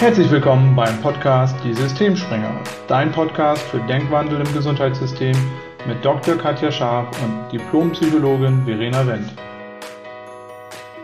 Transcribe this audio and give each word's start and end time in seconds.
Herzlich 0.00 0.30
willkommen 0.30 0.76
beim 0.76 1.02
Podcast 1.02 1.56
Die 1.64 1.74
Systemspringer, 1.74 2.62
dein 2.86 3.10
Podcast 3.10 3.60
für 3.62 3.80
Denkwandel 3.80 4.46
im 4.46 4.54
Gesundheitssystem 4.54 5.34
mit 5.88 6.04
Dr. 6.04 6.36
Katja 6.36 6.70
Scharf 6.70 7.20
und 7.20 7.50
Diplompsychologin 7.50 8.64
Verena 8.64 9.04
Wendt. 9.04 9.34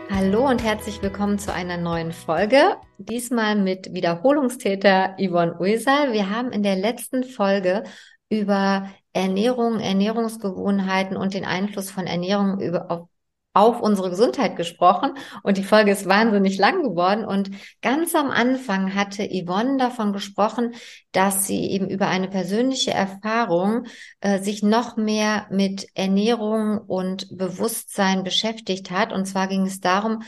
Hallo 0.09 0.47
und 0.47 0.63
herzlich 0.63 1.01
willkommen 1.01 1.37
zu 1.37 1.53
einer 1.53 1.75
neuen 1.75 2.13
Folge. 2.13 2.77
Diesmal 2.97 3.57
mit 3.57 3.93
Wiederholungstäter 3.93 5.17
Yvonne 5.19 5.59
Uysal. 5.59 6.13
Wir 6.13 6.29
haben 6.29 6.53
in 6.53 6.63
der 6.63 6.77
letzten 6.77 7.25
Folge 7.25 7.83
über 8.29 8.89
Ernährung, 9.11 9.81
Ernährungsgewohnheiten 9.81 11.17
und 11.17 11.33
den 11.33 11.43
Einfluss 11.43 11.91
von 11.91 12.07
Ernährung 12.07 12.61
über, 12.61 12.89
auf, 12.89 13.09
auf 13.55 13.79
unsere 13.79 14.09
Gesundheit 14.09 14.57
gesprochen. 14.57 15.13
Und 15.41 15.57
die 15.57 15.63
Folge 15.63 15.91
ist 15.91 16.07
wahnsinnig 16.07 16.57
lang 16.57 16.83
geworden. 16.83 17.25
Und 17.25 17.49
ganz 17.81 18.13
am 18.13 18.29
Anfang 18.29 18.93
hatte 18.93 19.27
Yvonne 19.27 19.77
davon 19.77 20.13
gesprochen, 20.13 20.75
dass 21.13 21.47
sie 21.47 21.71
eben 21.71 21.89
über 21.89 22.07
eine 22.07 22.27
persönliche 22.27 22.91
Erfahrung 22.91 23.85
äh, 24.19 24.39
sich 24.39 24.61
noch 24.61 24.97
mehr 24.97 25.47
mit 25.49 25.87
Ernährung 25.93 26.79
und 26.79 27.37
Bewusstsein 27.37 28.23
beschäftigt 28.23 28.91
hat. 28.91 29.13
Und 29.13 29.25
zwar 29.25 29.47
ging 29.47 29.65
es 29.65 29.79
darum, 29.79 30.23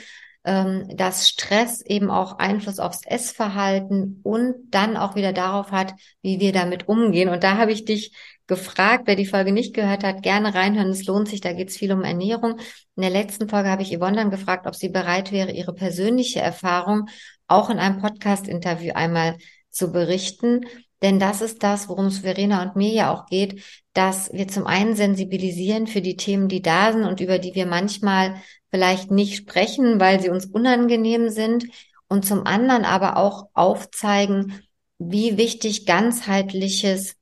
ähm, 0.46 0.88
dass 0.96 1.28
Stress 1.28 1.82
eben 1.82 2.10
auch 2.10 2.40
Einfluss 2.40 2.80
aufs 2.80 3.06
Essverhalten 3.06 4.22
und 4.24 4.56
dann 4.70 4.96
auch 4.96 5.16
wieder 5.16 5.34
darauf 5.34 5.72
hat, 5.72 5.94
wie 6.22 6.40
wir 6.40 6.54
damit 6.54 6.88
umgehen. 6.88 7.28
Und 7.28 7.44
da 7.44 7.58
habe 7.58 7.74
ich 7.74 7.84
dich 7.84 8.14
gefragt, 8.48 9.04
wer 9.06 9.16
die 9.16 9.26
Folge 9.26 9.52
nicht 9.52 9.74
gehört 9.74 10.04
hat, 10.04 10.24
gerne 10.24 10.54
reinhören. 10.54 10.90
Es 10.90 11.06
lohnt 11.06 11.28
sich, 11.28 11.42
da 11.42 11.54
geht 11.54 11.70
es 11.70 11.78
viel 11.78 11.92
um 11.92 12.04
Ernährung. 12.04 12.60
In 12.96 13.02
der 13.02 13.12
letzten 13.12 13.50
Folge 13.50 13.70
habe 13.70 13.84
ich 13.84 13.96
Yvonne 13.96 14.16
dann 14.16 14.32
gefragt, 14.32 14.66
ob 14.66 14.76
sie 14.76 14.90
bereit 14.90 15.32
wäre, 15.32 15.52
ihre 15.52 15.74
persönliche 15.74 16.40
Erfahrung 16.40 17.10
auch 17.48 17.70
in 17.70 17.80
einem 17.80 18.00
Podcast-Interview 18.00 18.94
einmal 18.94 19.38
zu 19.70 19.92
berichten. 19.92 20.66
Denn 21.02 21.20
das 21.20 21.42
ist 21.42 21.62
das, 21.62 21.90
worum 21.90 22.08
es 22.08 22.20
Verena 22.20 22.64
und 22.64 22.76
mir 22.76 22.92
ja 22.92 23.14
auch 23.14 23.28
geht, 23.28 23.62
dass 23.94 24.32
wir 24.34 24.48
zum 24.48 24.66
einen 24.66 24.96
sensibilisieren 24.96 25.86
für 25.86 26.02
die 26.02 26.16
Themen, 26.16 26.48
die 26.48 26.62
da 26.62 26.92
sind 26.92 27.04
und 27.04 27.20
über 27.20 27.38
die 27.38 27.54
wir 27.54 27.68
manchmal 27.68 28.42
vielleicht 28.72 29.12
nicht 29.12 29.36
sprechen, 29.36 30.00
weil 30.00 30.20
sie 30.20 30.30
uns 30.30 30.46
unangenehm 30.46 31.30
sind 31.30 31.66
und 32.08 32.26
zum 32.26 32.48
anderen 32.48 32.86
aber 32.86 33.18
auch 33.18 33.50
aufzeigen, 33.54 34.60
wie 34.98 35.38
wichtig 35.38 35.86
ganzheitliches 35.86 37.16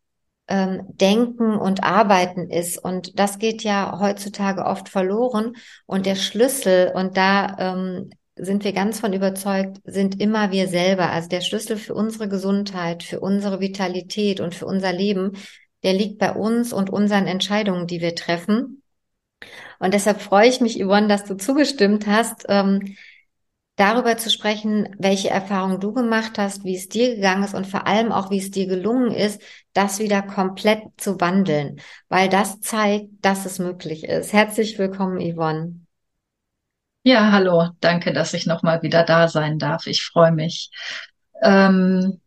ähm, 0.47 0.83
Denken 0.89 1.55
und 1.55 1.83
Arbeiten 1.83 2.49
ist. 2.49 2.77
Und 2.77 3.19
das 3.19 3.39
geht 3.39 3.63
ja 3.63 3.99
heutzutage 3.99 4.65
oft 4.65 4.89
verloren. 4.89 5.53
Und 5.85 6.05
der 6.05 6.15
Schlüssel, 6.15 6.91
und 6.93 7.17
da 7.17 7.55
ähm, 7.59 8.09
sind 8.35 8.63
wir 8.63 8.73
ganz 8.73 8.99
von 8.99 9.13
überzeugt, 9.13 9.77
sind 9.85 10.21
immer 10.21 10.51
wir 10.51 10.67
selber. 10.67 11.09
Also 11.11 11.29
der 11.29 11.41
Schlüssel 11.41 11.77
für 11.77 11.95
unsere 11.95 12.27
Gesundheit, 12.27 13.03
für 13.03 13.19
unsere 13.19 13.59
Vitalität 13.59 14.39
und 14.39 14.53
für 14.53 14.65
unser 14.65 14.93
Leben, 14.93 15.33
der 15.83 15.93
liegt 15.93 16.19
bei 16.19 16.33
uns 16.33 16.73
und 16.73 16.89
unseren 16.89 17.27
Entscheidungen, 17.27 17.87
die 17.87 18.01
wir 18.01 18.15
treffen. 18.15 18.81
Und 19.79 19.93
deshalb 19.93 20.21
freue 20.21 20.47
ich 20.47 20.61
mich, 20.61 20.77
Yvonne, 20.77 21.07
dass 21.07 21.25
du 21.25 21.35
zugestimmt 21.35 22.07
hast, 22.07 22.45
ähm, 22.49 22.95
darüber 23.75 24.17
zu 24.17 24.29
sprechen, 24.29 24.95
welche 24.97 25.29
Erfahrungen 25.29 25.79
du 25.79 25.91
gemacht 25.93 26.37
hast, 26.37 26.63
wie 26.63 26.75
es 26.75 26.87
dir 26.87 27.15
gegangen 27.15 27.43
ist 27.43 27.53
und 27.53 27.67
vor 27.67 27.87
allem 27.87 28.11
auch, 28.11 28.31
wie 28.31 28.39
es 28.39 28.51
dir 28.51 28.67
gelungen 28.67 29.11
ist, 29.11 29.41
das 29.73 29.99
wieder 29.99 30.21
komplett 30.21 30.83
zu 30.97 31.19
wandeln, 31.19 31.81
weil 32.07 32.29
das 32.29 32.61
zeigt, 32.61 33.07
dass 33.21 33.45
es 33.45 33.59
möglich 33.59 34.05
ist. 34.05 34.31
Herzlich 34.31 34.79
willkommen, 34.79 35.19
Yvonne. 35.19 35.81
Ja, 37.03 37.31
hallo, 37.31 37.69
danke, 37.81 38.13
dass 38.13 38.33
ich 38.33 38.47
nochmal 38.47 38.81
wieder 38.81 39.03
da 39.03 39.27
sein 39.27 39.59
darf. 39.59 39.85
Ich 39.85 40.03
freue 40.05 40.31
mich. 40.31 40.71
Ähm, 41.43 42.19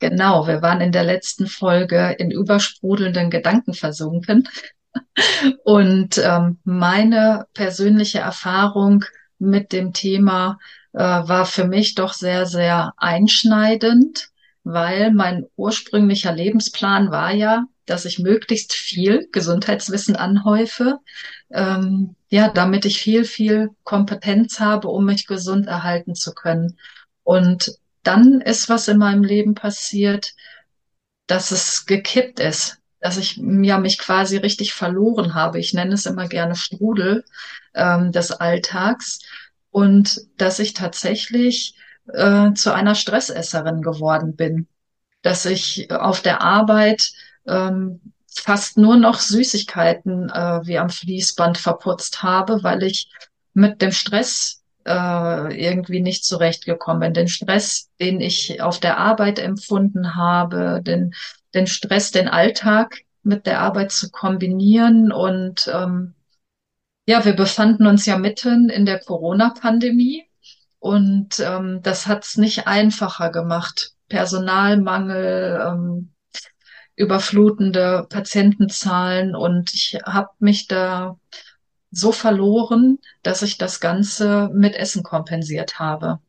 genau, 0.00 0.46
wir 0.46 0.60
waren 0.60 0.80
in 0.80 0.92
der 0.92 1.04
letzten 1.04 1.46
Folge 1.46 2.14
in 2.18 2.30
übersprudelnden 2.30 3.30
Gedanken 3.30 3.72
versunken. 3.72 4.48
Und 5.64 6.18
ähm, 6.18 6.58
meine 6.64 7.46
persönliche 7.54 8.18
Erfahrung 8.18 9.04
mit 9.42 9.72
dem 9.72 9.92
Thema 9.92 10.58
äh, 10.92 10.98
war 10.98 11.46
für 11.46 11.64
mich 11.64 11.94
doch 11.94 12.12
sehr, 12.12 12.46
sehr 12.46 12.94
einschneidend, 12.96 14.30
weil 14.64 15.12
mein 15.12 15.46
ursprünglicher 15.56 16.32
Lebensplan 16.32 17.10
war 17.10 17.32
ja, 17.32 17.64
dass 17.84 18.04
ich 18.04 18.20
möglichst 18.20 18.72
viel 18.72 19.28
Gesundheitswissen 19.32 20.14
anhäufe, 20.14 20.98
ähm, 21.50 22.14
ja, 22.28 22.48
damit 22.48 22.84
ich 22.84 22.98
viel, 22.98 23.24
viel 23.24 23.70
Kompetenz 23.82 24.60
habe, 24.60 24.88
um 24.88 25.04
mich 25.04 25.26
gesund 25.26 25.66
erhalten 25.66 26.14
zu 26.14 26.32
können. 26.32 26.78
Und 27.24 27.72
dann 28.04 28.40
ist 28.40 28.68
was 28.68 28.86
in 28.88 28.98
meinem 28.98 29.24
Leben 29.24 29.54
passiert, 29.54 30.34
dass 31.26 31.50
es 31.50 31.86
gekippt 31.86 32.38
ist, 32.40 32.78
dass 33.02 33.18
ich 33.18 33.36
ja 33.36 33.78
mich 33.78 33.98
quasi 33.98 34.36
richtig 34.38 34.72
verloren 34.72 35.34
habe. 35.34 35.58
Ich 35.58 35.74
nenne 35.74 35.94
es 35.94 36.06
immer 36.06 36.28
gerne 36.28 36.54
Strudel 36.54 37.24
ähm, 37.74 38.12
des 38.12 38.30
Alltags 38.30 39.18
und 39.70 40.20
dass 40.36 40.60
ich 40.60 40.72
tatsächlich 40.72 41.74
äh, 42.12 42.52
zu 42.52 42.72
einer 42.72 42.94
Stressesserin 42.94 43.82
geworden 43.82 44.36
bin, 44.36 44.68
dass 45.22 45.44
ich 45.46 45.90
auf 45.90 46.20
der 46.20 46.42
Arbeit 46.42 47.10
ähm, 47.46 48.00
fast 48.32 48.78
nur 48.78 48.96
noch 48.96 49.18
Süßigkeiten 49.18 50.30
äh, 50.30 50.60
wie 50.64 50.78
am 50.78 50.88
Fließband 50.88 51.58
verputzt 51.58 52.22
habe, 52.22 52.62
weil 52.62 52.84
ich 52.84 53.10
mit 53.52 53.82
dem 53.82 53.92
Stress 53.92 54.62
äh, 54.86 55.60
irgendwie 55.60 56.00
nicht 56.00 56.24
zurechtgekommen 56.24 57.00
bin. 57.00 57.14
Den 57.14 57.28
Stress, 57.28 57.90
den 58.00 58.20
ich 58.20 58.62
auf 58.62 58.78
der 58.78 58.98
Arbeit 58.98 59.40
empfunden 59.40 60.14
habe, 60.14 60.80
den 60.82 61.14
den 61.54 61.66
Stress, 61.66 62.10
den 62.10 62.28
Alltag 62.28 63.00
mit 63.22 63.46
der 63.46 63.60
Arbeit 63.60 63.92
zu 63.92 64.10
kombinieren. 64.10 65.12
Und 65.12 65.70
ähm, 65.72 66.14
ja, 67.06 67.24
wir 67.24 67.34
befanden 67.34 67.86
uns 67.86 68.06
ja 68.06 68.18
mitten 68.18 68.68
in 68.68 68.86
der 68.86 69.00
Corona-Pandemie 69.00 70.24
und 70.78 71.38
ähm, 71.40 71.80
das 71.82 72.06
hat 72.06 72.24
es 72.24 72.36
nicht 72.36 72.66
einfacher 72.66 73.30
gemacht. 73.30 73.94
Personalmangel, 74.08 75.60
ähm, 75.66 76.12
überflutende 76.96 78.06
Patientenzahlen 78.08 79.34
und 79.34 79.72
ich 79.72 79.98
habe 80.04 80.30
mich 80.38 80.66
da 80.66 81.18
so 81.90 82.12
verloren, 82.12 82.98
dass 83.22 83.42
ich 83.42 83.58
das 83.58 83.80
Ganze 83.80 84.50
mit 84.52 84.74
Essen 84.74 85.02
kompensiert 85.02 85.78
habe. 85.78 86.20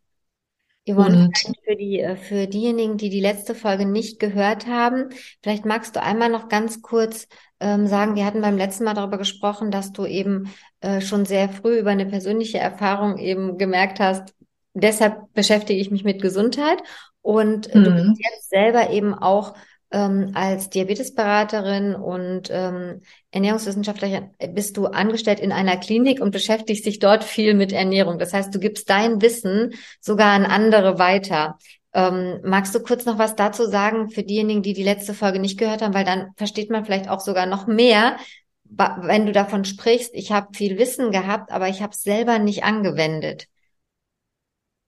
Yvonne, 0.86 1.26
und 1.26 1.58
für 1.64 1.76
die, 1.76 2.00
äh, 2.00 2.16
für 2.16 2.48
diejenigen, 2.48 2.98
die 2.98 3.10
die 3.10 3.22
letzte 3.22 3.56
Folge 3.56 3.86
nicht 3.86 4.20
gehört 4.20 4.68
haben, 4.68 5.10
vielleicht 5.42 5.66
magst 5.66 5.96
du 5.96 6.02
einmal 6.02 6.30
noch 6.30 6.50
ganz 6.50 6.82
kurz 6.82 7.28
ähm, 7.60 7.88
sagen, 7.88 8.16
wir 8.16 8.26
hatten 8.26 8.42
beim 8.42 8.58
letzten 8.58 8.84
Mal 8.84 8.94
darüber 8.94 9.18
gesprochen, 9.18 9.72
dass 9.72 9.94
du 9.94 10.06
eben 10.06 10.52
äh, 10.82 11.00
schon 11.00 11.26
sehr 11.26 11.48
früh 11.48 11.80
über 11.80 11.92
eine 11.92 12.06
persönliche 12.06 12.58
Erfahrung 12.58 13.18
eben 13.18 13.58
gemerkt 13.58 14.02
hast, 14.02 14.36
deshalb 14.74 15.34
beschäftige 15.34 15.80
ich 15.80 15.92
mich 15.92 16.04
mit 16.04 16.22
Gesundheit 16.22 16.82
und 17.22 17.74
mhm. 17.74 17.84
du 17.84 17.92
bist 17.92 18.20
jetzt 18.20 18.50
selber 18.50 18.90
eben 18.90 19.14
auch 19.14 19.56
ähm, 19.94 20.32
als 20.34 20.70
Diabetesberaterin 20.70 21.96
und 21.96 22.50
ähm, 22.52 23.02
Ernährungswissenschaftlerin 23.32 24.32
bist 24.50 24.76
du 24.76 24.88
angestellt 24.88 25.40
in 25.40 25.52
einer 25.52 25.78
Klinik 25.78 26.20
und 26.20 26.32
beschäftigst 26.32 26.86
dich 26.86 27.00
dort 27.00 27.24
viel 27.24 27.54
mit 27.54 27.72
Ernährung. 27.72 28.20
Das 28.20 28.34
heißt, 28.34 28.54
du 28.54 28.60
gibst 28.60 28.90
dein 28.90 29.22
Wissen 29.22 29.74
sogar 30.02 30.32
an 30.32 30.46
andere 30.46 31.00
weiter. 31.00 31.58
Ähm, 31.94 32.40
magst 32.44 32.74
du 32.74 32.82
kurz 32.82 33.06
noch 33.06 33.20
was 33.20 33.36
dazu 33.36 33.68
sagen 33.68 34.10
für 34.10 34.24
diejenigen, 34.24 34.64
die 34.64 34.74
die 34.74 34.84
letzte 34.84 35.14
Folge 35.14 35.40
nicht 35.40 35.60
gehört 35.60 35.84
haben, 35.84 35.94
weil 35.94 36.06
dann 36.06 36.32
versteht 36.36 36.72
man 36.72 36.86
vielleicht 36.86 37.08
auch 37.08 37.20
sogar 37.20 37.46
noch 37.46 37.68
mehr, 37.68 38.18
wenn 38.66 39.28
du 39.28 39.32
davon 39.32 39.66
sprichst, 39.66 40.16
ich 40.16 40.32
habe 40.32 40.48
viel 40.56 40.80
Wissen 40.80 41.12
gehabt, 41.12 41.52
aber 41.52 41.70
ich 41.70 41.84
habe 41.84 41.94
es 41.94 42.02
selber 42.02 42.40
nicht 42.40 42.64
angewendet. 42.64 43.46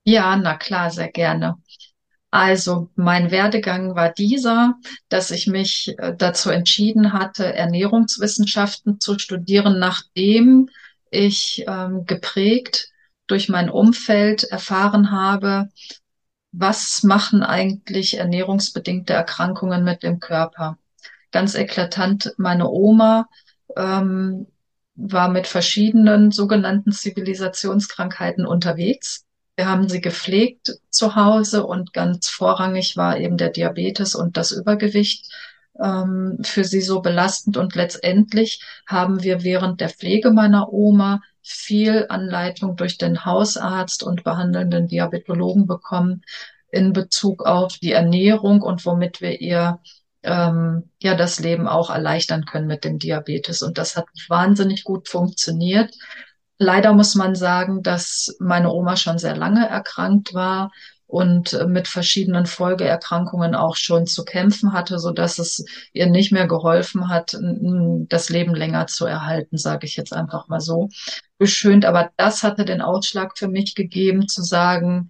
Ja, 0.03 0.35
na 0.35 0.57
klar, 0.57 0.89
sehr 0.89 1.11
gerne. 1.11 1.55
Also 2.35 2.89
mein 2.95 3.31
Werdegang 3.31 3.95
war 3.95 4.11
dieser, 4.11 4.75
dass 5.07 5.31
ich 5.31 5.47
mich 5.47 5.95
äh, 5.97 6.13
dazu 6.17 6.49
entschieden 6.49 7.13
hatte, 7.13 7.53
Ernährungswissenschaften 7.53 8.99
zu 8.99 9.17
studieren, 9.17 9.79
nachdem 9.79 10.69
ich 11.09 11.63
ähm, 11.65 12.05
geprägt 12.05 12.89
durch 13.27 13.47
mein 13.47 13.69
Umfeld 13.69 14.43
erfahren 14.43 15.11
habe, 15.11 15.69
was 16.51 17.03
machen 17.03 17.41
eigentlich 17.41 18.17
ernährungsbedingte 18.17 19.13
Erkrankungen 19.13 19.85
mit 19.85 20.03
dem 20.03 20.19
Körper. 20.19 20.77
Ganz 21.31 21.55
eklatant, 21.55 22.33
meine 22.35 22.67
Oma 22.67 23.29
ähm, 23.77 24.47
war 24.95 25.29
mit 25.29 25.47
verschiedenen 25.47 26.31
sogenannten 26.31 26.91
Zivilisationskrankheiten 26.91 28.45
unterwegs 28.45 29.24
wir 29.55 29.67
haben 29.67 29.87
sie 29.87 30.01
gepflegt 30.01 30.73
zu 30.89 31.15
Hause 31.15 31.65
und 31.65 31.93
ganz 31.93 32.29
vorrangig 32.29 32.97
war 32.97 33.17
eben 33.17 33.37
der 33.37 33.49
Diabetes 33.49 34.15
und 34.15 34.37
das 34.37 34.51
Übergewicht 34.51 35.31
ähm, 35.81 36.39
für 36.43 36.63
sie 36.63 36.81
so 36.81 37.01
belastend. 37.01 37.57
Und 37.57 37.75
letztendlich 37.75 38.61
haben 38.85 39.23
wir 39.23 39.43
während 39.43 39.81
der 39.81 39.89
Pflege 39.89 40.31
meiner 40.31 40.71
Oma 40.71 41.21
viel 41.41 42.07
Anleitung 42.09 42.75
durch 42.75 42.97
den 42.97 43.23
Hausarzt 43.23 44.03
und 44.03 44.23
behandelnden 44.23 44.87
Diabetologen 44.87 45.67
bekommen, 45.67 46.23
in 46.71 46.91
Bezug 46.91 47.45
auf 47.45 47.77
die 47.77 47.93
Ernährung 47.93 48.61
und 48.61 48.85
womit 48.85 49.21
wir 49.21 49.39
ihr 49.39 49.79
ähm, 50.23 50.89
ja 51.01 51.15
das 51.15 51.39
Leben 51.39 51.67
auch 51.67 51.89
erleichtern 51.89 52.45
können 52.45 52.67
mit 52.67 52.83
dem 52.83 52.99
Diabetes. 52.99 53.61
Und 53.61 53.77
das 53.77 53.95
hat 53.95 54.07
wahnsinnig 54.27 54.83
gut 54.83 55.07
funktioniert. 55.07 55.93
Leider 56.57 56.93
muss 56.93 57.15
man 57.15 57.35
sagen, 57.35 57.83
dass 57.83 58.35
meine 58.39 58.71
Oma 58.71 58.95
schon 58.95 59.17
sehr 59.17 59.35
lange 59.35 59.67
erkrankt 59.67 60.33
war 60.33 60.71
und 61.07 61.57
mit 61.67 61.87
verschiedenen 61.87 62.45
Folgeerkrankungen 62.45 63.55
auch 63.55 63.75
schon 63.75 64.07
zu 64.07 64.23
kämpfen 64.25 64.73
hatte, 64.73 64.97
so 64.97 65.11
dass 65.11 65.37
es 65.37 65.65
ihr 65.93 66.07
nicht 66.07 66.31
mehr 66.31 66.47
geholfen 66.47 67.09
hat, 67.09 67.37
das 68.09 68.29
Leben 68.29 68.55
länger 68.55 68.87
zu 68.87 69.05
erhalten, 69.05 69.57
sage 69.57 69.85
ich 69.85 69.97
jetzt 69.97 70.13
einfach 70.13 70.47
mal 70.47 70.61
so 70.61 70.89
beschönt. 71.37 71.85
Aber 71.85 72.11
das 72.17 72.41
hatte 72.43 72.65
den 72.65 72.81
Ausschlag 72.81 73.37
für 73.37 73.47
mich 73.47 73.75
gegeben, 73.75 74.27
zu 74.27 74.41
sagen, 74.41 75.09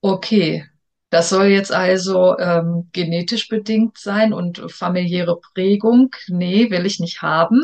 okay, 0.00 0.66
das 1.12 1.28
soll 1.28 1.48
jetzt 1.48 1.72
also 1.72 2.38
ähm, 2.38 2.88
genetisch 2.92 3.48
bedingt 3.48 3.98
sein 3.98 4.32
und 4.32 4.62
familiäre 4.72 5.38
Prägung. 5.52 6.08
Nee, 6.28 6.70
will 6.70 6.86
ich 6.86 7.00
nicht 7.00 7.20
haben. 7.20 7.62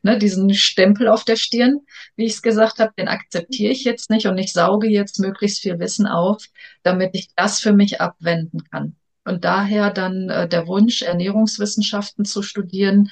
Ne, 0.00 0.16
diesen 0.16 0.54
Stempel 0.54 1.06
auf 1.08 1.22
der 1.22 1.36
Stirn, 1.36 1.80
wie 2.16 2.24
ich 2.24 2.32
es 2.32 2.42
gesagt 2.42 2.78
habe, 2.78 2.94
den 2.98 3.08
akzeptiere 3.08 3.70
ich 3.70 3.84
jetzt 3.84 4.08
nicht 4.08 4.26
und 4.28 4.38
ich 4.38 4.54
sauge 4.54 4.88
jetzt 4.88 5.20
möglichst 5.20 5.60
viel 5.60 5.78
Wissen 5.78 6.06
auf, 6.06 6.46
damit 6.82 7.10
ich 7.12 7.28
das 7.36 7.60
für 7.60 7.74
mich 7.74 8.00
abwenden 8.00 8.64
kann. 8.70 8.96
Und 9.26 9.44
daher 9.44 9.90
dann 9.90 10.30
äh, 10.30 10.48
der 10.48 10.66
Wunsch, 10.66 11.02
Ernährungswissenschaften 11.02 12.24
zu 12.24 12.40
studieren, 12.40 13.10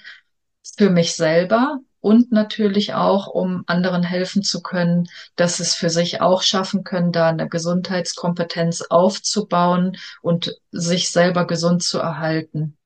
für 0.78 0.88
mich 0.88 1.12
selber, 1.12 1.80
und 2.04 2.32
natürlich 2.32 2.92
auch, 2.92 3.28
um 3.28 3.64
anderen 3.66 4.02
helfen 4.02 4.42
zu 4.42 4.60
können, 4.60 5.08
dass 5.36 5.58
es 5.58 5.74
für 5.74 5.88
sich 5.88 6.20
auch 6.20 6.42
schaffen 6.42 6.84
können, 6.84 7.12
da 7.12 7.30
eine 7.30 7.48
Gesundheitskompetenz 7.48 8.82
aufzubauen 8.90 9.96
und 10.20 10.54
sich 10.70 11.10
selber 11.10 11.46
gesund 11.46 11.82
zu 11.82 11.98
erhalten. 11.98 12.76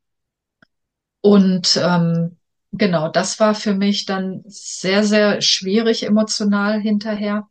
Und 1.20 1.76
ähm, 1.82 2.36
genau, 2.70 3.08
das 3.08 3.40
war 3.40 3.56
für 3.56 3.74
mich 3.74 4.06
dann 4.06 4.44
sehr, 4.46 5.02
sehr 5.02 5.42
schwierig 5.42 6.06
emotional 6.06 6.80
hinterher, 6.80 7.48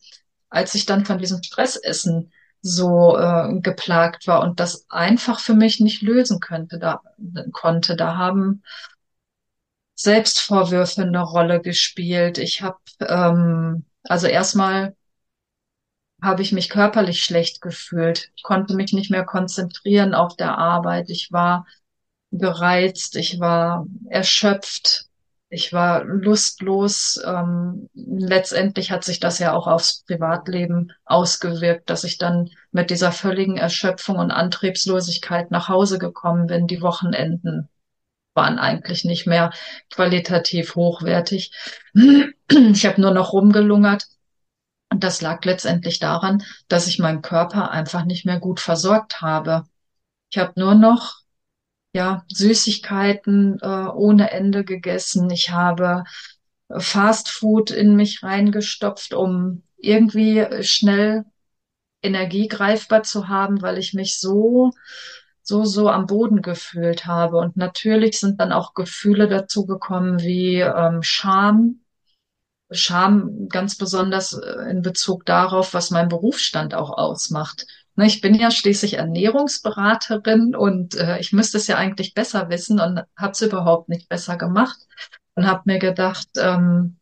als 0.49 0.73
ich 0.73 0.85
dann 0.85 1.03
von 1.03 1.17
diesem 1.17 1.43
Stressessen 1.43 2.31
so 2.61 3.17
äh, 3.17 3.59
geplagt 3.59 4.25
war 4.25 4.41
und 4.41 4.61
das 4.61 4.85
einfach 4.89 5.41
für 5.41 5.53
mich 5.53 5.81
nicht 5.81 6.01
lösen 6.01 6.39
könnte, 6.39 6.79
da 6.79 7.01
konnte. 7.51 7.97
Da 7.97 8.15
haben 8.15 8.63
Selbstvorwürfe 9.97 11.01
eine 11.01 11.21
Rolle 11.21 11.59
gespielt. 11.59 12.37
Ich 12.37 12.61
habe, 12.61 12.77
ähm, 13.01 13.85
also 14.03 14.27
erstmal 14.27 14.95
habe 16.21 16.43
ich 16.43 16.51
mich 16.51 16.69
körperlich 16.69 17.23
schlecht 17.23 17.61
gefühlt. 17.61 18.31
Ich 18.35 18.43
konnte 18.43 18.75
mich 18.75 18.93
nicht 18.93 19.09
mehr 19.09 19.25
konzentrieren 19.25 20.13
auf 20.13 20.35
der 20.35 20.57
Arbeit. 20.57 21.09
Ich 21.09 21.31
war 21.31 21.65
gereizt, 22.31 23.15
ich 23.15 23.39
war 23.39 23.87
erschöpft, 24.09 25.05
ich 25.49 25.73
war 25.73 26.03
lustlos. 26.03 27.19
Ähm, 27.25 27.89
letztendlich 27.95 28.91
hat 28.91 29.03
sich 29.03 29.19
das 29.19 29.39
ja 29.39 29.53
auch 29.53 29.65
aufs 29.65 30.03
Privatleben 30.03 30.91
ausgewirkt, 31.05 31.89
dass 31.89 32.03
ich 32.03 32.19
dann 32.19 32.51
mit 32.71 32.91
dieser 32.91 33.11
völligen 33.11 33.57
Erschöpfung 33.57 34.17
und 34.17 34.29
Antriebslosigkeit 34.29 35.49
nach 35.49 35.69
Hause 35.69 35.97
gekommen 35.97 36.45
bin, 36.45 36.67
die 36.67 36.81
Wochenenden 36.81 37.69
waren 38.37 38.59
eigentlich 38.59 39.03
nicht 39.03 39.27
mehr 39.27 39.51
qualitativ 39.93 40.75
hochwertig. 40.75 41.51
Ich 42.49 42.85
habe 42.85 43.01
nur 43.01 43.11
noch 43.11 43.33
rumgelungert. 43.33 44.05
Und 44.89 45.03
das 45.03 45.21
lag 45.21 45.43
letztendlich 45.43 45.99
daran, 45.99 46.41
dass 46.69 46.87
ich 46.87 46.97
meinen 46.97 47.21
Körper 47.21 47.71
einfach 47.71 48.05
nicht 48.05 48.25
mehr 48.25 48.39
gut 48.39 48.61
versorgt 48.61 49.19
habe. 49.19 49.65
Ich 50.29 50.37
habe 50.37 50.53
nur 50.55 50.75
noch 50.75 51.17
ja 51.93 52.23
Süßigkeiten 52.31 53.59
äh, 53.61 53.87
ohne 53.93 54.31
Ende 54.31 54.63
gegessen. 54.63 55.29
Ich 55.29 55.49
habe 55.49 56.05
Fast 56.77 57.29
Food 57.29 57.71
in 57.71 57.97
mich 57.97 58.23
reingestopft, 58.23 59.13
um 59.13 59.63
irgendwie 59.77 60.45
schnell 60.61 61.25
Energie 62.01 62.47
greifbar 62.47 63.03
zu 63.03 63.27
haben, 63.27 63.61
weil 63.61 63.77
ich 63.77 63.93
mich 63.93 64.19
so 64.19 64.71
so, 65.47 65.63
so 65.63 65.89
am 65.89 66.07
Boden 66.07 66.41
gefühlt 66.41 67.05
habe. 67.05 67.37
Und 67.37 67.55
natürlich 67.55 68.19
sind 68.19 68.39
dann 68.41 68.51
auch 68.51 68.73
Gefühle 68.73 69.29
dazu 69.29 69.65
gekommen 69.65 70.19
wie 70.19 70.59
ähm, 70.59 71.01
Scham. 71.03 71.79
Scham 72.69 73.47
ganz 73.47 73.77
besonders 73.77 74.33
äh, 74.33 74.69
in 74.69 74.81
Bezug 74.81 75.25
darauf, 75.25 75.73
was 75.73 75.89
mein 75.89 76.09
Berufsstand 76.09 76.75
auch 76.75 76.89
ausmacht. 76.89 77.65
Ne, 77.95 78.07
ich 78.07 78.19
bin 78.19 78.35
ja 78.35 78.51
schließlich 78.51 78.95
Ernährungsberaterin 78.95 80.53
und 80.53 80.95
äh, 80.95 81.17
ich 81.19 81.31
müsste 81.31 81.57
es 81.57 81.67
ja 81.67 81.77
eigentlich 81.77 82.13
besser 82.13 82.49
wissen 82.49 82.81
und 82.81 83.03
habe 83.17 83.31
es 83.31 83.41
überhaupt 83.41 83.87
nicht 83.87 84.09
besser 84.09 84.35
gemacht 84.35 84.77
und 85.35 85.47
habe 85.47 85.61
mir 85.63 85.79
gedacht, 85.79 86.27
ähm, 86.37 86.97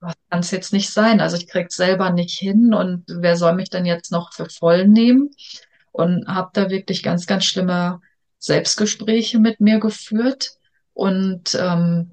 das 0.00 0.14
kann 0.30 0.40
es 0.40 0.50
jetzt 0.50 0.72
nicht 0.72 0.90
sein. 0.90 1.20
Also 1.20 1.36
ich 1.36 1.46
krieg's 1.46 1.76
selber 1.76 2.10
nicht 2.10 2.38
hin 2.38 2.72
und 2.72 3.04
wer 3.08 3.36
soll 3.36 3.54
mich 3.54 3.68
denn 3.68 3.84
jetzt 3.84 4.12
noch 4.12 4.32
für 4.32 4.48
voll 4.48 4.88
nehmen? 4.88 5.30
Und 5.96 6.26
habe 6.28 6.50
da 6.52 6.68
wirklich 6.68 7.02
ganz, 7.02 7.26
ganz 7.26 7.44
schlimme 7.46 8.00
Selbstgespräche 8.38 9.38
mit 9.38 9.60
mir 9.60 9.80
geführt 9.80 10.58
und 10.92 11.54
ähm, 11.54 12.12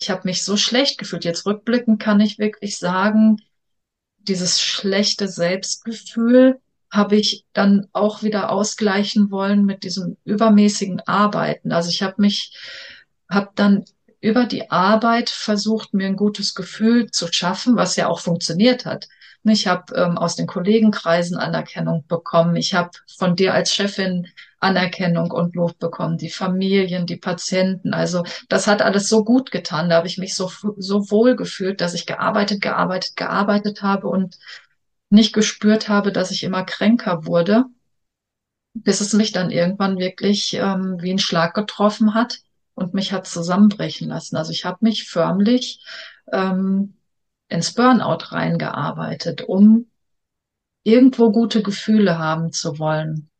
ich 0.00 0.08
habe 0.08 0.22
mich 0.24 0.44
so 0.44 0.56
schlecht 0.56 0.96
gefühlt. 0.96 1.24
Jetzt 1.24 1.46
rückblickend 1.46 2.00
kann 2.00 2.20
ich 2.20 2.38
wirklich 2.38 2.78
sagen, 2.78 3.36
dieses 4.18 4.60
schlechte 4.60 5.28
Selbstgefühl 5.28 6.60
habe 6.90 7.16
ich 7.16 7.44
dann 7.52 7.88
auch 7.92 8.22
wieder 8.22 8.50
ausgleichen 8.50 9.30
wollen 9.30 9.64
mit 9.64 9.82
diesem 9.82 10.16
übermäßigen 10.24 11.00
Arbeiten. 11.00 11.72
Also 11.72 11.90
ich 11.90 12.02
habe 12.02 12.14
mich, 12.18 12.56
habe 13.28 13.50
dann 13.56 13.84
über 14.20 14.44
die 14.44 14.70
Arbeit 14.70 15.28
versucht, 15.28 15.92
mir 15.92 16.06
ein 16.06 16.16
gutes 16.16 16.54
Gefühl 16.54 17.10
zu 17.10 17.28
schaffen, 17.32 17.76
was 17.76 17.96
ja 17.96 18.08
auch 18.08 18.20
funktioniert 18.20 18.86
hat. 18.86 19.08
Ich 19.44 19.66
habe 19.66 19.94
ähm, 19.94 20.18
aus 20.18 20.36
den 20.36 20.46
Kollegenkreisen 20.46 21.38
Anerkennung 21.38 22.04
bekommen. 22.06 22.56
Ich 22.56 22.74
habe 22.74 22.90
von 23.18 23.36
dir 23.36 23.54
als 23.54 23.74
Chefin 23.74 24.28
Anerkennung 24.60 25.30
und 25.30 25.54
Lob 25.54 25.78
bekommen. 25.78 26.18
Die 26.18 26.30
Familien, 26.30 27.06
die 27.06 27.16
Patienten. 27.16 27.94
Also 27.94 28.24
das 28.48 28.66
hat 28.66 28.82
alles 28.82 29.08
so 29.08 29.24
gut 29.24 29.50
getan. 29.50 29.88
Da 29.88 29.96
habe 29.96 30.06
ich 30.06 30.18
mich 30.18 30.34
so, 30.34 30.50
so 30.76 31.10
wohl 31.10 31.36
gefühlt, 31.36 31.80
dass 31.80 31.94
ich 31.94 32.06
gearbeitet, 32.06 32.60
gearbeitet, 32.60 33.16
gearbeitet 33.16 33.82
habe 33.82 34.08
und 34.08 34.38
nicht 35.08 35.32
gespürt 35.32 35.88
habe, 35.88 36.12
dass 36.12 36.30
ich 36.30 36.44
immer 36.44 36.64
kränker 36.64 37.26
wurde, 37.26 37.64
bis 38.74 39.00
es 39.00 39.14
mich 39.14 39.32
dann 39.32 39.50
irgendwann 39.50 39.98
wirklich 39.98 40.54
ähm, 40.54 40.98
wie 41.00 41.10
ein 41.10 41.18
Schlag 41.18 41.54
getroffen 41.54 42.14
hat 42.14 42.40
und 42.74 42.94
mich 42.94 43.12
hat 43.12 43.26
zusammenbrechen 43.26 44.08
lassen. 44.08 44.36
Also 44.36 44.52
ich 44.52 44.64
habe 44.64 44.78
mich 44.82 45.08
förmlich 45.08 45.84
ähm, 46.32 46.94
ins 47.50 47.74
Burnout 47.74 48.32
reingearbeitet, 48.32 49.42
um 49.42 49.90
irgendwo 50.82 51.30
gute 51.30 51.62
Gefühle 51.62 52.18
haben 52.18 52.52
zu 52.52 52.78
wollen. 52.78 53.30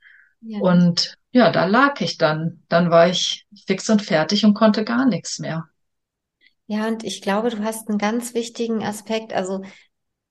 Ja. 0.40 0.58
Und 0.60 1.16
ja, 1.32 1.50
da 1.50 1.64
lag 1.64 2.00
ich 2.00 2.18
dann. 2.18 2.62
Dann 2.68 2.90
war 2.90 3.08
ich 3.08 3.46
fix 3.66 3.88
und 3.88 4.02
fertig 4.02 4.44
und 4.44 4.54
konnte 4.54 4.84
gar 4.84 5.06
nichts 5.06 5.38
mehr. 5.38 5.68
Ja, 6.66 6.86
und 6.86 7.04
ich 7.04 7.22
glaube, 7.22 7.50
du 7.50 7.64
hast 7.64 7.88
einen 7.88 7.98
ganz 7.98 8.34
wichtigen 8.34 8.84
Aspekt. 8.84 9.32
Also 9.32 9.62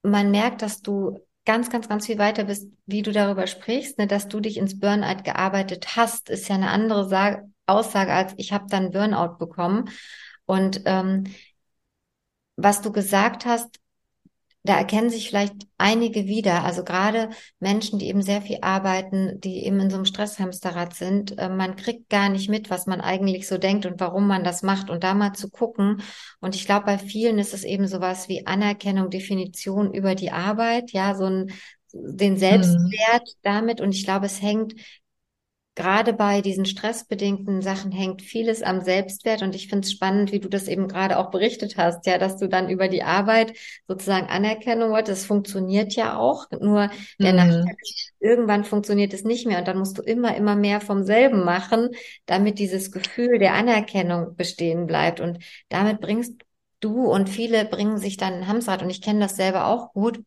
man 0.03 0.31
merkt, 0.31 0.62
dass 0.62 0.81
du 0.81 1.19
ganz, 1.45 1.69
ganz, 1.69 1.89
ganz 1.89 2.05
viel 2.05 2.17
weiter 2.17 2.43
bist, 2.43 2.71
wie 2.86 3.01
du 3.01 3.12
darüber 3.12 3.48
sprichst, 3.48 3.98
ne, 3.98 4.07
dass 4.07 4.27
du 4.27 4.39
dich 4.39 4.57
ins 4.57 4.79
Burnout 4.79 5.24
gearbeitet 5.24 5.95
hast, 5.95 6.29
ist 6.29 6.48
ja 6.48 6.55
eine 6.55 6.69
andere 6.69 7.07
Sage, 7.07 7.50
Aussage 7.65 8.13
als 8.13 8.33
ich 8.38 8.51
habe 8.53 8.65
dann 8.69 8.91
Burnout 8.91 9.38
bekommen. 9.38 9.89
Und 10.45 10.81
ähm, 10.86 11.25
was 12.61 12.81
du 12.81 12.91
gesagt 12.91 13.45
hast, 13.45 13.79
da 14.63 14.77
erkennen 14.77 15.09
sich 15.09 15.29
vielleicht 15.29 15.55
einige 15.77 16.25
wieder. 16.25 16.65
Also 16.65 16.83
gerade 16.83 17.29
Menschen, 17.59 17.97
die 17.97 18.07
eben 18.07 18.21
sehr 18.21 18.41
viel 18.41 18.57
arbeiten, 18.61 19.39
die 19.39 19.65
eben 19.65 19.79
in 19.79 19.89
so 19.89 19.95
einem 19.95 20.05
Stresshamsterrad 20.05 20.93
sind, 20.93 21.37
äh, 21.37 21.47
man 21.47 21.77
kriegt 21.77 22.09
gar 22.09 22.27
nicht 22.29 22.49
mit, 22.49 22.69
was 22.69 22.85
man 22.85 22.99
eigentlich 22.99 23.47
so 23.47 23.57
denkt 23.57 23.85
und 23.85 24.01
warum 24.01 24.27
man 24.27 24.43
das 24.43 24.61
macht 24.61 24.89
und 24.89 25.03
da 25.03 25.13
mal 25.13 25.33
zu 25.33 25.49
gucken. 25.49 26.01
Und 26.41 26.55
ich 26.55 26.65
glaube, 26.65 26.85
bei 26.85 26.97
vielen 26.97 27.39
ist 27.39 27.53
es 27.53 27.63
eben 27.63 27.87
sowas 27.87 28.27
wie 28.27 28.45
Anerkennung, 28.45 29.09
Definition 29.09 29.93
über 29.93 30.13
die 30.13 30.31
Arbeit, 30.31 30.91
ja, 30.91 31.15
so 31.15 31.25
ein 31.25 31.51
den 31.91 32.37
Selbstwert 32.37 33.23
mhm. 33.27 33.39
damit. 33.41 33.81
Und 33.81 33.93
ich 33.93 34.03
glaube, 34.03 34.27
es 34.27 34.41
hängt 34.41 34.73
gerade 35.79 36.13
bei 36.13 36.41
diesen 36.41 36.65
stressbedingten 36.65 37.62
Sachen 37.62 37.91
hängt 37.91 38.21
vieles 38.21 38.62
am 38.62 38.81
Selbstwert 38.81 39.41
und 39.41 39.55
ich 39.55 39.69
finde 39.69 39.86
es 39.86 39.93
spannend, 39.93 40.31
wie 40.33 40.39
du 40.39 40.50
das 40.50 40.67
eben 40.67 40.89
gerade 40.89 41.17
auch 41.17 41.31
berichtet 41.31 41.77
hast, 41.77 42.05
ja, 42.05 42.17
dass 42.17 42.38
du 42.38 42.50
dann 42.50 42.69
über 42.69 42.89
die 42.89 43.03
Arbeit 43.03 43.53
sozusagen 43.88 44.27
Anerkennung 44.27 44.91
wolltest. 44.91 45.21
Das 45.21 45.25
funktioniert 45.27 45.93
ja 45.93 46.17
auch, 46.17 46.51
nur 46.51 46.89
der 47.21 47.31
mhm. 47.31 47.38
Nachteil 47.38 47.75
irgendwann 48.19 48.65
funktioniert 48.65 49.13
es 49.13 49.24
nicht 49.24 49.48
mehr 49.48 49.59
und 49.59 49.67
dann 49.67 49.79
musst 49.79 49.98
du 49.98 50.01
immer, 50.01 50.36
immer 50.36 50.55
mehr 50.55 50.81
vom 50.81 51.03
selben 51.03 51.45
machen, 51.45 51.89
damit 52.25 52.59
dieses 52.59 52.91
Gefühl 52.91 53.39
der 53.39 53.53
Anerkennung 53.53 54.36
bestehen 54.36 54.86
bleibt 54.86 55.21
und 55.21 55.39
damit 55.69 56.01
bringst 56.01 56.33
du 56.81 57.05
und 57.09 57.29
viele 57.29 57.65
bringen 57.65 57.98
sich 57.98 58.17
dann 58.17 58.33
ein 58.33 58.48
Hamsterrad 58.48 58.83
und 58.83 58.89
ich 58.89 59.01
kenne 59.01 59.21
das 59.21 59.38
selber 59.38 59.67
auch 59.67 59.93
gut 59.93 60.19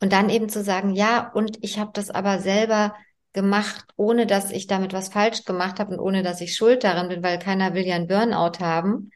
Und 0.00 0.12
dann 0.12 0.30
eben 0.30 0.48
zu 0.48 0.62
sagen, 0.62 0.94
ja, 0.94 1.30
und 1.34 1.58
ich 1.62 1.78
habe 1.78 1.90
das 1.94 2.10
aber 2.10 2.38
selber 2.38 2.94
gemacht, 3.32 3.84
ohne 3.96 4.26
dass 4.26 4.50
ich 4.50 4.66
damit 4.66 4.92
was 4.92 5.08
falsch 5.08 5.44
gemacht 5.44 5.78
habe 5.80 5.94
und 5.94 6.00
ohne 6.00 6.22
dass 6.22 6.40
ich 6.40 6.56
schuld 6.56 6.84
darin 6.84 7.08
bin, 7.08 7.22
weil 7.22 7.38
keiner 7.38 7.74
will 7.74 7.86
ja 7.86 7.96
einen 7.96 8.06
Burnout 8.06 8.60
haben. 8.60 9.10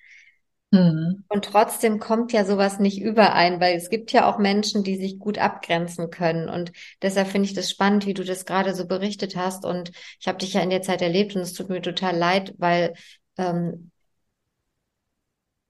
Mhm. 0.73 1.25
Und 1.28 1.45
trotzdem 1.45 1.99
kommt 1.99 2.33
ja 2.33 2.45
sowas 2.45 2.78
nicht 2.78 3.00
überein, 3.00 3.61
weil 3.61 3.76
es 3.76 3.90
gibt 3.90 4.11
ja 4.11 4.28
auch 4.28 4.38
Menschen, 4.38 4.83
die 4.83 4.97
sich 4.97 5.19
gut 5.19 5.38
abgrenzen 5.38 6.11
können. 6.11 6.49
Und 6.49 6.73
deshalb 7.02 7.28
finde 7.28 7.47
ich 7.47 7.54
das 7.54 7.71
spannend, 7.71 8.07
wie 8.07 8.14
du 8.14 8.25
das 8.25 8.47
gerade 8.47 8.75
so 8.75 8.87
berichtet 8.87 9.37
hast. 9.37 9.66
Und 9.66 9.92
ich 10.19 10.28
habe 10.28 10.38
dich 10.38 10.54
ja 10.54 10.62
in 10.62 10.71
der 10.71 10.83
Zeit 10.83 11.02
erlebt 11.02 11.37
und 11.37 11.42
es 11.42 11.52
tut 11.52 11.69
mir 11.69 11.83
total 11.83 12.16
leid, 12.16 12.54
weil 12.57 12.95
ähm, 13.37 13.91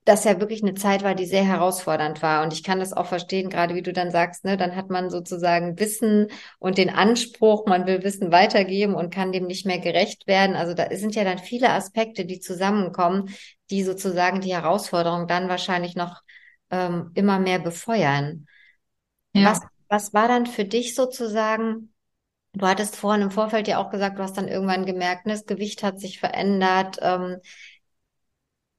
das 0.04 0.25
ja 0.25 0.40
wirklich 0.40 0.62
eine 0.62 0.75
Zeit 0.75 1.04
war, 1.04 1.14
die 1.14 1.26
sehr 1.26 1.44
herausfordernd 1.44 2.23
war. 2.23 2.42
Und 2.42 2.52
ich 2.52 2.64
kann 2.64 2.80
das 2.80 2.92
auch 2.92 3.06
verstehen, 3.06 3.50
gerade 3.50 3.75
wie 3.76 3.82
du 3.82 3.92
dann 3.92 4.11
sagst, 4.11 4.44
ne, 4.44 4.56
dann 4.56 4.75
hat 4.75 4.90
man 4.90 5.11
sozusagen 5.11 5.78
Wissen 5.78 6.28
und 6.59 6.76
den 6.78 6.90
Anspruch, 6.90 7.66
man 7.66 7.87
will 7.87 8.02
Wissen 8.02 8.32
weitergeben 8.32 8.94
und 8.94 9.14
kann 9.14 9.30
dem 9.30 9.47
nicht 9.47 9.64
mehr 9.64 9.78
gerecht 9.78 10.26
werden. 10.26 10.56
Also 10.56 10.75
da 10.75 10.88
sind 10.97 11.14
ja 11.14 11.23
dann 11.23 11.38
viele 11.38 11.71
Aspekte, 11.71 12.25
die 12.25 12.40
zusammenkommen, 12.40 13.30
die 13.71 13.85
sozusagen 13.85 14.40
die 14.40 14.54
Herausforderung 14.54 15.28
dann 15.28 15.49
wahrscheinlich 15.49 15.94
noch 15.94 16.21
ähm, 16.71 17.12
immer 17.14 17.38
mehr 17.38 17.61
befeuern. 17.61 18.47
Ja. 19.35 19.50
Was, 19.50 19.61
was 19.88 20.12
war 20.12 20.26
dann 20.26 20.47
für 20.47 20.64
dich 20.64 20.97
sozusagen? 20.97 21.92
Du 22.54 22.66
hattest 22.66 22.97
vorhin 22.97 23.23
im 23.23 23.30
Vorfeld 23.30 23.68
ja 23.68 23.78
auch 23.78 23.90
gesagt, 23.90 24.18
du 24.18 24.23
hast 24.23 24.37
dann 24.37 24.49
irgendwann 24.49 24.85
gemerkt, 24.85 25.26
ne, 25.26 25.32
das 25.32 25.47
Gewicht 25.47 25.85
hat 25.85 26.00
sich 26.00 26.18
verändert. 26.18 26.99
Ähm, 27.00 27.37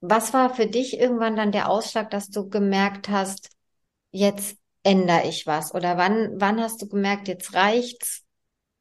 was 0.05 0.33
war 0.33 0.53
für 0.53 0.67
dich 0.67 1.00
irgendwann 1.00 1.38
dann 1.38 1.53
der 1.53 1.69
Ausschlag, 1.69 2.12
dass 2.12 2.29
du 2.29 2.50
gemerkt 2.50 3.07
hast, 3.07 3.50
jetzt 4.12 4.57
ändere 4.83 5.25
ich 5.29 5.48
was? 5.48 5.74
Oder 5.74 5.98
wann, 5.98 6.41
wann 6.41 6.60
hast 6.60 6.81
du 6.81 6.89
gemerkt, 6.89 7.29
jetzt 7.29 7.53
reicht's? 7.53 8.24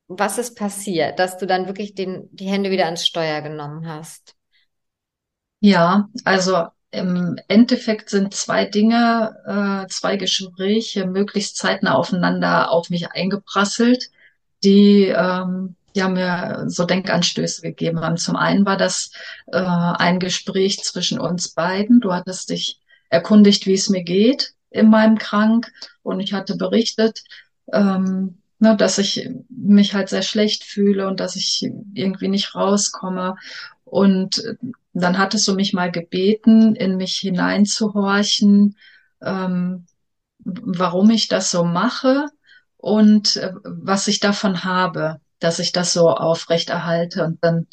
Was 0.08 0.36
ist 0.36 0.56
passiert, 0.56 1.20
dass 1.20 1.38
du 1.38 1.46
dann 1.46 1.66
wirklich 1.66 1.94
den, 1.94 2.28
die 2.32 2.48
Hände 2.48 2.72
wieder 2.72 2.86
ans 2.86 3.06
Steuer 3.06 3.40
genommen 3.40 3.86
hast? 3.86 4.34
Ja, 5.60 6.08
also 6.24 6.66
im 6.90 7.38
Endeffekt 7.46 8.10
sind 8.10 8.34
zwei 8.34 8.64
Dinge, 8.64 9.84
äh, 9.86 9.88
zwei 9.88 10.16
Gespräche 10.16 11.06
möglichst 11.06 11.56
zeitnah 11.56 11.94
aufeinander 11.94 12.72
auf 12.72 12.90
mich 12.90 13.12
eingeprasselt, 13.12 14.10
die 14.64 15.04
ähm, 15.04 15.76
die 15.94 16.02
haben 16.02 16.14
mir 16.14 16.64
so 16.68 16.84
Denkanstöße 16.84 17.62
gegeben 17.62 18.00
haben. 18.00 18.16
Zum 18.16 18.36
einen 18.36 18.64
war 18.64 18.76
das 18.76 19.12
äh, 19.46 19.58
ein 19.58 20.18
Gespräch 20.18 20.82
zwischen 20.82 21.18
uns 21.20 21.48
beiden. 21.48 22.00
Du 22.00 22.12
hattest 22.12 22.50
dich 22.50 22.80
erkundigt, 23.10 23.66
wie 23.66 23.74
es 23.74 23.88
mir 23.88 24.02
geht 24.02 24.54
in 24.70 24.88
meinem 24.88 25.18
Krank 25.18 25.70
und 26.02 26.20
ich 26.20 26.32
hatte 26.32 26.56
berichtet, 26.56 27.22
ähm, 27.72 28.38
ne, 28.58 28.76
dass 28.76 28.98
ich 28.98 29.28
mich 29.48 29.94
halt 29.94 30.08
sehr 30.08 30.22
schlecht 30.22 30.64
fühle 30.64 31.08
und 31.08 31.20
dass 31.20 31.36
ich 31.36 31.70
irgendwie 31.94 32.28
nicht 32.28 32.54
rauskomme. 32.54 33.36
Und 33.84 34.42
dann 34.94 35.18
hattest 35.18 35.46
du 35.46 35.54
mich 35.54 35.74
mal 35.74 35.90
gebeten, 35.90 36.74
in 36.74 36.96
mich 36.96 37.16
hineinzuhorchen, 37.18 38.76
ähm, 39.20 39.86
warum 40.38 41.10
ich 41.10 41.28
das 41.28 41.50
so 41.50 41.64
mache 41.64 42.26
und 42.78 43.36
äh, 43.36 43.52
was 43.62 44.08
ich 44.08 44.20
davon 44.20 44.64
habe 44.64 45.20
dass 45.42 45.58
ich 45.58 45.72
das 45.72 45.92
so 45.92 46.10
aufrechterhalte. 46.10 47.24
Und 47.24 47.42
dann 47.42 47.66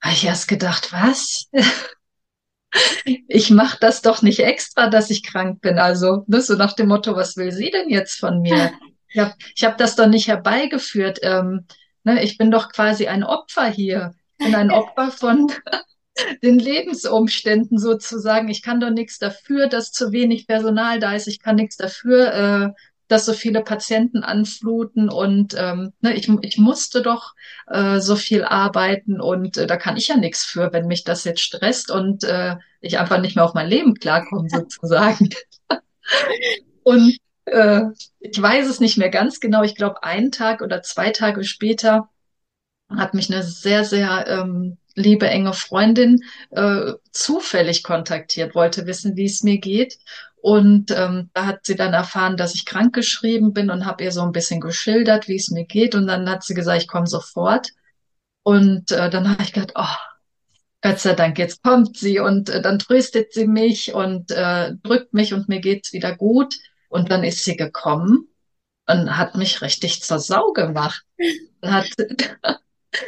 habe 0.00 0.14
ich 0.14 0.24
erst 0.24 0.48
gedacht, 0.48 0.92
was? 0.92 1.48
ich 3.28 3.50
mache 3.50 3.78
das 3.80 4.02
doch 4.02 4.22
nicht 4.22 4.40
extra, 4.40 4.88
dass 4.88 5.10
ich 5.10 5.24
krank 5.24 5.60
bin. 5.60 5.78
Also 5.78 6.24
ne, 6.26 6.40
so 6.40 6.54
nach 6.54 6.74
dem 6.74 6.88
Motto, 6.88 7.16
was 7.16 7.36
will 7.36 7.52
sie 7.52 7.70
denn 7.70 7.88
jetzt 7.88 8.18
von 8.18 8.40
mir? 8.40 8.72
Ich 9.14 9.20
habe 9.20 9.34
ich 9.54 9.62
hab 9.62 9.78
das 9.78 9.94
doch 9.94 10.08
nicht 10.08 10.26
herbeigeführt. 10.26 11.20
Ähm, 11.22 11.66
ne, 12.02 12.24
ich 12.24 12.36
bin 12.36 12.50
doch 12.50 12.72
quasi 12.72 13.06
ein 13.06 13.22
Opfer 13.22 13.66
hier. 13.66 14.12
Ich 14.38 14.46
bin 14.46 14.56
ein 14.56 14.72
Opfer 14.72 15.12
von 15.12 15.52
den 16.42 16.58
Lebensumständen 16.58 17.78
sozusagen. 17.78 18.48
Ich 18.48 18.60
kann 18.60 18.80
doch 18.80 18.90
nichts 18.90 19.20
dafür, 19.20 19.68
dass 19.68 19.92
zu 19.92 20.10
wenig 20.10 20.48
Personal 20.48 20.98
da 20.98 21.14
ist. 21.14 21.28
Ich 21.28 21.40
kann 21.40 21.54
nichts 21.54 21.76
dafür, 21.76 22.34
äh, 22.34 22.82
dass 23.14 23.26
so 23.26 23.32
viele 23.32 23.62
Patienten 23.62 24.24
anfluten 24.24 25.08
und 25.08 25.54
ähm, 25.56 25.92
ne, 26.00 26.14
ich, 26.14 26.28
ich 26.42 26.58
musste 26.58 27.00
doch 27.00 27.36
äh, 27.68 28.00
so 28.00 28.16
viel 28.16 28.42
arbeiten 28.42 29.20
und 29.20 29.56
äh, 29.56 29.68
da 29.68 29.76
kann 29.76 29.96
ich 29.96 30.08
ja 30.08 30.16
nichts 30.16 30.44
für, 30.44 30.72
wenn 30.72 30.88
mich 30.88 31.04
das 31.04 31.22
jetzt 31.22 31.40
stresst 31.40 31.92
und 31.92 32.24
äh, 32.24 32.56
ich 32.80 32.98
einfach 32.98 33.20
nicht 33.20 33.36
mehr 33.36 33.44
auf 33.44 33.54
mein 33.54 33.68
Leben 33.68 33.94
klarkomme 33.94 34.48
sozusagen. 34.50 35.28
und 36.82 37.16
äh, 37.44 37.82
ich 38.18 38.42
weiß 38.42 38.68
es 38.68 38.80
nicht 38.80 38.98
mehr 38.98 39.10
ganz 39.10 39.38
genau. 39.38 39.62
Ich 39.62 39.76
glaube, 39.76 40.02
einen 40.02 40.32
Tag 40.32 40.60
oder 40.60 40.82
zwei 40.82 41.10
Tage 41.10 41.44
später 41.44 42.08
hat 42.88 43.14
mich 43.14 43.32
eine 43.32 43.44
sehr, 43.44 43.84
sehr 43.84 44.26
ähm, 44.26 44.76
liebe 44.96 45.28
enge 45.28 45.52
Freundin 45.52 46.24
äh, 46.50 46.94
zufällig 47.12 47.84
kontaktiert, 47.84 48.56
wollte 48.56 48.86
wissen, 48.86 49.14
wie 49.14 49.26
es 49.26 49.44
mir 49.44 49.58
geht. 49.58 49.98
Und 50.44 50.90
ähm, 50.90 51.30
da 51.32 51.46
hat 51.46 51.64
sie 51.64 51.74
dann 51.74 51.94
erfahren, 51.94 52.36
dass 52.36 52.54
ich 52.54 52.66
krankgeschrieben 52.66 53.54
bin 53.54 53.70
und 53.70 53.86
habe 53.86 54.04
ihr 54.04 54.12
so 54.12 54.20
ein 54.20 54.32
bisschen 54.32 54.60
geschildert, 54.60 55.26
wie 55.26 55.36
es 55.36 55.48
mir 55.48 55.64
geht. 55.64 55.94
Und 55.94 56.06
dann 56.06 56.28
hat 56.28 56.44
sie 56.44 56.52
gesagt, 56.52 56.82
ich 56.82 56.86
komme 56.86 57.06
sofort. 57.06 57.70
Und 58.42 58.92
äh, 58.92 59.08
dann 59.08 59.30
habe 59.30 59.42
ich 59.42 59.54
gedacht, 59.54 59.72
oh, 59.74 59.96
Gott 60.82 61.00
sei 61.00 61.14
Dank, 61.14 61.38
jetzt 61.38 61.62
kommt 61.62 61.96
sie 61.96 62.18
und 62.18 62.50
äh, 62.50 62.60
dann 62.60 62.78
tröstet 62.78 63.32
sie 63.32 63.46
mich 63.46 63.94
und 63.94 64.32
äh, 64.32 64.74
drückt 64.82 65.14
mich 65.14 65.32
und 65.32 65.48
mir 65.48 65.60
geht's 65.60 65.94
wieder 65.94 66.14
gut. 66.14 66.56
Und 66.90 67.10
dann 67.10 67.24
ist 67.24 67.42
sie 67.42 67.56
gekommen 67.56 68.28
und 68.86 69.16
hat 69.16 69.36
mich 69.36 69.62
richtig 69.62 70.02
zur 70.02 70.18
Sau 70.18 70.52
gemacht. 70.52 71.06
Und 71.62 71.72
hat 71.72 71.88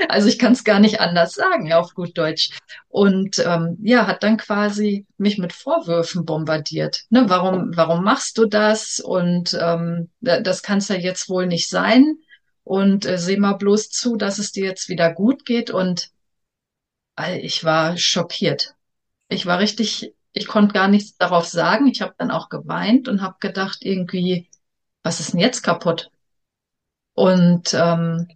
Also 0.09 0.29
ich 0.29 0.39
kann 0.39 0.53
es 0.53 0.65
gar 0.65 0.81
nicht 0.81 1.01
anders 1.01 1.35
sagen 1.35 1.73
auf 1.73 1.95
gut 1.95 2.17
Deutsch. 2.17 2.59
Und 2.89 3.39
ähm, 3.39 3.77
ja, 3.83 4.07
hat 4.07 4.23
dann 4.23 4.37
quasi 4.37 5.07
mich 5.19 5.39
mit 5.39 5.53
Vorwürfen 5.53 6.25
bombardiert. 6.25 7.05
Ne, 7.11 7.25
warum, 7.29 7.77
warum 7.77 8.05
machst 8.05 8.39
du 8.39 8.47
das? 8.47 9.01
Und 9.01 9.57
ähm, 9.61 10.11
das 10.21 10.63
kann 10.63 10.79
es 10.79 10.89
ja 10.89 10.97
jetzt 10.97 11.29
wohl 11.29 11.47
nicht 11.47 11.69
sein. 11.69 12.19
Und 12.65 13.07
äh, 13.07 13.19
seh 13.19 13.37
mal 13.37 13.55
bloß 13.55 13.91
zu, 13.91 14.17
dass 14.17 14.39
es 14.39 14.53
dir 14.53 14.65
jetzt 14.65 14.89
wieder 14.89 15.13
gut 15.13 15.45
geht. 15.45 15.71
Und 15.71 16.11
äh, 17.19 17.39
ich 17.39 17.65
war 17.65 17.97
schockiert. 17.97 18.75
Ich 19.29 19.47
war 19.47 19.59
richtig, 19.59 20.15
ich 20.33 20.47
konnte 20.47 20.75
gar 20.75 20.89
nichts 20.89 21.17
darauf 21.17 21.47
sagen. 21.47 21.87
Ich 21.89 22.01
habe 22.03 22.15
dann 22.19 22.31
auch 22.31 22.49
geweint 22.49 23.09
und 23.09 23.23
habe 23.23 23.37
gedacht, 23.41 23.79
irgendwie, 23.83 24.49
was 25.03 25.21
ist 25.21 25.33
denn 25.33 25.41
jetzt 25.41 25.63
kaputt? 25.63 26.11
Und 27.15 27.73
ähm, 27.75 28.29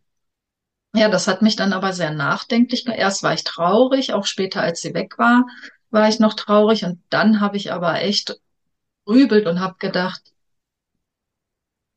ja, 0.95 1.09
das 1.09 1.29
hat 1.29 1.43
mich 1.43 1.57
dann 1.57 1.73
aber 1.73 1.93
sehr 1.93 2.11
nachdenklich. 2.13 2.87
Erst 2.87 3.23
war 3.23 3.35
ich 3.35 3.45
traurig, 3.45 4.13
auch 4.13 4.27
später, 4.27 4.63
als 4.63 4.81
sie 4.81 4.95
weg 4.95 5.19
war, 5.19 5.47
war 5.91 6.09
ich 6.09 6.19
noch 6.19 6.35
traurig. 6.35 6.85
Und 6.85 7.01
dann 7.11 7.41
habe 7.41 7.57
ich 7.57 7.73
aber 7.73 8.03
echt 8.03 8.37
grübelt 9.05 9.47
und 9.47 9.61
habe 9.61 9.77
gedacht, 9.79 10.23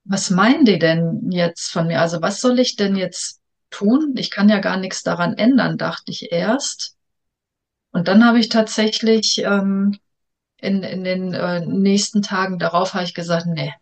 was 0.05 0.29
meinen 0.29 0.65
die 0.65 0.79
denn 0.79 1.31
jetzt 1.31 1.71
von 1.71 1.87
mir? 1.87 2.01
Also 2.01 2.21
was 2.21 2.41
soll 2.41 2.59
ich 2.59 2.75
denn 2.75 2.95
jetzt 2.95 3.41
tun? 3.69 4.13
Ich 4.17 4.29
kann 4.29 4.49
ja 4.49 4.59
gar 4.59 4.77
nichts 4.77 5.03
daran 5.03 5.37
ändern, 5.37 5.77
dachte 5.77 6.11
ich 6.11 6.31
erst. 6.31 6.97
Und 7.91 8.07
dann 8.07 8.25
habe 8.25 8.39
ich 8.39 8.49
tatsächlich 8.49 9.39
ähm, 9.39 9.97
in, 10.57 10.83
in 10.83 11.03
den 11.03 11.33
äh, 11.33 11.65
nächsten 11.65 12.21
Tagen 12.21 12.59
darauf 12.59 12.93
habe 12.93 13.05
ich 13.05 13.13
gesagt, 13.13 13.45
nee, 13.47 13.73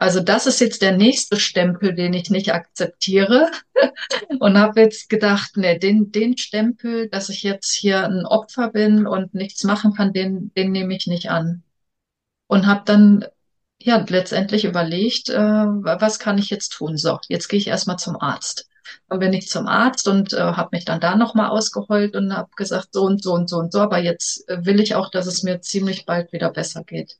also 0.00 0.20
das 0.20 0.46
ist 0.46 0.60
jetzt 0.60 0.80
der 0.80 0.96
nächste 0.96 1.38
Stempel, 1.38 1.94
den 1.94 2.14
ich 2.14 2.30
nicht 2.30 2.54
akzeptiere. 2.54 3.50
und 4.40 4.56
habe 4.56 4.80
jetzt 4.80 5.10
gedacht, 5.10 5.50
nee, 5.56 5.78
den, 5.78 6.10
den 6.10 6.38
Stempel, 6.38 7.10
dass 7.10 7.28
ich 7.28 7.42
jetzt 7.42 7.70
hier 7.74 8.04
ein 8.04 8.24
Opfer 8.24 8.70
bin 8.70 9.06
und 9.06 9.34
nichts 9.34 9.62
machen 9.62 9.92
kann, 9.92 10.14
den, 10.14 10.52
den 10.56 10.72
nehme 10.72 10.96
ich 10.96 11.06
nicht 11.06 11.30
an. 11.30 11.64
Und 12.46 12.66
habe 12.66 12.80
dann 12.86 13.26
ja 13.78 14.02
letztendlich 14.08 14.64
überlegt, 14.64 15.28
äh, 15.28 15.36
was 15.36 16.18
kann 16.18 16.38
ich 16.38 16.48
jetzt 16.48 16.70
tun? 16.70 16.96
So, 16.96 17.18
jetzt 17.28 17.48
gehe 17.48 17.58
ich 17.58 17.66
erstmal 17.66 17.98
zum 17.98 18.18
Arzt. 18.18 18.70
Dann 19.10 19.18
bin 19.18 19.34
ich 19.34 19.48
zum 19.50 19.68
Arzt 19.68 20.08
und 20.08 20.32
äh, 20.32 20.38
habe 20.38 20.70
mich 20.72 20.86
dann 20.86 21.00
da 21.00 21.14
nochmal 21.14 21.50
ausgeheult 21.50 22.16
und 22.16 22.34
habe 22.34 22.48
gesagt, 22.56 22.88
so 22.92 23.02
und 23.02 23.22
so 23.22 23.34
und 23.34 23.50
so 23.50 23.58
und 23.58 23.70
so, 23.70 23.80
aber 23.80 23.98
jetzt 23.98 24.48
äh, 24.48 24.64
will 24.64 24.80
ich 24.80 24.94
auch, 24.94 25.10
dass 25.10 25.26
es 25.26 25.42
mir 25.42 25.60
ziemlich 25.60 26.06
bald 26.06 26.32
wieder 26.32 26.50
besser 26.50 26.84
geht. 26.84 27.18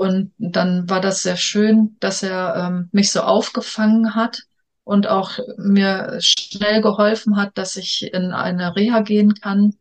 Und 0.00 0.32
dann 0.38 0.88
war 0.88 1.02
das 1.02 1.22
sehr 1.22 1.36
schön, 1.36 1.98
dass 2.00 2.22
er 2.22 2.54
ähm, 2.56 2.88
mich 2.90 3.12
so 3.12 3.20
aufgefangen 3.20 4.14
hat 4.14 4.44
und 4.82 5.06
auch 5.06 5.38
mir 5.58 6.16
schnell 6.20 6.80
geholfen 6.80 7.36
hat, 7.36 7.58
dass 7.58 7.76
ich 7.76 8.10
in 8.14 8.32
eine 8.32 8.74
Reha 8.76 9.00
gehen 9.00 9.34
kann. 9.34 9.74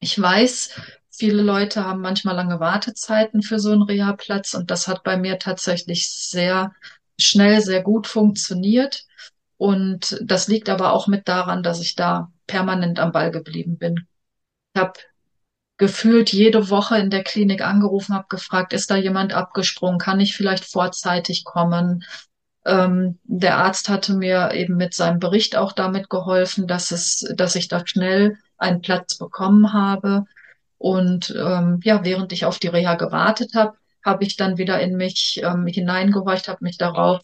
Ich 0.00 0.20
weiß, 0.20 0.70
viele 1.08 1.40
Leute 1.40 1.84
haben 1.84 2.00
manchmal 2.00 2.34
lange 2.34 2.58
Wartezeiten 2.58 3.42
für 3.42 3.60
so 3.60 3.70
einen 3.70 3.82
Reha-Platz 3.82 4.54
und 4.54 4.72
das 4.72 4.88
hat 4.88 5.04
bei 5.04 5.16
mir 5.16 5.38
tatsächlich 5.38 6.10
sehr 6.10 6.74
schnell, 7.16 7.60
sehr 7.60 7.84
gut 7.84 8.08
funktioniert. 8.08 9.06
Und 9.56 10.18
das 10.20 10.48
liegt 10.48 10.68
aber 10.68 10.92
auch 10.92 11.06
mit 11.06 11.28
daran, 11.28 11.62
dass 11.62 11.80
ich 11.80 11.94
da 11.94 12.32
permanent 12.48 12.98
am 12.98 13.12
Ball 13.12 13.30
geblieben 13.30 13.78
bin. 13.78 14.08
Ich 14.74 14.80
habe 14.80 14.94
gefühlt 15.76 16.32
jede 16.32 16.70
Woche 16.70 16.98
in 16.98 17.10
der 17.10 17.24
Klinik 17.24 17.62
angerufen, 17.62 18.14
habe 18.14 18.26
gefragt, 18.28 18.72
ist 18.72 18.90
da 18.90 18.96
jemand 18.96 19.32
abgesprungen, 19.32 19.98
kann 19.98 20.20
ich 20.20 20.36
vielleicht 20.36 20.64
vorzeitig 20.64 21.44
kommen? 21.44 22.04
Ähm, 22.64 23.18
der 23.24 23.58
Arzt 23.58 23.88
hatte 23.88 24.14
mir 24.14 24.52
eben 24.52 24.76
mit 24.76 24.94
seinem 24.94 25.18
Bericht 25.18 25.56
auch 25.56 25.72
damit 25.72 26.08
geholfen, 26.08 26.66
dass 26.66 26.90
es, 26.90 27.26
dass 27.34 27.56
ich 27.56 27.68
da 27.68 27.86
schnell 27.86 28.38
einen 28.56 28.80
Platz 28.80 29.18
bekommen 29.18 29.72
habe. 29.72 30.24
Und 30.78 31.34
ähm, 31.36 31.80
ja, 31.82 32.04
während 32.04 32.32
ich 32.32 32.44
auf 32.44 32.58
die 32.58 32.68
Reha 32.68 32.94
gewartet 32.94 33.54
habe, 33.54 33.76
habe 34.04 34.24
ich 34.24 34.36
dann 34.36 34.58
wieder 34.58 34.80
in 34.80 34.96
mich 34.96 35.40
ähm, 35.42 35.66
hineingehorcht, 35.66 36.48
habe 36.48 36.64
mich 36.64 36.78
darauf 36.78 37.20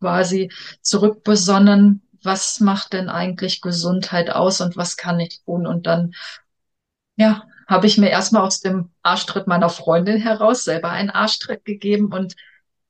quasi 0.00 0.50
zurückbesonnen, 0.80 2.02
was 2.22 2.60
macht 2.60 2.92
denn 2.92 3.08
eigentlich 3.08 3.60
Gesundheit 3.60 4.30
aus 4.30 4.60
und 4.60 4.76
was 4.76 4.96
kann 4.96 5.20
ich 5.20 5.42
tun? 5.44 5.66
Und 5.66 5.86
dann, 5.86 6.14
ja, 7.16 7.42
habe 7.72 7.86
ich 7.86 7.96
mir 7.96 8.10
erstmal 8.10 8.42
aus 8.42 8.60
dem 8.60 8.90
Arschtritt 9.02 9.46
meiner 9.46 9.70
Freundin 9.70 10.20
heraus 10.20 10.62
selber 10.62 10.90
einen 10.90 11.08
Arschtritt 11.08 11.64
gegeben 11.64 12.12
und 12.12 12.36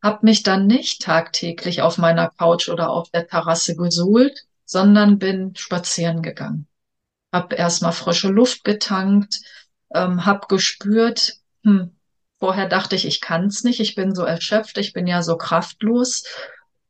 habe 0.02 0.26
mich 0.26 0.42
dann 0.42 0.66
nicht 0.66 1.02
tagtäglich 1.02 1.82
auf 1.82 1.98
meiner 1.98 2.30
Couch 2.30 2.68
oder 2.68 2.90
auf 2.90 3.08
der 3.10 3.28
Terrasse 3.28 3.76
gesuhlt, 3.76 4.44
sondern 4.64 5.20
bin 5.20 5.54
spazieren 5.54 6.20
gegangen. 6.20 6.66
Hab 7.32 7.52
erstmal 7.52 7.92
frische 7.92 8.28
Luft 8.28 8.64
getankt, 8.64 9.40
ähm, 9.94 10.26
hab 10.26 10.48
gespürt, 10.48 11.34
hm, 11.62 11.96
vorher 12.40 12.68
dachte 12.68 12.96
ich, 12.96 13.06
ich 13.06 13.20
kann's 13.20 13.62
nicht, 13.62 13.78
ich 13.78 13.94
bin 13.94 14.16
so 14.16 14.24
erschöpft, 14.24 14.78
ich 14.78 14.92
bin 14.92 15.06
ja 15.06 15.22
so 15.22 15.36
kraftlos. 15.36 16.24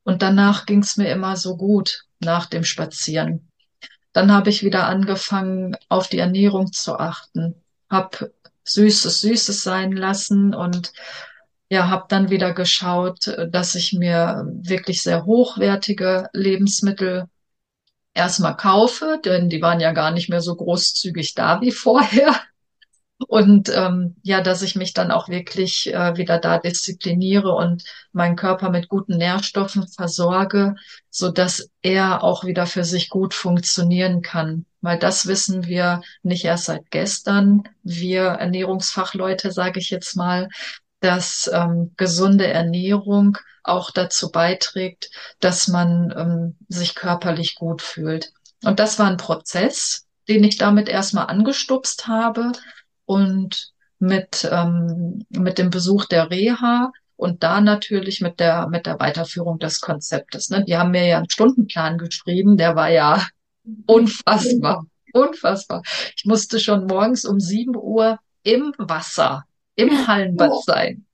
Und 0.03 0.23
danach 0.23 0.65
ging's 0.65 0.97
mir 0.97 1.11
immer 1.11 1.37
so 1.37 1.59
gut 1.59 2.07
nach 2.21 2.47
dem 2.47 2.65
Spazieren. 2.65 3.51
Dann 4.15 4.33
habe 4.33 4.49
ich 4.49 4.63
wieder 4.63 4.87
angefangen, 4.87 5.77
auf 5.91 6.09
die 6.09 6.19
Ernährung 6.19 6.73
zu 6.73 6.99
achten, 6.99 7.62
hab 7.93 8.29
Süßes 8.65 9.21
Süßes 9.21 9.63
sein 9.63 9.93
lassen 9.93 10.55
und 10.55 10.93
ja, 11.69 11.89
habe 11.89 12.05
dann 12.09 12.31
wieder 12.31 12.53
geschaut, 12.53 13.35
dass 13.51 13.75
ich 13.75 13.93
mir 13.93 14.45
wirklich 14.47 15.03
sehr 15.03 15.25
hochwertige 15.25 16.29
Lebensmittel 16.33 17.27
erstmal 18.15 18.57
kaufe, 18.57 19.21
denn 19.25 19.49
die 19.49 19.63
waren 19.63 19.81
ja 19.81 19.93
gar 19.93 20.11
nicht 20.11 20.29
mehr 20.29 20.43
so 20.43 20.55
großzügig 20.55 21.35
da 21.35 21.61
wie 21.61 21.73
vorher. 21.73 22.35
Und 23.29 23.69
ähm, 23.75 24.17
ja, 24.23 24.41
dass 24.41 24.62
ich 24.62 24.76
mich 24.76 24.95
dann 24.95 25.11
auch 25.11 25.29
wirklich 25.29 25.93
äh, 25.93 26.17
wieder 26.17 26.38
da 26.38 26.59
diszipliniere 26.59 27.52
und 27.52 27.85
meinen 28.12 28.37
Körper 28.37 28.71
mit 28.71 28.88
guten 28.88 29.17
Nährstoffen 29.17 29.87
versorge, 29.88 30.75
so 31.11 31.31
dass 31.31 31.69
er 31.83 32.23
auch 32.23 32.45
wieder 32.45 32.67
für 32.67 32.85
sich 32.85 33.09
gut 33.09 33.35
funktionieren 33.35 34.23
kann. 34.23 34.67
Weil 34.81 34.99
das 34.99 35.26
wissen 35.26 35.67
wir 35.67 36.02
nicht 36.23 36.45
erst 36.45 36.64
seit 36.64 36.91
gestern. 36.91 37.62
Wir 37.83 38.23
Ernährungsfachleute, 38.23 39.52
sage 39.52 39.79
ich 39.79 39.91
jetzt 39.91 40.17
mal, 40.17 40.49
dass 41.00 41.50
ähm, 41.52 41.93
gesunde 41.97 42.47
Ernährung 42.47 43.38
auch 43.64 43.91
dazu 43.91 44.31
beiträgt, 44.31 45.11
dass 45.41 45.69
man 45.69 46.12
ähm, 46.17 46.57
sich 46.69 46.95
körperlich 46.95 47.55
gut 47.55 47.83
fühlt. 47.83 48.33
Und 48.64 48.81
das 48.81 48.99
war 48.99 49.07
ein 49.07 49.17
Prozess, 49.17 50.07
den 50.29 50.45
ich 50.45 50.57
damit 50.57 50.88
erstmal 50.88 51.26
angestupst 51.26 52.07
habe 52.09 52.52
und 53.12 53.73
mit, 53.99 54.49
ähm, 54.50 55.25
mit 55.31 55.59
dem 55.59 55.71
Besuch 55.71 56.07
der 56.07 56.31
Reha 56.31 56.90
und 57.16 57.42
da 57.42 57.61
natürlich 57.61 58.21
mit 58.21 58.40
der, 58.40 58.69
mit 58.69 58.87
der 58.87 58.99
Weiterführung 58.99 59.59
des 59.59 59.81
Konzeptes. 59.81 60.50
Ne? 60.50 60.64
Die 60.64 60.76
haben 60.76 60.90
mir 60.90 61.07
ja 61.07 61.19
einen 61.19 61.31
Stundenplan 61.31 61.99
geschrieben, 61.99 62.57
der 62.57 62.75
war 62.75 62.90
ja 62.90 63.25
unfassbar, 63.87 64.87
unfassbar. 65.12 65.83
Ich 66.16 66.25
musste 66.25 66.59
schon 66.59 66.87
morgens 66.87 67.25
um 67.25 67.38
sieben 67.38 67.76
Uhr 67.76 68.19
im 68.42 68.75
Wasser, 68.78 69.45
im 69.76 70.07
Hallenbad 70.07 70.64
sein. 70.64 71.04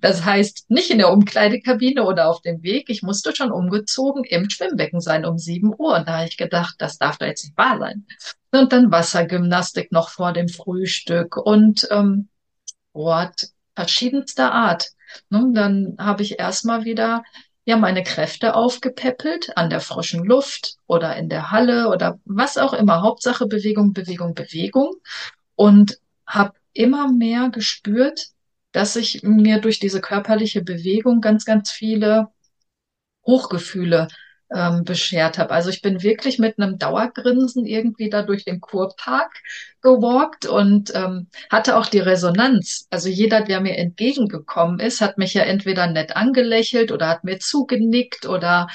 Das 0.00 0.24
heißt, 0.24 0.70
nicht 0.70 0.90
in 0.90 0.98
der 0.98 1.10
Umkleidekabine 1.10 2.04
oder 2.04 2.28
auf 2.28 2.42
dem 2.42 2.62
Weg. 2.62 2.90
Ich 2.90 3.02
musste 3.02 3.34
schon 3.34 3.50
umgezogen 3.50 4.24
im 4.24 4.50
Schwimmbecken 4.50 5.00
sein 5.00 5.24
um 5.24 5.38
sieben 5.38 5.72
Uhr. 5.76 5.96
Und 5.96 6.08
da 6.08 6.18
habe 6.18 6.28
ich 6.28 6.36
gedacht, 6.36 6.74
das 6.78 6.98
darf 6.98 7.18
doch 7.18 7.26
jetzt 7.26 7.44
nicht 7.44 7.56
wahr 7.56 7.78
sein. 7.78 8.06
Und 8.52 8.72
dann 8.72 8.90
Wassergymnastik 8.90 9.90
noch 9.90 10.10
vor 10.10 10.32
dem 10.32 10.48
Frühstück 10.48 11.36
und 11.36 11.88
ähm, 11.90 12.28
Sport 12.90 13.48
verschiedenster 13.74 14.52
Art. 14.52 14.90
Ne, 15.30 15.50
dann 15.54 15.96
habe 15.98 16.22
ich 16.22 16.38
erstmal 16.38 16.84
wieder 16.84 17.22
ja 17.64 17.76
meine 17.76 18.02
Kräfte 18.02 18.54
aufgepäppelt 18.54 19.56
an 19.56 19.70
der 19.70 19.80
frischen 19.80 20.24
Luft 20.24 20.76
oder 20.86 21.16
in 21.16 21.28
der 21.28 21.50
Halle 21.50 21.88
oder 21.88 22.20
was 22.24 22.58
auch 22.58 22.74
immer. 22.74 23.02
Hauptsache 23.02 23.46
Bewegung, 23.46 23.92
Bewegung, 23.92 24.34
Bewegung. 24.34 24.92
Und 25.56 25.98
habe 26.26 26.54
immer 26.72 27.10
mehr 27.10 27.48
gespürt, 27.50 28.28
dass 28.74 28.96
ich 28.96 29.22
mir 29.22 29.60
durch 29.60 29.78
diese 29.78 30.00
körperliche 30.00 30.62
Bewegung 30.62 31.20
ganz, 31.20 31.44
ganz 31.44 31.70
viele 31.70 32.28
Hochgefühle 33.24 34.08
ähm, 34.52 34.84
beschert 34.84 35.38
habe. 35.38 35.52
Also 35.52 35.70
ich 35.70 35.80
bin 35.80 36.02
wirklich 36.02 36.38
mit 36.38 36.58
einem 36.58 36.76
Dauergrinsen 36.78 37.66
irgendwie 37.66 38.10
da 38.10 38.22
durch 38.22 38.44
den 38.44 38.60
Kurpark 38.60 39.32
gewalkt 39.80 40.46
und 40.46 40.92
ähm, 40.94 41.28
hatte 41.50 41.76
auch 41.76 41.86
die 41.86 42.00
Resonanz. 42.00 42.86
Also 42.90 43.08
jeder, 43.08 43.42
der 43.42 43.60
mir 43.60 43.78
entgegengekommen 43.78 44.80
ist, 44.80 45.00
hat 45.00 45.18
mich 45.18 45.34
ja 45.34 45.42
entweder 45.42 45.86
nett 45.86 46.16
angelächelt 46.16 46.90
oder 46.90 47.08
hat 47.08 47.22
mir 47.24 47.38
zugenickt 47.38 48.26
oder 48.26 48.68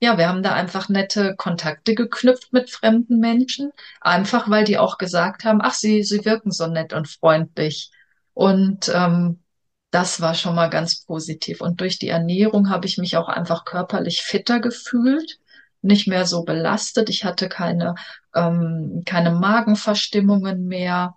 ja, 0.00 0.18
wir 0.18 0.28
haben 0.28 0.42
da 0.42 0.52
einfach 0.54 0.88
nette 0.88 1.34
Kontakte 1.36 1.94
geknüpft 1.94 2.52
mit 2.52 2.70
fremden 2.70 3.18
Menschen, 3.18 3.70
einfach 4.00 4.50
weil 4.50 4.64
die 4.64 4.78
auch 4.78 4.98
gesagt 4.98 5.44
haben, 5.44 5.60
ach, 5.62 5.74
sie, 5.74 6.02
sie 6.04 6.24
wirken 6.24 6.50
so 6.52 6.66
nett 6.68 6.92
und 6.92 7.08
freundlich. 7.08 7.90
Und 8.34 8.90
ähm, 8.94 9.42
das 9.90 10.20
war 10.20 10.34
schon 10.34 10.54
mal 10.54 10.70
ganz 10.70 11.04
positiv. 11.04 11.60
Und 11.60 11.80
durch 11.80 11.98
die 11.98 12.08
Ernährung 12.08 12.70
habe 12.70 12.86
ich 12.86 12.98
mich 12.98 13.16
auch 13.16 13.28
einfach 13.28 13.64
körperlich 13.64 14.22
fitter 14.22 14.58
gefühlt, 14.58 15.38
nicht 15.82 16.08
mehr 16.08 16.26
so 16.26 16.44
belastet. 16.44 17.10
Ich 17.10 17.24
hatte 17.24 17.48
keine, 17.48 17.94
ähm, 18.34 19.02
keine 19.04 19.32
Magenverstimmungen 19.32 20.66
mehr. 20.66 21.16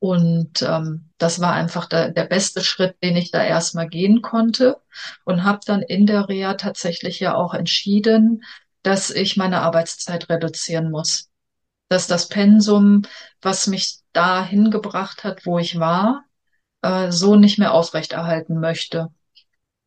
Und 0.00 0.62
ähm, 0.62 1.10
das 1.16 1.40
war 1.40 1.52
einfach 1.54 1.86
der, 1.86 2.10
der 2.10 2.24
beste 2.24 2.62
Schritt, 2.62 2.96
den 3.02 3.16
ich 3.16 3.30
da 3.30 3.42
erstmal 3.42 3.88
gehen 3.88 4.20
konnte. 4.20 4.78
Und 5.24 5.44
habe 5.44 5.60
dann 5.64 5.80
in 5.80 6.06
der 6.06 6.28
Reha 6.28 6.54
tatsächlich 6.54 7.20
ja 7.20 7.34
auch 7.34 7.54
entschieden, 7.54 8.42
dass 8.82 9.10
ich 9.10 9.36
meine 9.38 9.62
Arbeitszeit 9.62 10.28
reduzieren 10.28 10.90
muss. 10.90 11.30
Dass 11.88 12.06
das 12.06 12.28
Pensum, 12.28 13.02
was 13.40 13.66
mich 13.66 14.01
da 14.12 14.44
hingebracht 14.44 15.24
hat, 15.24 15.46
wo 15.46 15.58
ich 15.58 15.78
war, 15.78 16.24
äh, 16.82 17.10
so 17.10 17.36
nicht 17.36 17.58
mehr 17.58 17.72
aufrechterhalten 17.74 18.60
möchte. 18.60 19.08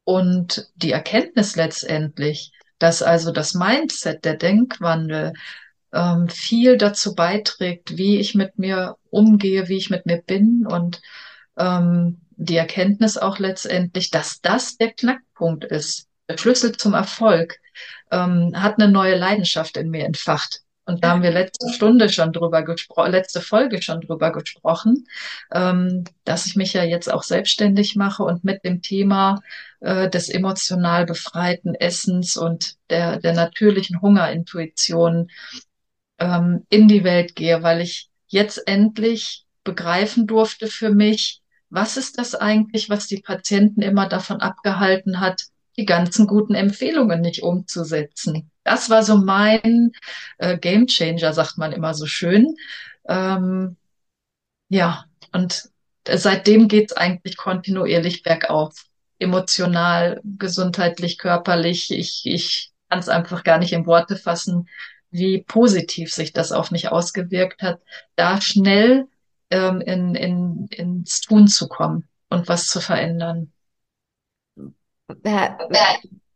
Und 0.03 0.71
die 0.75 0.91
Erkenntnis 0.91 1.55
letztendlich, 1.55 2.51
dass 2.79 3.01
also 3.01 3.31
das 3.31 3.53
Mindset, 3.53 4.25
der 4.25 4.35
Denkwandel, 4.35 5.33
ähm, 5.93 6.29
viel 6.29 6.77
dazu 6.77 7.15
beiträgt, 7.15 7.97
wie 7.97 8.19
ich 8.19 8.35
mit 8.35 8.59
mir 8.59 8.97
umgehe, 9.09 9.67
wie 9.69 9.77
ich 9.77 9.89
mit 9.89 10.05
mir 10.05 10.21
bin 10.21 10.67
und 10.67 11.01
ähm, 11.57 12.21
die 12.37 12.57
Erkenntnis 12.57 13.17
auch 13.17 13.39
letztendlich, 13.39 14.11
dass 14.11 14.41
das 14.41 14.77
der 14.77 14.91
Knackpunkt 14.91 15.63
ist, 15.63 16.09
der 16.27 16.37
Schlüssel 16.37 16.75
zum 16.75 16.93
Erfolg, 16.93 17.59
ähm, 18.11 18.51
hat 18.55 18.79
eine 18.79 18.91
neue 18.91 19.15
Leidenschaft 19.15 19.77
in 19.77 19.89
mir 19.89 20.05
entfacht. 20.05 20.64
Und 20.85 21.03
da 21.03 21.09
haben 21.09 21.23
wir 21.23 21.31
letzte 21.31 21.73
Stunde 21.73 22.09
schon 22.09 22.31
drüber 22.31 22.63
gesprochen, 22.63 23.11
letzte 23.11 23.41
Folge 23.41 23.81
schon 23.81 24.01
drüber 24.01 24.31
gesprochen, 24.31 25.07
ähm, 25.51 26.03
dass 26.23 26.45
ich 26.45 26.55
mich 26.55 26.73
ja 26.73 26.83
jetzt 26.83 27.11
auch 27.11 27.23
selbstständig 27.23 27.95
mache 27.95 28.23
und 28.23 28.43
mit 28.43 28.63
dem 28.63 28.81
Thema 28.81 29.41
äh, 29.79 30.09
des 30.09 30.29
emotional 30.29 31.05
befreiten 31.05 31.73
Essens 31.73 32.37
und 32.37 32.75
der, 32.89 33.19
der 33.19 33.33
natürlichen 33.33 34.01
Hungerintuition 34.01 35.29
ähm, 36.19 36.65
in 36.69 36.87
die 36.87 37.03
Welt 37.03 37.35
gehe, 37.35 37.63
weil 37.63 37.81
ich 37.81 38.09
jetzt 38.27 38.67
endlich 38.67 39.45
begreifen 39.63 40.27
durfte 40.27 40.67
für 40.67 40.91
mich, 40.91 41.41
was 41.69 41.97
ist 41.97 42.19
das 42.19 42.35
eigentlich, 42.35 42.89
was 42.89 43.07
die 43.07 43.21
Patienten 43.21 43.81
immer 43.81 44.07
davon 44.07 44.39
abgehalten 44.39 45.19
hat, 45.19 45.45
die 45.77 45.85
ganzen 45.85 46.27
guten 46.27 46.55
Empfehlungen 46.55 47.21
nicht 47.21 47.43
umzusetzen. 47.43 48.51
Das 48.63 48.89
war 48.89 49.03
so 49.03 49.17
mein 49.17 49.91
äh, 50.37 50.57
Game 50.57 50.87
Changer, 50.87 51.33
sagt 51.33 51.57
man 51.57 51.71
immer 51.71 51.93
so 51.93 52.05
schön. 52.05 52.55
Ähm, 53.07 53.77
ja, 54.69 55.05
und 55.31 55.69
seitdem 56.09 56.67
geht's 56.67 56.93
eigentlich 56.93 57.37
kontinuierlich 57.37 58.23
bergauf. 58.23 58.85
Emotional, 59.19 60.21
gesundheitlich, 60.23 61.17
körperlich. 61.17 61.91
Ich, 61.91 62.25
ich 62.25 62.71
kann 62.89 62.99
es 62.99 63.09
einfach 63.09 63.43
gar 63.43 63.57
nicht 63.59 63.73
in 63.73 63.85
Worte 63.85 64.15
fassen, 64.17 64.67
wie 65.11 65.43
positiv 65.43 66.13
sich 66.13 66.33
das 66.33 66.51
auf 66.51 66.71
mich 66.71 66.89
ausgewirkt 66.91 67.61
hat, 67.61 67.79
da 68.15 68.41
schnell 68.41 69.07
ähm, 69.49 69.81
in, 69.81 70.15
in, 70.15 70.67
ins 70.71 71.21
Tun 71.21 71.47
zu 71.47 71.67
kommen 71.67 72.07
und 72.29 72.49
was 72.49 72.67
zu 72.67 72.81
verändern. 72.81 73.51
Ja, 75.23 75.57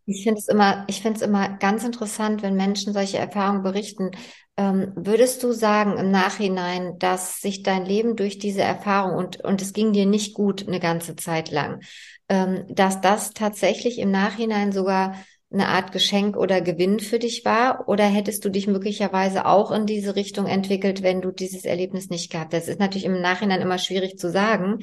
ich 0.06 0.24
finde 0.24 0.40
es 0.40 0.48
immer, 0.48 0.86
ich 0.88 1.02
finde 1.02 1.18
es 1.18 1.22
immer 1.26 1.50
ganz 1.58 1.84
interessant, 1.84 2.42
wenn 2.42 2.56
Menschen 2.56 2.94
solche 2.94 3.18
Erfahrungen 3.18 3.64
berichten. 3.64 4.12
Ähm, 4.58 4.92
würdest 4.96 5.44
du 5.44 5.52
sagen 5.54 5.98
im 5.98 6.12
Nachhinein, 6.12 6.98
dass 7.00 7.42
sich 7.42 7.64
dein 7.64 7.86
Leben 7.86 8.16
durch 8.16 8.40
diese 8.40 8.62
Erfahrung 8.62 9.16
und, 9.16 9.44
und 9.44 9.62
es 9.62 9.74
ging 9.74 9.94
dir 9.94 10.06
nicht 10.06 10.34
gut 10.34 10.68
eine 10.68 10.80
ganze 10.80 11.16
Zeit 11.16 11.52
lang, 11.52 11.82
ähm, 12.28 12.66
dass 12.70 13.02
das 13.02 13.34
tatsächlich 13.34 14.00
im 14.00 14.12
Nachhinein 14.12 14.72
sogar 14.72 15.16
eine 15.52 15.68
Art 15.68 15.92
Geschenk 15.92 16.38
oder 16.38 16.62
Gewinn 16.62 17.00
für 17.00 17.18
dich 17.18 17.44
war? 17.46 17.88
Oder 17.88 18.06
hättest 18.06 18.46
du 18.46 18.50
dich 18.50 18.68
möglicherweise 18.68 19.46
auch 19.46 19.72
in 19.72 19.86
diese 19.88 20.16
Richtung 20.16 20.46
entwickelt, 20.46 21.02
wenn 21.02 21.22
du 21.22 21.32
dieses 21.32 21.66
Erlebnis 21.66 22.10
nicht 22.10 22.32
gehabt 22.32 22.54
hättest? 22.54 22.68
Das 22.68 22.74
ist 22.76 22.80
natürlich 22.80 23.06
im 23.06 23.22
Nachhinein 23.22 23.62
immer 23.62 23.80
schwierig 23.80 24.18
zu 24.18 24.30
sagen. 24.30 24.80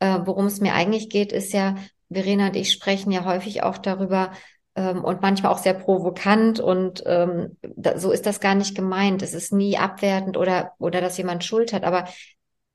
Äh, 0.00 0.20
worum 0.24 0.46
es 0.46 0.60
mir 0.60 0.74
eigentlich 0.74 1.10
geht, 1.10 1.32
ist 1.32 1.52
ja, 1.52 1.74
Verena 2.10 2.48
und 2.48 2.56
ich 2.56 2.72
sprechen 2.72 3.10
ja 3.12 3.24
häufig 3.24 3.62
auch 3.62 3.78
darüber, 3.78 4.32
ähm, 4.78 5.04
und 5.04 5.22
manchmal 5.22 5.52
auch 5.52 5.58
sehr 5.58 5.74
provokant 5.74 6.60
und 6.60 7.02
ähm, 7.06 7.56
da, 7.62 7.98
so 7.98 8.12
ist 8.12 8.26
das 8.26 8.40
gar 8.40 8.54
nicht 8.54 8.76
gemeint. 8.76 9.22
Es 9.22 9.34
ist 9.34 9.52
nie 9.52 9.76
abwertend 9.76 10.36
oder 10.36 10.72
oder 10.78 11.00
dass 11.00 11.18
jemand 11.18 11.44
Schuld 11.44 11.72
hat, 11.72 11.84
aber 11.84 12.04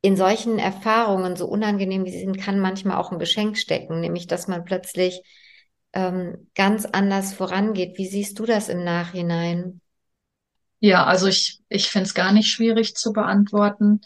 in 0.01 0.17
solchen 0.17 0.59
Erfahrungen, 0.59 1.37
so 1.37 1.47
unangenehm 1.47 2.03
wie 2.03 2.11
sie 2.11 2.19
sind, 2.19 2.37
kann 2.37 2.59
manchmal 2.59 2.97
auch 2.97 3.11
ein 3.11 3.19
Geschenk 3.19 3.57
stecken, 3.57 4.01
nämlich 4.01 4.27
dass 4.27 4.49
man 4.49 4.65
plötzlich 4.65 5.21
ähm, 5.93 6.49
ganz 6.55 6.85
anders 6.85 7.33
vorangeht. 7.33 7.97
Wie 7.97 8.07
siehst 8.07 8.37
du 8.37 8.45
das 8.45 8.67
im 8.67 8.83
Nachhinein? 8.83 9.79
Ja, 10.79 11.05
also 11.05 11.27
ich, 11.27 11.61
ich 11.69 11.87
finde 11.89 12.07
es 12.07 12.13
gar 12.13 12.33
nicht 12.33 12.49
schwierig 12.49 12.95
zu 12.95 13.13
beantworten, 13.13 14.01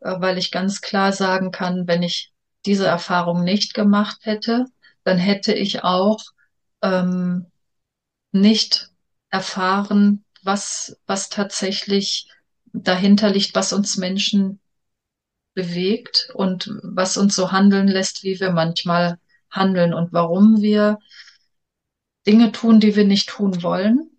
äh, 0.00 0.14
weil 0.20 0.38
ich 0.38 0.52
ganz 0.52 0.80
klar 0.80 1.12
sagen 1.12 1.50
kann, 1.50 1.88
wenn 1.88 2.04
ich 2.04 2.32
diese 2.66 2.86
Erfahrung 2.86 3.44
nicht 3.44 3.74
gemacht 3.74 4.20
hätte, 4.22 4.66
dann 5.04 5.18
hätte 5.18 5.52
ich 5.52 5.82
auch 5.82 6.20
ähm, 6.82 7.46
nicht 8.32 8.90
erfahren, 9.30 10.24
was, 10.42 10.96
was 11.06 11.28
tatsächlich 11.28 12.28
dahinter 12.72 13.30
liegt, 13.30 13.54
was 13.54 13.72
uns 13.72 13.96
Menschen 13.96 14.60
bewegt 15.54 16.30
und 16.34 16.70
was 16.82 17.16
uns 17.16 17.34
so 17.34 17.52
handeln 17.52 17.88
lässt, 17.88 18.22
wie 18.22 18.38
wir 18.40 18.52
manchmal 18.52 19.18
handeln 19.50 19.94
und 19.94 20.12
warum 20.12 20.62
wir 20.62 20.98
Dinge 22.26 22.52
tun, 22.52 22.80
die 22.80 22.94
wir 22.94 23.04
nicht 23.04 23.28
tun 23.28 23.62
wollen, 23.62 24.10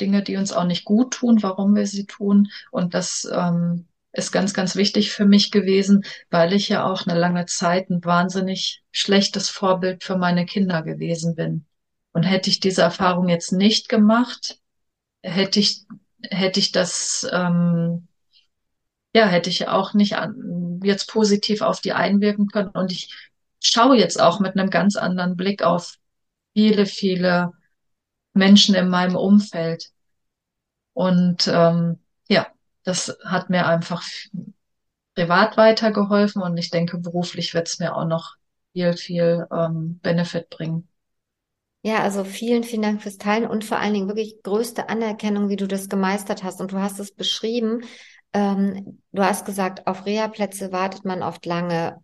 Dinge, 0.00 0.22
die 0.22 0.36
uns 0.36 0.52
auch 0.52 0.64
nicht 0.64 0.84
gut 0.84 1.14
tun, 1.14 1.42
warum 1.42 1.74
wir 1.74 1.86
sie 1.86 2.06
tun. 2.06 2.48
Und 2.70 2.94
das 2.94 3.26
ähm, 3.32 3.86
ist 4.14 4.30
ganz, 4.30 4.54
ganz 4.54 4.76
wichtig 4.76 5.10
für 5.10 5.26
mich 5.26 5.50
gewesen, 5.50 6.04
weil 6.30 6.52
ich 6.52 6.68
ja 6.68 6.84
auch 6.84 7.06
eine 7.06 7.18
lange 7.18 7.46
Zeit 7.46 7.90
ein 7.90 8.04
wahnsinnig 8.04 8.82
schlechtes 8.92 9.50
Vorbild 9.50 10.04
für 10.04 10.16
meine 10.16 10.46
Kinder 10.46 10.82
gewesen 10.82 11.34
bin. 11.34 11.66
Und 12.12 12.22
hätte 12.22 12.48
ich 12.48 12.60
diese 12.60 12.82
Erfahrung 12.82 13.28
jetzt 13.28 13.52
nicht 13.52 13.88
gemacht, 13.88 14.60
hätte 15.22 15.58
ich, 15.58 15.84
hätte 16.30 16.60
ich 16.60 16.70
das, 16.70 17.26
ähm, 17.32 18.06
ja, 19.12 19.26
hätte 19.26 19.50
ich 19.50 19.66
auch 19.66 19.94
nicht 19.94 20.16
an, 20.16 20.80
jetzt 20.84 21.08
positiv 21.10 21.60
auf 21.60 21.80
die 21.80 21.92
einwirken 21.92 22.46
können. 22.46 22.68
Und 22.70 22.92
ich 22.92 23.12
schaue 23.60 23.96
jetzt 23.96 24.20
auch 24.20 24.38
mit 24.38 24.56
einem 24.56 24.70
ganz 24.70 24.94
anderen 24.94 25.36
Blick 25.36 25.62
auf 25.64 25.96
viele, 26.52 26.86
viele 26.86 27.50
Menschen 28.32 28.76
in 28.76 28.88
meinem 28.88 29.16
Umfeld. 29.16 29.90
Und 30.92 31.48
ähm, 31.48 31.98
ja, 32.28 32.46
das 32.84 33.16
hat 33.24 33.50
mir 33.50 33.66
einfach 33.66 34.02
privat 35.14 35.56
weitergeholfen 35.56 36.42
und 36.42 36.56
ich 36.56 36.70
denke, 36.70 36.98
beruflich 36.98 37.54
wird 37.54 37.68
es 37.68 37.78
mir 37.78 37.96
auch 37.96 38.06
noch 38.06 38.36
viel, 38.72 38.92
viel 38.94 39.46
ähm, 39.52 39.98
Benefit 40.02 40.50
bringen. 40.50 40.88
Ja, 41.82 42.02
also 42.02 42.24
vielen, 42.24 42.64
vielen 42.64 42.82
Dank 42.82 43.02
fürs 43.02 43.18
Teilen 43.18 43.46
und 43.46 43.64
vor 43.64 43.78
allen 43.78 43.92
Dingen 43.92 44.08
wirklich 44.08 44.42
größte 44.42 44.88
Anerkennung, 44.88 45.50
wie 45.50 45.56
du 45.56 45.68
das 45.68 45.88
gemeistert 45.90 46.42
hast. 46.42 46.60
Und 46.60 46.72
du 46.72 46.78
hast 46.78 46.98
es 46.98 47.12
beschrieben. 47.12 47.82
Ähm, 48.32 49.02
du 49.12 49.22
hast 49.22 49.44
gesagt, 49.44 49.86
auf 49.86 50.06
Reha-Plätze 50.06 50.72
wartet 50.72 51.04
man 51.04 51.22
oft 51.22 51.44
lange. 51.44 52.02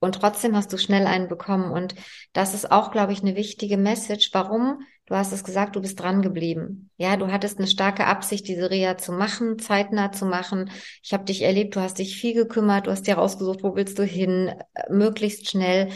Und 0.00 0.16
trotzdem 0.16 0.56
hast 0.56 0.72
du 0.72 0.78
schnell 0.78 1.06
einen 1.06 1.28
bekommen. 1.28 1.70
Und 1.70 1.94
das 2.32 2.54
ist 2.54 2.72
auch, 2.72 2.90
glaube 2.90 3.12
ich, 3.12 3.22
eine 3.22 3.36
wichtige 3.36 3.76
Message. 3.76 4.30
Warum? 4.32 4.80
Du 5.06 5.14
hast 5.14 5.32
es 5.32 5.44
gesagt, 5.44 5.76
du 5.76 5.80
bist 5.80 6.00
dran 6.00 6.22
geblieben. 6.22 6.90
Ja, 6.96 7.16
du 7.16 7.30
hattest 7.30 7.58
eine 7.58 7.66
starke 7.66 8.06
Absicht, 8.06 8.46
diese 8.48 8.70
Reha 8.70 8.96
zu 8.96 9.12
machen, 9.12 9.58
zeitnah 9.58 10.12
zu 10.12 10.24
machen. 10.24 10.70
Ich 11.02 11.12
habe 11.12 11.24
dich 11.24 11.42
erlebt, 11.42 11.76
du 11.76 11.80
hast 11.80 11.98
dich 11.98 12.16
viel 12.16 12.32
gekümmert, 12.34 12.86
du 12.86 12.92
hast 12.92 13.06
dir 13.06 13.14
rausgesucht, 13.16 13.62
wo 13.62 13.74
willst 13.74 13.98
du 13.98 14.04
hin, 14.04 14.54
äh, 14.74 14.92
möglichst 14.92 15.50
schnell. 15.50 15.88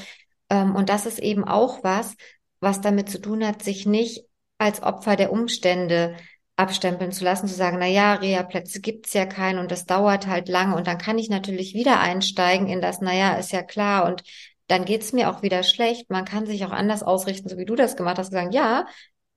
Ähm, 0.51 0.75
und 0.75 0.89
das 0.89 1.07
ist 1.07 1.21
eben 1.21 1.45
auch 1.45 1.85
was, 1.85 2.17
was 2.61 2.81
damit 2.81 3.09
zu 3.09 3.21
tun 3.21 3.47
hat, 3.47 3.63
sich 3.63 3.87
nicht 3.87 4.25
als 4.59 4.83
Opfer 4.83 5.17
der 5.17 5.33
Umstände 5.33 6.17
abstempeln 6.57 7.13
zu 7.13 7.25
lassen, 7.25 7.49
zu 7.49 7.55
sagen, 7.55 7.79
na 7.81 7.87
ja, 7.87 8.15
Reha-Plätze 8.15 8.81
gibt's 8.81 9.13
ja 9.13 9.27
keinen 9.27 9.59
und 9.59 9.71
das 9.71 9.87
dauert 9.87 10.27
halt 10.27 10.49
lange 10.49 10.77
und 10.77 10.87
dann 10.87 10.99
kann 10.99 11.19
ich 11.19 11.29
natürlich 11.29 11.75
wieder 11.75 12.01
einsteigen 12.01 12.69
in 12.69 12.81
das, 12.81 13.01
na 13.01 13.15
ja, 13.15 13.35
ist 13.35 13.53
ja 13.53 13.63
klar 13.63 14.07
und 14.07 14.23
dann 14.69 14.85
geht's 14.85 15.13
mir 15.13 15.31
auch 15.31 15.43
wieder 15.43 15.63
schlecht. 15.63 16.11
Man 16.11 16.25
kann 16.25 16.47
sich 16.47 16.65
auch 16.65 16.71
anders 16.71 17.03
ausrichten, 17.03 17.49
so 17.49 17.59
wie 17.59 17.67
du 17.67 17.75
das 17.75 17.97
gemacht 17.97 18.19
hast, 18.19 18.33
sagen, 18.33 18.53
ja, 18.53 18.87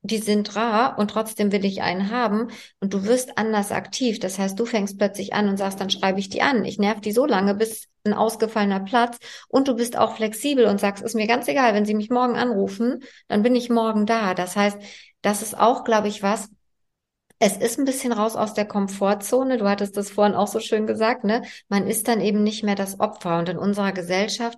die 0.01 0.19
sind 0.19 0.55
rar 0.55 0.97
und 0.97 1.09
trotzdem 1.11 1.51
will 1.51 1.65
ich 1.65 1.81
einen 1.81 2.11
haben 2.11 2.49
und 2.79 2.93
du 2.93 3.03
wirst 3.03 3.37
anders 3.37 3.71
aktiv. 3.71 4.19
Das 4.19 4.39
heißt, 4.39 4.57
du 4.57 4.65
fängst 4.65 4.97
plötzlich 4.97 5.33
an 5.33 5.49
und 5.49 5.57
sagst, 5.57 5.81
dann 5.81 5.89
schreibe 5.89 6.19
ich 6.19 6.29
die 6.29 6.41
an. 6.41 6.63
Ich 6.65 6.77
nerv 6.77 7.01
die 7.01 7.11
so 7.11 7.25
lange, 7.25 7.55
bis 7.55 7.87
ein 8.05 8.13
ausgefallener 8.13 8.79
Platz 8.81 9.17
und 9.49 9.67
du 9.67 9.75
bist 9.75 9.97
auch 9.97 10.15
flexibel 10.15 10.65
und 10.65 10.79
sagst, 10.79 11.03
ist 11.03 11.15
mir 11.15 11.27
ganz 11.27 11.47
egal, 11.47 11.73
wenn 11.73 11.85
sie 11.85 11.95
mich 11.95 12.09
morgen 12.09 12.37
anrufen, 12.37 13.03
dann 13.27 13.43
bin 13.43 13.55
ich 13.55 13.69
morgen 13.69 14.05
da. 14.05 14.33
Das 14.33 14.55
heißt, 14.55 14.77
das 15.21 15.41
ist 15.41 15.59
auch, 15.59 15.83
glaube 15.83 16.07
ich, 16.07 16.23
was, 16.23 16.49
es 17.39 17.57
ist 17.57 17.77
ein 17.77 17.85
bisschen 17.85 18.11
raus 18.11 18.35
aus 18.35 18.53
der 18.53 18.65
Komfortzone. 18.65 19.57
Du 19.57 19.69
hattest 19.69 19.95
das 19.95 20.09
vorhin 20.09 20.35
auch 20.35 20.47
so 20.47 20.59
schön 20.59 20.87
gesagt, 20.87 21.23
ne? 21.23 21.43
Man 21.69 21.87
ist 21.87 22.07
dann 22.07 22.21
eben 22.21 22.43
nicht 22.43 22.63
mehr 22.63 22.75
das 22.75 22.99
Opfer. 22.99 23.37
Und 23.37 23.49
in 23.49 23.57
unserer 23.57 23.91
Gesellschaft 23.91 24.57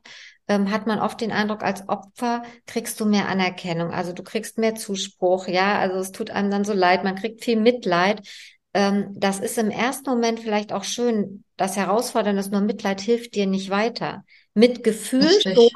ähm, 0.49 0.71
hat 0.71 0.87
man 0.87 0.99
oft 0.99 1.21
den 1.21 1.31
Eindruck, 1.31 1.63
als 1.63 1.87
Opfer 1.87 2.43
kriegst 2.65 2.99
du 2.99 3.05
mehr 3.05 3.29
Anerkennung, 3.29 3.91
also 3.91 4.13
du 4.13 4.23
kriegst 4.23 4.57
mehr 4.57 4.75
Zuspruch, 4.75 5.47
ja, 5.47 5.77
also 5.77 5.97
es 5.97 6.11
tut 6.11 6.31
einem 6.31 6.49
dann 6.49 6.65
so 6.65 6.73
leid, 6.73 7.03
man 7.03 7.15
kriegt 7.15 7.43
viel 7.43 7.59
Mitleid. 7.59 8.27
Ähm, 8.73 9.13
das 9.15 9.39
ist 9.39 9.57
im 9.57 9.69
ersten 9.69 10.09
Moment 10.09 10.39
vielleicht 10.39 10.73
auch 10.73 10.83
schön. 10.83 11.43
Das 11.57 11.77
Herausfordernde 11.77 12.39
ist 12.39 12.51
nur, 12.51 12.61
Mitleid 12.61 13.01
hilft 13.01 13.35
dir 13.35 13.45
nicht 13.45 13.69
weiter. 13.69 14.23
Mit 14.53 14.83
Gefühl 14.83 15.29
schon, 15.41 15.69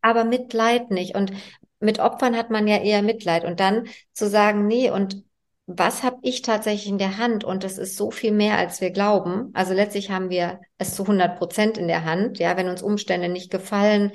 aber 0.00 0.24
Mitleid 0.24 0.90
nicht. 0.90 1.14
Und 1.14 1.32
mit 1.80 2.00
Opfern 2.00 2.36
hat 2.36 2.50
man 2.50 2.66
ja 2.66 2.78
eher 2.78 3.02
Mitleid. 3.02 3.44
Und 3.44 3.60
dann 3.60 3.88
zu 4.12 4.28
sagen, 4.28 4.66
nee, 4.66 4.90
und 4.90 5.22
was 5.70 6.02
habe 6.02 6.16
ich 6.22 6.40
tatsächlich 6.40 6.88
in 6.88 6.96
der 6.96 7.18
Hand? 7.18 7.44
Und 7.44 7.62
das 7.62 7.76
ist 7.76 7.96
so 7.98 8.10
viel 8.10 8.32
mehr, 8.32 8.56
als 8.56 8.80
wir 8.80 8.90
glauben. 8.90 9.50
Also 9.52 9.74
letztlich 9.74 10.10
haben 10.10 10.30
wir 10.30 10.60
es 10.78 10.94
zu 10.94 11.02
100 11.02 11.38
Prozent 11.38 11.76
in 11.76 11.88
der 11.88 12.06
Hand. 12.06 12.38
Ja, 12.38 12.56
wenn 12.56 12.68
uns 12.68 12.82
Umstände 12.82 13.28
nicht 13.28 13.50
gefallen, 13.50 14.10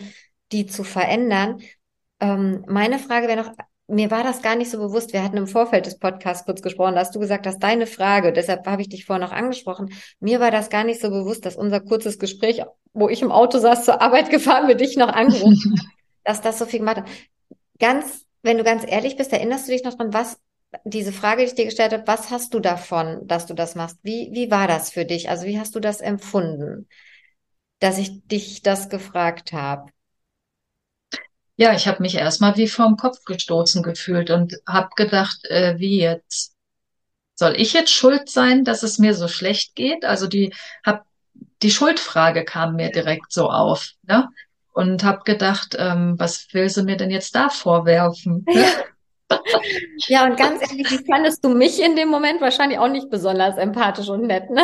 die 0.52 0.66
zu 0.66 0.84
verändern. 0.84 1.62
Ähm, 2.20 2.66
meine 2.68 2.98
Frage 2.98 3.28
wäre 3.28 3.44
noch, 3.44 3.52
mir 3.88 4.10
war 4.10 4.24
das 4.24 4.42
gar 4.42 4.56
nicht 4.56 4.72
so 4.72 4.80
bewusst. 4.80 5.13
Wir 5.13 5.24
hatten 5.24 5.38
im 5.38 5.46
Vorfeld 5.46 5.86
des 5.86 6.00
Podcasts 6.00 6.44
kurz 6.46 6.63
gesprochen, 6.63 6.96
da 6.96 7.02
hast 7.02 7.13
du 7.13 7.20
gesagt, 7.20 7.46
dass 7.46 7.60
deine 7.60 7.86
Frage, 7.86 8.34
deshalb 8.34 8.66
habe 8.66 8.82
ich 8.82 8.89
dich 8.89 9.06
vorhin 9.06 9.22
noch 9.22 9.32
angesprochen, 9.32 9.94
mir 10.20 10.39
war 10.39 10.50
das 10.50 10.72
gar 10.72 10.84
nicht 10.84 11.02
so 11.02 11.12
bewusst, 11.12 11.46
dass 11.46 11.56
unser 11.56 11.82
kurzes 11.82 12.18
Gespräch, 12.18 12.63
wo 12.94 13.10
ich 13.10 13.22
im 13.22 13.32
Auto 13.32 13.60
saß, 13.60 13.86
zur 13.86 14.02
Arbeit 14.02 14.30
gefahren, 14.32 14.66
mit 14.66 14.82
dich 14.82 14.98
noch 14.98 15.10
angerufen, 15.10 15.80
dass 16.24 16.42
das 16.42 16.58
so 16.58 16.66
viel 16.66 16.80
gemacht 16.80 16.98
hat. 16.98 17.08
Ganz, 17.78 18.26
wenn 18.42 18.58
du 18.58 18.63
ganz 18.63 18.84
ehrlich 18.88 19.18
bist, 19.18 19.32
erinnerst 19.32 19.68
du 19.68 19.72
dich 19.72 19.84
noch 19.84 19.94
dran, 19.94 20.13
was 20.13 20.39
diese 20.84 21.14
Frage, 21.14 21.42
die 21.42 21.48
ich 21.48 21.56
dir 21.56 21.66
gestellt 21.66 21.94
habe, 21.94 22.08
was 22.08 22.30
hast 22.32 22.54
du 22.54 22.60
davon, 22.60 23.28
dass 23.28 23.46
du 23.46 23.54
das 23.54 23.76
machst? 23.76 23.98
Wie, 24.04 24.30
wie 24.34 24.50
war 24.52 24.68
das 24.68 24.92
für 24.92 25.06
dich? 25.06 25.30
Also 25.30 25.46
wie 25.46 25.60
hast 25.60 25.76
du 25.76 25.80
das 25.80 26.02
empfunden, 26.02 26.88
dass 27.80 27.98
ich 27.98 28.26
dich 28.28 28.62
das 28.62 28.90
gefragt 28.90 29.54
habe? 29.54 29.92
Ja, 31.56 31.74
ich 31.74 31.88
habe 31.88 32.02
mich 32.02 32.16
erstmal 32.16 32.58
wie 32.58 32.68
vom 32.68 32.98
Kopf 32.98 33.24
gestoßen 33.26 33.84
gefühlt 33.84 34.32
und 34.32 34.56
habe 34.68 34.90
gedacht, 34.96 35.46
äh, 35.46 35.78
wie 35.78 36.00
jetzt? 36.00 36.56
Soll 37.36 37.60
ich 37.60 37.74
jetzt 37.74 37.92
schuld 37.92 38.30
sein, 38.30 38.64
dass 38.64 38.84
es 38.84 39.00
mir 39.00 39.14
so 39.14 39.28
schlecht 39.28 39.76
geht? 39.76 40.06
Also 40.06 40.28
die 40.28 40.54
hab, 40.86 41.06
die 41.62 41.72
Schuldfrage 41.72 42.46
kam 42.46 42.76
mir 42.76 42.92
direkt 42.92 43.32
so 43.32 43.50
auf, 43.50 43.92
ne? 44.04 44.30
Und 44.72 45.04
habe 45.04 45.24
gedacht, 45.24 45.76
ähm, 45.78 46.16
was 46.18 46.48
will 46.54 46.68
sie 46.70 46.84
mir 46.84 46.98
denn 46.98 47.12
jetzt 47.12 47.36
da 47.36 47.50
vorwerfen? 47.50 48.44
Ne? 48.48 48.66
Ja, 50.08 50.26
und 50.26 50.38
ganz 50.38 50.62
ehrlich, 50.62 50.89
wie 50.91 51.06
fandest 51.06 51.43
du 51.43 51.50
mich 51.50 51.82
in 51.82 51.96
dem 51.96 52.10
Moment? 52.10 52.41
Wahrscheinlich 52.41 52.80
auch 52.80 52.89
nicht 52.89 53.10
besonders 53.10 53.58
empathisch 53.58 54.10
und 54.10 54.28
nett, 54.28 54.50
ne? 54.50 54.62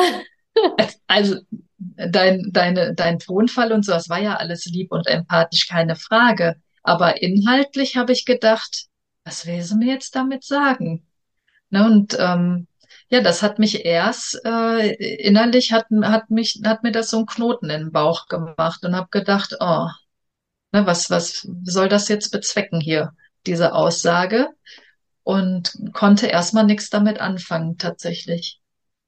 Also 1.08 1.38
dein, 1.78 2.50
deine, 2.52 2.94
dein 2.94 3.20
Tonfall 3.20 3.72
und 3.72 3.86
so, 3.86 3.92
das 3.94 4.10
war 4.10 4.20
ja 4.20 4.36
alles 4.36 4.66
lieb 4.66 4.92
und 4.92 5.08
empathisch, 5.08 5.68
keine 5.68 5.96
Frage. 5.96 6.56
Aber 6.84 7.22
inhaltlich 7.22 7.98
habe 7.98 8.12
ich 8.12 8.26
gedacht, 8.26 8.86
was 9.24 9.46
will 9.46 9.62
sie 9.62 9.76
mir 9.76 9.94
jetzt 9.94 10.16
damit 10.16 10.44
sagen? 10.44 11.06
Ne, 11.70 11.86
und 11.86 12.18
ähm, 12.20 12.68
ja, 13.10 13.22
das 13.22 13.44
hat 13.44 13.60
mich 13.60 13.86
erst 13.86 14.42
äh, 14.46 14.94
innerlich 15.16 15.72
hat, 15.72 15.86
hat 16.04 16.30
mich 16.30 16.62
hat 16.66 16.84
mir 16.84 16.92
das 16.92 17.10
so 17.12 17.18
einen 17.18 17.26
Knoten 17.28 17.70
in 17.70 17.82
den 17.82 17.92
Bauch 17.92 18.28
gemacht 18.28 18.84
und 18.86 18.96
habe 18.96 19.10
gedacht, 19.12 19.56
oh, 19.60 19.88
ne, 20.72 20.86
was 20.86 21.10
was 21.10 21.48
soll 21.64 21.90
das 21.90 22.08
jetzt 22.10 22.32
bezwecken 22.32 22.82
hier? 22.82 23.14
Diese 23.46 23.74
Aussage 23.74 24.50
und 25.24 25.74
konnte 25.94 26.28
erstmal 26.28 26.66
nichts 26.66 26.90
damit 26.90 27.20
anfangen, 27.20 27.78
tatsächlich. 27.78 28.60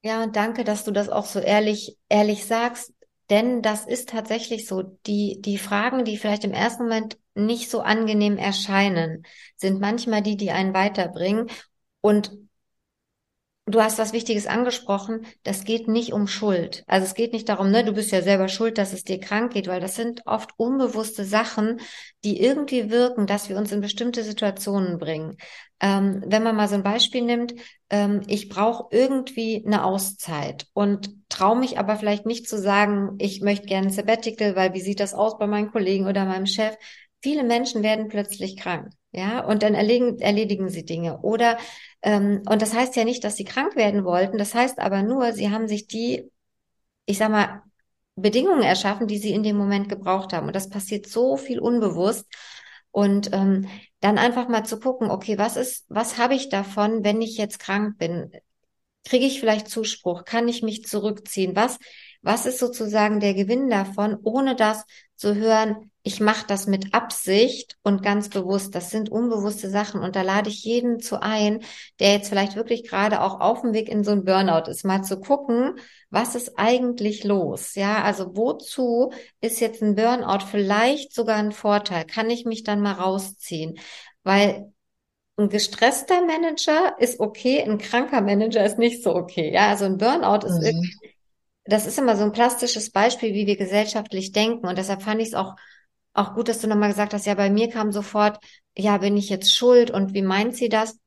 Ja, 0.04 0.28
danke, 0.28 0.64
dass 0.64 0.84
du 0.84 0.92
das 0.92 1.10
auch 1.10 1.26
so 1.26 1.40
ehrlich, 1.40 1.98
ehrlich 2.10 2.46
sagst. 2.46 2.94
Denn 3.30 3.62
das 3.62 3.86
ist 3.86 4.10
tatsächlich 4.10 4.68
so, 4.68 4.82
die, 5.08 5.42
die 5.42 5.58
Fragen, 5.58 6.04
die 6.04 6.18
vielleicht 6.18 6.44
im 6.44 6.52
ersten 6.52 6.84
Moment 6.84 7.18
nicht 7.34 7.70
so 7.70 7.80
angenehm 7.80 8.38
erscheinen, 8.38 9.24
sind 9.56 9.80
manchmal 9.80 10.22
die, 10.22 10.36
die 10.36 10.52
einen 10.52 10.74
weiterbringen. 10.74 11.48
Und 12.02 12.32
du 13.72 13.82
hast 13.82 13.98
was 13.98 14.14
Wichtiges 14.14 14.48
angesprochen, 14.48 15.26
das 15.44 15.64
geht 15.64 15.88
nicht 15.88 16.14
um 16.14 16.28
Schuld. 16.28 16.84
Also 16.88 17.06
es 17.06 17.14
geht 17.14 17.34
nicht 17.34 17.50
darum, 17.50 17.72
ne, 17.72 17.84
du 17.84 17.94
bist 17.94 18.12
ja 18.12 18.22
selber 18.22 18.48
schuld, 18.48 18.78
dass 18.78 18.94
es 18.94 19.04
dir 19.04 19.20
krank 19.20 19.54
geht, 19.54 19.68
weil 19.68 19.82
das 19.82 19.96
sind 19.96 20.22
oft 20.26 20.52
unbewusste 20.58 21.26
Sachen, 21.26 21.80
die 22.24 22.42
irgendwie 22.42 22.90
wirken, 22.90 23.28
dass 23.28 23.50
wir 23.50 23.58
uns 23.58 23.72
in 23.72 23.82
bestimmte 23.82 24.24
Situationen 24.24 24.98
bringen. 24.98 25.38
Ähm, 25.80 26.24
wenn 26.26 26.44
man 26.44 26.56
mal 26.56 26.68
so 26.68 26.76
ein 26.76 26.84
Beispiel 26.84 27.24
nimmt, 27.24 27.56
ähm, 27.90 28.22
ich 28.28 28.50
brauche 28.50 28.96
irgendwie 28.96 29.64
eine 29.66 29.84
Auszeit 29.84 30.68
und 30.74 31.10
traue 31.30 31.58
mich 31.58 31.80
aber 31.80 31.96
vielleicht 31.96 32.26
nicht 32.26 32.48
zu 32.48 32.60
sagen, 32.60 33.16
ich 33.18 33.42
möchte 33.42 33.66
gerne 33.66 33.88
ein 33.88 33.94
Sabbatical, 33.94 34.56
weil 34.56 34.74
wie 34.74 34.82
sieht 34.82 35.00
das 35.00 35.14
aus 35.14 35.38
bei 35.38 35.48
meinen 35.48 35.72
Kollegen 35.72 36.08
oder 36.08 36.26
meinem 36.26 36.46
Chef? 36.46 36.76
Viele 37.24 37.44
Menschen 37.44 37.84
werden 37.84 38.08
plötzlich 38.08 38.58
krank, 38.58 38.90
ja, 39.12 39.46
und 39.46 39.62
dann 39.64 39.76
erledigen, 39.76 40.20
erledigen 40.20 40.70
sie 40.70 40.86
Dinge. 40.86 41.22
Oder 41.22 41.58
und 42.04 42.62
das 42.62 42.74
heißt 42.74 42.96
ja 42.96 43.04
nicht, 43.06 43.24
dass 43.24 43.36
sie 43.36 43.46
krank 43.46 43.76
werden 43.76 44.04
wollten. 44.04 44.38
Das 44.38 44.56
heißt 44.56 44.80
aber 44.80 45.04
nur, 45.04 45.34
sie 45.34 45.52
haben 45.52 45.68
sich 45.68 45.88
die, 45.88 46.32
ich 47.06 47.18
sag 47.18 47.30
mal, 47.32 47.64
Bedingungen 48.16 48.64
erschaffen, 48.64 49.08
die 49.08 49.18
sie 49.18 49.32
in 49.32 49.44
dem 49.44 49.58
Moment 49.58 49.90
gebraucht 49.90 50.34
haben. 50.34 50.48
Und 50.48 50.56
das 50.56 50.70
passiert 50.70 51.08
so 51.08 51.38
viel 51.38 51.60
unbewusst. 51.60 52.26
Und 52.92 53.32
ähm, 53.34 53.68
dann 54.02 54.18
einfach 54.18 54.50
mal 54.50 54.66
zu 54.66 54.80
gucken, 54.80 55.10
okay, 55.10 55.38
was 55.38 55.56
ist, 55.56 55.86
was 55.90 56.18
habe 56.18 56.36
ich 56.36 56.50
davon, 56.50 57.04
wenn 57.04 57.22
ich 57.22 57.38
jetzt 57.38 57.60
krank 57.60 57.98
bin? 57.98 58.32
Kriege 59.06 59.26
ich 59.26 59.40
vielleicht 59.40 59.70
Zuspruch? 59.70 60.26
Kann 60.26 60.48
ich 60.48 60.62
mich 60.62 60.86
zurückziehen? 60.86 61.56
Was, 61.56 61.80
was 62.22 62.46
ist 62.46 62.60
sozusagen 62.60 63.20
der 63.20 63.34
Gewinn 63.34 63.70
davon, 63.70 64.18
ohne 64.24 64.56
das 64.56 64.86
zu 65.22 65.36
hören, 65.36 65.92
ich 66.02 66.20
mache 66.20 66.48
das 66.48 66.66
mit 66.66 66.96
Absicht 66.96 67.78
und 67.84 68.02
ganz 68.02 68.30
bewusst. 68.30 68.74
Das 68.74 68.90
sind 68.90 69.12
unbewusste 69.12 69.70
Sachen 69.70 70.02
und 70.02 70.16
da 70.16 70.24
lade 70.24 70.50
ich 70.50 70.64
jeden 70.64 71.00
zu 71.00 71.22
ein, 71.22 71.60
der 72.00 72.14
jetzt 72.14 72.30
vielleicht 72.30 72.56
wirklich 72.56 72.90
gerade 72.90 73.22
auch 73.22 73.40
auf 73.40 73.62
dem 73.62 73.72
Weg 73.74 73.88
in 73.88 74.04
so 74.04 74.12
ein 74.12 74.26
Burnout 74.26 74.68
ist, 74.70 74.84
mal 74.84 75.04
zu 75.04 75.20
gucken, 75.20 75.76
was 76.10 76.34
ist 76.34 76.58
eigentlich 76.58 77.24
los? 77.24 77.76
Ja, 77.76 78.02
also 78.02 78.36
wozu 78.36 79.12
ist 79.42 79.62
jetzt 79.62 79.84
ein 79.84 79.94
Burnout 79.94 80.46
vielleicht 80.50 81.14
sogar 81.14 81.38
ein 81.38 81.52
Vorteil? 81.52 82.06
Kann 82.06 82.32
ich 82.32 82.46
mich 82.46 82.64
dann 82.64 82.82
mal 82.82 82.94
rausziehen? 82.94 83.78
Weil 84.24 84.74
ein 85.38 85.50
gestresster 85.50 86.26
Manager 86.26 86.96
ist 86.98 87.20
okay, 87.20 87.62
ein 87.62 87.78
kranker 87.78 88.22
Manager 88.22 88.66
ist 88.66 88.80
nicht 88.80 89.04
so 89.04 89.16
okay. 89.16 89.54
Ja, 89.54 89.70
also 89.70 89.86
ein 89.86 89.98
Burnout 89.98 90.48
ist 90.48 90.62
mhm. 90.62 90.84
Das 91.66 91.86
ist 91.86 92.00
immer 92.00 92.16
so 92.16 92.24
ein 92.24 92.32
plastisches 92.32 92.92
Beispiel, 92.92 93.34
wie 93.34 93.48
wir 93.48 93.58
gesellschaftlich 93.58 94.32
denken. 94.32 94.68
Und 94.68 94.78
deshalb 94.78 95.04
fand 95.04 95.22
ich 95.22 95.30
es 95.30 95.34
auch 95.34 95.56
auch 96.14 96.34
gut, 96.34 96.50
dass 96.50 96.60
du 96.60 96.68
nochmal 96.68 96.90
gesagt 96.90 97.14
hast, 97.14 97.26
ja, 97.26 97.36
bei 97.36 97.50
mir 97.50 97.70
kam 97.70 97.92
sofort, 97.92 98.40
ja, 98.78 98.98
bin 98.98 99.18
ich 99.18 99.30
jetzt 99.30 99.54
schuld 99.56 99.92
und 99.92 100.14
wie 100.14 100.22
meint 100.22 100.56
sie 100.56 100.70
das? 100.70 100.98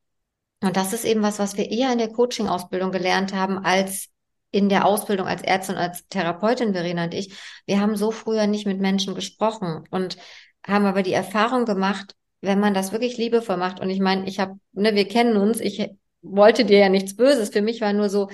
Und 0.61 0.77
das 0.77 0.93
ist 0.93 1.05
eben 1.05 1.21
was, 1.21 1.39
was 1.39 1.57
wir 1.57 1.69
eher 1.69 1.91
in 1.91 1.99
der 1.99 2.11
Coaching-Ausbildung 2.11 2.91
gelernt 2.91 3.33
haben, 3.33 3.59
als 3.59 4.09
in 4.51 4.69
der 4.69 4.85
Ausbildung 4.85 5.27
als 5.27 5.41
Ärztin 5.41 5.75
und 5.75 5.81
als 5.81 6.07
Therapeutin, 6.07 6.73
Verena 6.73 7.03
und 7.03 7.13
ich. 7.13 7.37
Wir 7.65 7.81
haben 7.81 7.97
so 7.97 8.11
früher 8.11 8.47
nicht 8.47 8.65
mit 8.65 8.79
Menschen 8.79 9.13
gesprochen 9.13 9.83
und 9.91 10.17
haben 10.65 10.85
aber 10.85 11.03
die 11.03 11.13
Erfahrung 11.13 11.65
gemacht, 11.65 12.15
wenn 12.41 12.59
man 12.59 12.73
das 12.73 12.91
wirklich 12.91 13.17
liebevoll 13.17 13.57
macht. 13.57 13.79
Und 13.79 13.89
ich 13.89 13.99
meine, 13.99 14.27
ich 14.27 14.39
habe, 14.39 14.57
ne, 14.71 14.95
wir 14.95 15.07
kennen 15.07 15.35
uns, 15.35 15.59
ich 15.59 15.89
wollte 16.21 16.63
dir 16.63 16.79
ja 16.79 16.89
nichts 16.89 17.15
Böses. 17.15 17.49
Für 17.49 17.61
mich 17.61 17.81
war 17.81 17.91
nur 17.91 18.09
so, 18.09 18.29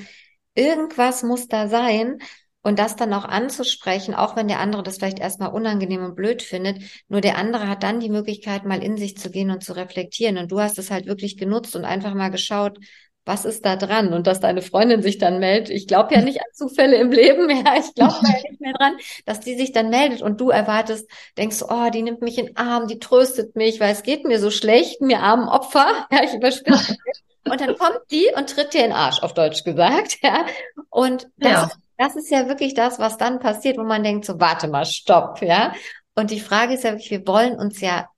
irgendwas 0.56 1.24
muss 1.24 1.48
da 1.48 1.68
sein, 1.68 2.20
und 2.64 2.78
das 2.78 2.96
dann 2.96 3.14
auch 3.14 3.26
anzusprechen, 3.26 4.14
auch 4.14 4.36
wenn 4.36 4.48
der 4.48 4.60
andere 4.60 4.84
das 4.84 4.98
vielleicht 4.98 5.20
erstmal 5.20 5.52
unangenehm 5.52 6.04
und 6.04 6.16
blöd 6.16 6.42
findet, 6.44 6.78
nur 7.08 7.22
der 7.22 7.38
andere 7.38 7.68
hat 7.68 7.84
dann 7.84 8.00
die 8.00 8.10
Möglichkeit, 8.10 8.66
mal 8.66 8.84
in 8.84 8.98
sich 8.98 9.18
zu 9.18 9.32
gehen 9.32 9.50
und 9.50 9.64
zu 9.64 9.74
reflektieren. 9.76 10.38
Und 10.38 10.52
du 10.52 10.60
hast 10.60 10.78
es 10.78 10.92
halt 10.92 11.08
wirklich 11.08 11.38
genutzt 11.38 11.76
und 11.76 11.86
einfach 11.86 12.14
mal 12.14 12.30
geschaut, 12.30 12.78
was 13.26 13.46
ist 13.46 13.66
da 13.66 13.76
dran? 13.76 14.14
Und 14.14 14.28
dass 14.28 14.40
deine 14.40 14.62
Freundin 14.62 15.02
sich 15.02 15.18
dann 15.18 15.40
meldet. 15.40 15.70
Ich 15.70 15.88
glaube 15.88 16.14
ja 16.16 16.22
nicht 16.22 16.40
an 16.40 16.54
Zufälle 16.54 16.98
im 16.98 17.12
Leben, 17.12 17.50
ja, 17.50 17.76
ich 17.80 17.94
glaube 17.94 18.16
ja 18.24 18.50
nicht 18.50 18.62
mehr 18.62 18.74
dran, 18.74 18.98
dass 19.26 19.40
die 19.40 19.56
sich 19.56 19.72
dann 19.72 19.90
meldet 19.90 20.22
und 20.22 20.42
du 20.42 20.50
erwartest, 20.50 21.10
denkst, 21.38 21.64
oh, 21.68 21.90
die 21.94 22.02
nimmt 22.02 22.22
mich 22.22 22.38
in 22.38 22.48
den 22.48 22.58
Arm, 22.58 22.88
die 22.88 23.00
tröstet 23.00 23.56
mich, 23.56 23.80
weil 23.80 23.92
es 23.92 24.04
geht 24.04 24.26
mir 24.26 24.40
so 24.40 24.52
schlecht, 24.52 25.02
mir 25.02 25.20
armen 25.20 25.48
Opfer, 25.48 26.08
ja, 26.12 26.24
ich 26.24 26.34
überspitze. 26.34 26.98
und 27.50 27.62
dann 27.62 27.76
kommt 27.78 28.00
die 28.12 28.30
und 28.36 28.50
tritt 28.50 28.74
dir 28.74 28.86
in 28.86 28.90
den 28.90 28.94
Arsch, 28.94 29.22
auf 29.22 29.34
Deutsch 29.34 29.64
gesagt, 29.64 30.18
ja. 30.24 30.46
Und 30.90 31.28
das 31.38 31.52
ja. 31.52 31.72
Das 32.02 32.16
ist 32.16 32.32
ja 32.32 32.48
wirklich 32.48 32.74
das, 32.74 32.98
was 32.98 33.18
dann 33.18 33.38
passiert, 33.38 33.78
wo 33.78 33.84
man 33.84 34.02
denkt, 34.02 34.26
so, 34.26 34.40
warte 34.40 34.68
mal, 34.68 34.86
stopp, 34.86 35.40
ja. 35.44 35.72
Und 36.16 36.32
die 36.32 36.40
Frage 36.40 36.74
ist 36.74 36.84
ja 36.84 36.94
wirklich, 36.94 37.12
wir 37.12 37.28
wollen 37.28 37.56
uns 37.60 37.80
ja 37.80 38.10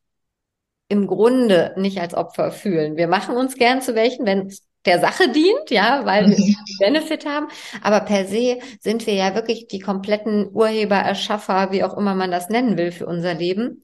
im 0.87 1.05
Grunde 1.05 1.73
nicht 1.75 1.99
als 1.99 2.13
Opfer 2.13 2.51
fühlen. 2.51 2.95
Wir 2.95 3.09
machen 3.09 3.35
uns 3.35 3.55
gern 3.55 3.81
zu 3.81 3.93
welchen, 3.93 4.25
wenn 4.25 4.47
es 4.47 4.63
der 4.85 4.99
Sache 4.99 5.29
dient, 5.29 5.69
ja, 5.69 6.05
weil 6.05 6.29
wir 6.29 6.37
mhm. 6.37 6.55
Benefit 6.79 7.25
haben. 7.25 7.47
Aber 7.81 8.01
per 8.01 8.25
se 8.25 8.59
sind 8.81 9.07
wir 9.07 9.13
ja 9.13 9.35
wirklich 9.35 9.67
die 9.67 9.79
kompletten 9.79 10.49
Urheber, 10.51 10.97
Erschaffer, 10.97 11.71
wie 11.71 11.83
auch 11.83 11.97
immer 11.97 12.15
man 12.15 12.31
das 12.31 12.49
nennen 12.49 12.77
will 12.77 12.91
für 12.91 13.05
unser 13.05 13.33
Leben. 13.33 13.83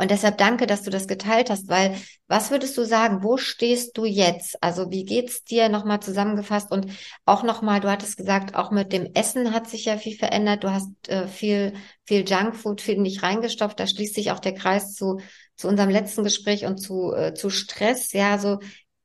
Und 0.00 0.10
deshalb 0.10 0.38
danke, 0.38 0.66
dass 0.66 0.80
du 0.80 0.88
das 0.88 1.06
geteilt 1.08 1.50
hast, 1.50 1.68
weil 1.68 1.94
was 2.26 2.50
würdest 2.50 2.78
du 2.78 2.84
sagen, 2.84 3.22
wo 3.22 3.36
stehst 3.36 3.98
du 3.98 4.06
jetzt? 4.06 4.56
Also 4.62 4.90
wie 4.90 5.04
geht's 5.04 5.44
dir 5.44 5.68
nochmal 5.68 6.00
zusammengefasst 6.00 6.72
und 6.72 6.86
auch 7.26 7.42
nochmal, 7.42 7.80
du 7.80 7.90
hattest 7.90 8.16
gesagt, 8.16 8.54
auch 8.54 8.70
mit 8.70 8.94
dem 8.94 9.10
Essen 9.12 9.52
hat 9.52 9.68
sich 9.68 9.84
ja 9.84 9.98
viel 9.98 10.16
verändert. 10.16 10.64
Du 10.64 10.70
hast 10.70 10.88
äh, 11.10 11.28
viel, 11.28 11.74
viel 12.06 12.26
Junkfood, 12.26 12.80
viel 12.80 12.96
nicht 12.96 13.22
reingestopft. 13.22 13.78
Da 13.78 13.86
schließt 13.86 14.14
sich 14.14 14.30
auch 14.30 14.38
der 14.38 14.54
Kreis 14.54 14.94
zu, 14.94 15.20
zu 15.54 15.68
unserem 15.68 15.90
letzten 15.90 16.24
Gespräch 16.24 16.64
und 16.64 16.78
zu, 16.78 17.12
äh, 17.12 17.34
zu 17.34 17.50
Stress. 17.50 18.14
Ja, 18.14 18.38
so 18.38 18.58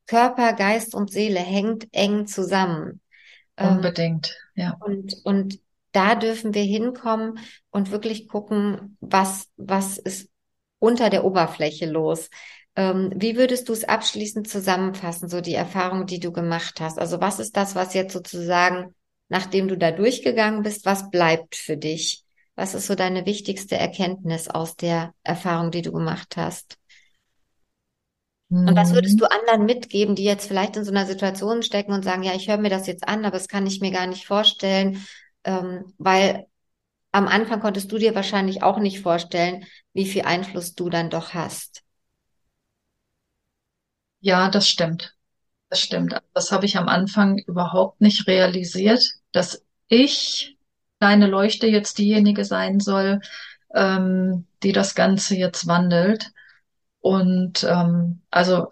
Körper, 0.08 0.54
Geist 0.54 0.94
und 0.94 1.12
Seele 1.12 1.40
hängt 1.40 1.88
eng 1.92 2.28
zusammen. 2.28 3.02
Ähm, 3.58 3.78
Unbedingt, 3.78 4.36
ähm, 4.56 4.64
ja. 4.64 4.78
Und, 4.80 5.16
und 5.24 5.60
da 5.92 6.16
dürfen 6.16 6.54
wir 6.54 6.64
hinkommen 6.64 7.40
und 7.72 7.92
wirklich 7.92 8.28
gucken, 8.28 8.98
was, 9.00 9.48
was 9.56 9.98
ist 9.98 10.30
unter 10.80 11.10
der 11.10 11.24
Oberfläche 11.24 11.86
los. 11.86 12.30
Ähm, 12.76 13.14
wie 13.16 13.38
würdest 13.38 13.70
du 13.70 13.74
es 13.74 13.86
abschließend 13.86 14.50
zusammenfassen, 14.50 15.30
so 15.30 15.40
die 15.40 15.54
Erfahrung, 15.54 16.06
die 16.06 16.20
du 16.20 16.32
gemacht 16.32 16.82
hast? 16.82 17.00
Also 17.00 17.22
was 17.22 17.40
ist 17.40 17.56
das, 17.56 17.76
was 17.76 17.94
jetzt 17.94 18.14
sozusagen, 18.14 18.94
nachdem 19.30 19.68
du 19.70 19.78
da 19.78 19.92
durchgegangen 19.92 20.64
bist, 20.64 20.86
was 20.86 21.10
bleibt 21.10 21.56
für 21.56 21.78
dich? 21.78 22.24
Was 22.56 22.74
ist 22.74 22.88
so 22.88 22.96
deine 22.96 23.26
wichtigste 23.26 23.76
Erkenntnis 23.78 24.50
aus 24.50 24.76
der 24.76 25.14
Erfahrung, 25.24 25.72
die 25.72 25.82
du 25.82 25.92
gemacht 25.92 26.36
hast? 26.38 26.78
Und 28.50 28.76
was 28.76 28.94
würdest 28.94 29.16
mhm. 29.16 29.20
du 29.20 29.32
anderen 29.32 29.66
mitgeben, 29.66 30.16
die 30.16 30.24
jetzt 30.24 30.48
vielleicht 30.48 30.78
in 30.78 30.84
so 30.84 30.92
einer 30.92 31.06
Situation 31.06 31.64
stecken 31.64 31.94
und 31.94 32.04
sagen, 32.04 32.24
ja, 32.24 32.34
ich 32.36 32.48
höre 32.48 32.58
mir 32.58 32.70
das 32.70 32.86
jetzt 32.86 33.08
an, 33.08 33.26
aber 33.26 33.38
das 33.38 33.48
kann 33.48 33.66
ich 33.66 33.82
mir 33.82 33.92
gar 33.92 34.06
nicht 34.06 34.28
vorstellen, 34.28 35.04
ähm, 35.44 35.94
weil 35.98 36.46
am 37.12 37.28
Anfang 37.28 37.60
konntest 37.60 37.92
du 37.92 37.98
dir 37.98 38.14
wahrscheinlich 38.14 38.62
auch 38.62 38.78
nicht 38.78 39.00
vorstellen, 39.00 39.66
wie 39.94 40.06
viel 40.06 40.24
Einfluss 40.24 40.76
du 40.76 40.90
dann 40.90 41.10
doch 41.10 41.34
hast. 41.34 41.84
Ja, 44.20 44.50
das 44.50 44.68
stimmt. 44.68 45.16
Das 45.70 45.80
stimmt. 45.80 46.22
Das 46.34 46.52
habe 46.52 46.66
ich 46.66 46.78
am 46.78 46.88
Anfang 46.88 47.38
überhaupt 47.40 48.02
nicht 48.02 48.28
realisiert, 48.28 49.04
dass 49.32 49.64
ich, 49.88 50.58
deine 51.00 51.28
Leuchte, 51.28 51.68
jetzt 51.68 51.98
diejenige 51.98 52.46
sein 52.46 52.80
soll, 52.80 53.22
ähm, 53.74 54.46
die 54.64 54.72
das 54.72 54.94
Ganze 54.94 55.36
jetzt 55.36 55.68
wandelt. 55.68 56.32
Und 57.06 57.64
ähm, 57.70 58.22
also 58.32 58.68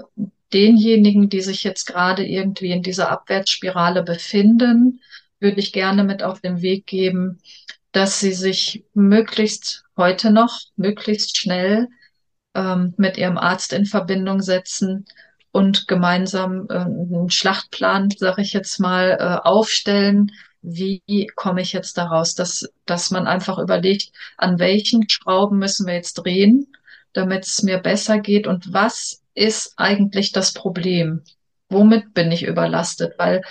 denjenigen, 0.52 1.30
die 1.30 1.42
sich 1.42 1.64
jetzt 1.64 1.86
gerade 1.86 2.26
irgendwie 2.26 2.72
in 2.72 2.82
dieser 2.82 3.12
Abwärtsspirale 3.12 4.02
befinden, 4.02 5.02
würde 5.40 5.60
ich 5.60 5.72
gerne 5.72 6.04
mit 6.04 6.24
auf 6.24 6.42
den 6.42 6.64
Weg 6.64 6.88
geben, 6.88 7.38
dass 7.92 8.20
sie 8.20 8.34
sich 8.34 8.86
möglichst 8.96 9.84
heute 9.98 10.32
noch, 10.32 10.62
möglichst 10.78 11.38
schnell 11.38 11.90
ähm, 12.56 12.96
mit 12.98 13.20
ihrem 13.20 13.38
Arzt 13.38 13.72
in 13.72 13.86
Verbindung 13.86 14.42
setzen 14.42 15.06
und 15.52 15.88
gemeinsam 15.88 16.66
äh, 16.72 16.78
einen 16.78 17.30
Schlachtplan, 17.30 18.10
sage 18.18 18.42
ich 18.42 18.52
jetzt 18.54 18.80
mal, 18.80 19.16
äh, 19.20 19.48
aufstellen. 19.48 20.32
Wie 20.64 21.28
komme 21.36 21.62
ich 21.62 21.72
jetzt 21.72 22.00
daraus, 22.00 22.34
dass, 22.34 22.68
dass 22.88 23.12
man 23.12 23.28
einfach 23.28 23.60
überlegt, 23.60 24.12
an 24.38 24.58
welchen 24.58 25.08
Schrauben 25.08 25.60
müssen 25.60 25.86
wir 25.86 25.94
jetzt 25.94 26.16
drehen, 26.16 26.74
damit 27.14 27.46
es 27.46 27.64
mir 27.64 27.78
besser 27.78 28.20
geht 28.20 28.48
und 28.48 28.74
was 28.74 29.24
ist 29.34 29.74
eigentlich 29.78 30.32
das 30.32 30.54
Problem? 30.54 31.24
Womit 31.70 32.14
bin 32.14 32.32
ich 32.32 32.44
überlastet? 32.44 33.16
Weil 33.18 33.42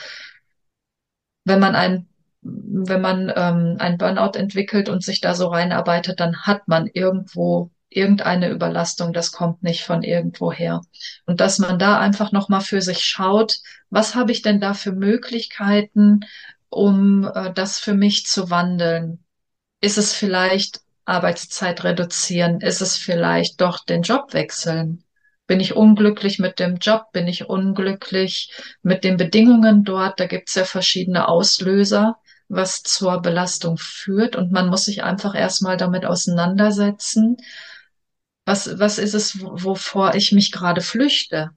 wenn 1.45 1.61
man 1.61 1.75
ein 1.75 2.09
wenn 2.45 3.01
man 3.01 3.33
ähm, 3.37 3.77
ein 3.79 3.99
Burnout 3.99 4.37
entwickelt 4.37 4.89
und 4.89 5.05
sich 5.05 5.21
da 5.21 5.35
so 5.35 5.47
reinarbeitet, 5.47 6.19
dann 6.19 6.43
hat 6.43 6.67
man 6.67 6.89
irgendwo 6.93 7.71
irgendeine 7.89 8.51
Überlastung, 8.51 9.13
das 9.13 9.31
kommt 9.31 9.63
nicht 9.63 9.85
von 9.85 10.03
irgendwo 10.03 10.51
her. 10.53 10.81
Und 11.25 11.41
dass 11.41 11.61
man 11.61 11.79
da 11.79 12.01
einfach 12.01 12.33
nochmal 12.33 12.63
für 12.63 12.83
sich 12.83 13.05
schaut, 13.05 13.61
was 13.91 14.17
habe 14.17 14.33
ich 14.33 14.43
denn 14.43 14.61
da 14.61 14.75
für 14.75 14.91
Möglichkeiten, 14.91 16.21
um 16.69 17.31
äh, 17.33 17.53
das 17.53 17.79
für 17.79 17.95
mich 17.95 18.27
zu 18.27 18.51
wandeln? 18.51 19.23
ist 19.83 19.99
es 19.99 20.15
vielleicht 20.15 20.81
Arbeitszeit 21.05 21.85
reduzieren? 21.85 22.61
Ist 22.61 22.81
es 22.81 22.97
vielleicht 22.97 23.61
doch 23.61 23.85
den 23.85 24.03
Job 24.03 24.33
wechseln? 24.35 25.05
Bin 25.47 25.61
ich 25.61 25.75
unglücklich 25.75 26.39
mit 26.39 26.59
dem 26.59 26.77
Job? 26.77 27.13
Bin 27.13 27.27
ich 27.29 27.49
unglücklich 27.49 28.53
mit 28.83 29.05
den 29.05 29.17
Bedingungen 29.17 29.85
dort? 29.85 30.21
Da 30.21 30.27
gibt 30.27 30.49
es 30.49 30.55
ja 30.55 30.65
verschiedene 30.65 31.29
Auslöser, 31.29 32.17
was 32.49 32.83
zur 32.83 33.21
Belastung 33.21 33.77
führt. 33.79 34.37
Und 34.37 34.53
man 34.53 34.69
muss 34.69 34.85
sich 34.85 35.03
einfach 35.03 35.35
erstmal 35.35 35.77
damit 35.77 36.07
auseinandersetzen. 36.07 37.37
Was, 38.45 38.79
was 38.79 38.99
ist 38.99 39.15
es, 39.15 39.41
wovor 39.41 40.15
ich 40.15 40.33
mich 40.33 40.53
gerade 40.53 40.81
flüchte? 40.81 41.51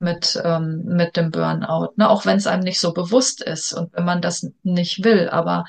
mit, 0.00 0.40
ähm, 0.42 0.82
mit 0.84 1.16
dem 1.16 1.30
Burnout, 1.30 1.92
ne? 1.96 2.08
auch 2.08 2.26
wenn 2.26 2.38
es 2.38 2.46
einem 2.46 2.64
nicht 2.64 2.80
so 2.80 2.92
bewusst 2.92 3.42
ist 3.42 3.72
und 3.72 3.92
wenn 3.92 4.04
man 4.04 4.22
das 4.22 4.50
nicht 4.62 5.04
will. 5.04 5.28
Aber 5.28 5.66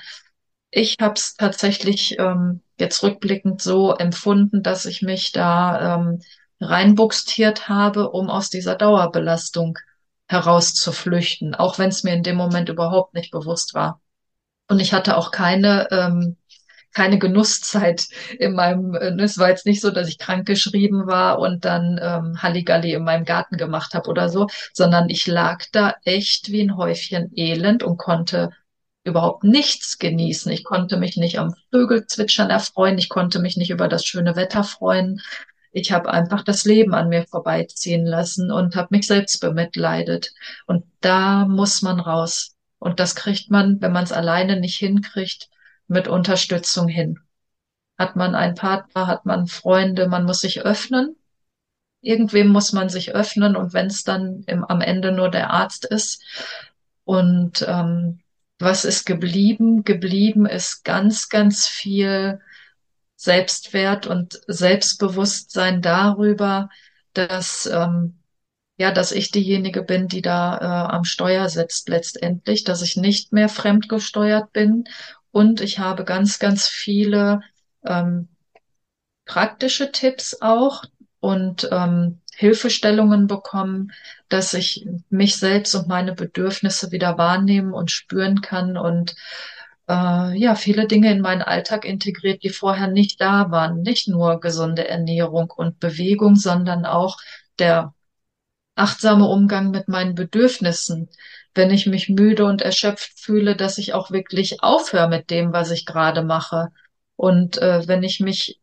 ich 0.72 0.96
habe 1.02 1.14
es 1.16 1.36
tatsächlich 1.36 2.18
ähm, 2.18 2.62
jetzt 2.82 3.02
rückblickend 3.04 3.62
so 3.62 3.96
empfunden, 3.96 4.64
dass 4.64 4.86
ich 4.86 5.02
mich 5.02 5.32
da 5.32 5.96
ähm, 5.96 6.22
reinbuxtiert 6.60 7.70
habe, 7.70 8.10
um 8.12 8.30
aus 8.30 8.50
dieser 8.50 8.76
Dauerbelastung 8.76 9.78
herauszuflüchten, 10.28 11.56
auch 11.56 11.80
wenn 11.80 11.90
es 11.90 12.04
mir 12.04 12.14
in 12.14 12.24
dem 12.24 12.36
Moment 12.36 12.70
überhaupt 12.70 13.14
nicht 13.14 13.32
bewusst 13.32 13.74
war. 13.74 14.02
Und 14.70 14.80
ich 14.80 14.94
hatte 14.94 15.18
auch 15.18 15.32
keine 15.32 15.88
ähm, 15.92 16.38
keine 16.94 17.20
Genusszeit 17.20 18.08
in 18.38 18.54
meinem, 18.54 18.94
äh, 18.96 19.16
es 19.22 19.38
war 19.38 19.50
jetzt 19.50 19.66
nicht 19.66 19.82
so, 19.82 19.92
dass 19.92 20.08
ich 20.08 20.18
krank 20.18 20.46
geschrieben 20.46 21.08
war 21.08 21.40
und 21.40 21.66
dann 21.66 22.00
ähm, 22.02 22.42
Halligalli 22.42 22.94
in 22.94 23.04
meinem 23.04 23.26
Garten 23.26 23.58
gemacht 23.58 23.94
habe 23.94 24.10
oder 24.10 24.30
so, 24.30 24.48
sondern 24.74 25.10
ich 25.10 25.28
lag 25.28 25.64
da 25.72 25.96
echt 26.04 26.52
wie 26.52 26.62
ein 26.62 26.78
Häufchen 26.78 27.32
Elend 27.36 27.84
und 27.84 27.98
konnte 27.98 28.52
überhaupt 29.04 29.44
nichts 29.44 29.98
genießen. 30.00 30.52
Ich 30.52 30.64
konnte 30.64 30.98
mich 30.98 31.18
nicht 31.18 31.40
am 31.40 31.56
Vögelzwitschern 31.72 32.50
erfreuen, 32.50 32.98
ich 32.98 33.10
konnte 33.10 33.40
mich 33.40 33.58
nicht 33.58 33.72
über 33.72 33.88
das 33.88 34.06
schöne 34.06 34.36
Wetter 34.36 34.64
freuen. 34.64 35.22
Ich 35.72 35.92
habe 35.92 36.12
einfach 36.12 36.44
das 36.44 36.66
Leben 36.66 36.94
an 36.94 37.10
mir 37.10 37.26
vorbeiziehen 37.26 38.06
lassen 38.06 38.52
und 38.52 38.76
habe 38.76 38.90
mich 38.92 39.08
selbst 39.08 39.40
bemitleidet. 39.40 40.34
Und 40.68 40.84
da 41.00 41.46
muss 41.46 41.82
man 41.82 42.00
raus. 42.00 42.56
Und 42.78 43.00
das 43.00 43.16
kriegt 43.16 43.50
man, 43.50 43.80
wenn 43.82 43.94
man 43.94 44.04
es 44.04 44.12
alleine 44.12 44.60
nicht 44.60 44.78
hinkriegt, 44.78 45.50
mit 45.88 46.08
Unterstützung 46.08 46.88
hin. 46.88 47.20
Hat 47.98 48.16
man 48.16 48.36
einen 48.36 48.56
Partner, 48.56 49.08
hat 49.08 49.26
man 49.26 49.48
Freunde, 49.48 50.08
man 50.08 50.26
muss 50.26 50.42
sich 50.42 50.62
öffnen. 50.62 51.16
Irgendwem 52.02 52.48
muss 52.48 52.74
man 52.74 52.90
sich 52.90 53.14
öffnen 53.14 53.56
und 53.56 53.74
wenn 53.74 53.86
es 53.86 54.04
dann 54.04 54.44
im, 54.48 54.66
am 54.66 54.82
Ende 54.82 55.12
nur 55.12 55.30
der 55.30 55.52
Arzt 55.52 55.86
ist. 55.86 56.24
Und 57.04 57.64
ähm, 57.68 58.20
was 58.62 58.86
ist 58.86 59.06
geblieben? 59.06 59.84
Geblieben 59.84 60.46
ist 60.46 60.84
ganz, 60.84 61.30
ganz 61.30 61.68
viel 61.68 62.40
Selbstwert 63.16 64.08
und 64.08 64.42
Selbstbewusstsein 64.48 65.82
darüber, 65.82 66.70
dass 67.14 67.66
ähm, 67.72 68.18
ja, 68.78 68.92
dass 68.92 69.12
ich 69.12 69.30
diejenige 69.30 69.84
bin, 69.84 70.08
die 70.08 70.24
da 70.24 70.58
äh, 70.58 70.96
am 70.96 71.04
Steuer 71.04 71.50
sitzt 71.50 71.88
letztendlich, 71.88 72.64
dass 72.64 72.82
ich 72.82 72.98
nicht 72.98 73.32
mehr 73.32 73.48
fremdgesteuert 73.48 74.52
bin 74.54 74.86
und 75.30 75.62
ich 75.62 75.78
habe 75.78 76.04
ganz, 76.04 76.40
ganz 76.40 76.68
viele 76.68 77.42
ähm, 77.86 78.28
praktische 79.26 79.92
Tipps 79.92 80.42
auch 80.42 80.84
und 81.20 81.70
ähm, 81.72 82.22
Hilfestellungen 82.36 83.28
bekommen, 83.28 83.92
dass 84.30 84.54
ich 84.54 84.88
mich 85.10 85.38
selbst 85.38 85.76
und 85.76 85.88
meine 85.88 86.14
Bedürfnisse 86.14 86.92
wieder 86.92 87.18
wahrnehmen 87.18 87.74
und 87.74 87.92
spüren 87.92 88.42
kann 88.42 88.78
und 88.78 89.16
äh, 89.92 90.38
ja, 90.38 90.56
viele 90.56 90.88
Dinge 90.88 91.12
in 91.12 91.22
meinen 91.22 91.42
Alltag 91.42 91.86
integriert, 91.86 92.44
die 92.44 92.50
vorher 92.50 92.88
nicht 92.88 93.20
da 93.20 93.52
waren. 93.52 93.82
Nicht 93.82 94.08
nur 94.08 94.40
gesunde 94.40 94.88
Ernährung 94.88 95.52
und 95.56 95.80
Bewegung, 95.80 96.36
sondern 96.36 96.86
auch 96.86 97.18
der 97.60 97.94
achtsame 98.76 99.28
Umgang 99.28 99.72
mit 99.72 99.88
meinen 99.90 100.16
Bedürfnissen, 100.16 101.10
wenn 101.54 101.72
ich 101.72 101.88
mich 101.88 102.10
müde 102.10 102.46
und 102.46 102.62
erschöpft 102.62 103.20
fühle, 103.20 103.56
dass 103.56 103.78
ich 103.78 103.94
auch 103.94 104.12
wirklich 104.12 104.64
aufhöre 104.64 105.10
mit 105.10 105.30
dem, 105.30 105.52
was 105.54 105.72
ich 105.72 105.86
gerade 105.86 106.24
mache. 106.24 106.70
Und 107.18 107.58
äh, 107.58 107.88
wenn 107.88 108.04
ich 108.04 108.22
mich 108.22 108.61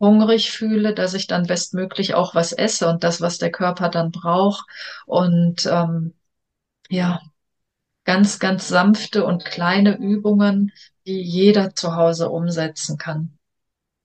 hungrig 0.00 0.50
fühle, 0.50 0.94
dass 0.94 1.14
ich 1.14 1.26
dann 1.26 1.46
bestmöglich 1.46 2.14
auch 2.14 2.34
was 2.34 2.52
esse 2.52 2.88
und 2.88 3.04
das, 3.04 3.20
was 3.20 3.38
der 3.38 3.50
Körper 3.50 3.88
dann 3.88 4.10
braucht. 4.10 4.66
Und 5.06 5.66
ähm, 5.66 6.14
ja, 6.88 7.20
ganz, 8.04 8.38
ganz 8.38 8.68
sanfte 8.68 9.24
und 9.24 9.44
kleine 9.44 9.96
Übungen, 9.98 10.72
die 11.06 11.22
jeder 11.22 11.74
zu 11.74 11.96
Hause 11.96 12.30
umsetzen 12.30 12.98
kann 12.98 13.38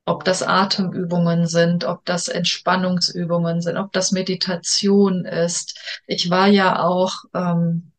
ob 0.05 0.23
das 0.25 0.43
Atemübungen 0.43 1.47
sind, 1.47 1.85
ob 1.85 2.05
das 2.05 2.27
Entspannungsübungen 2.27 3.61
sind, 3.61 3.77
ob 3.77 3.91
das 3.93 4.11
Meditation 4.11 5.25
ist. 5.25 5.79
Ich 6.07 6.29
war 6.29 6.47
ja 6.47 6.83
auch 6.83 7.23
ähm, 7.33 7.91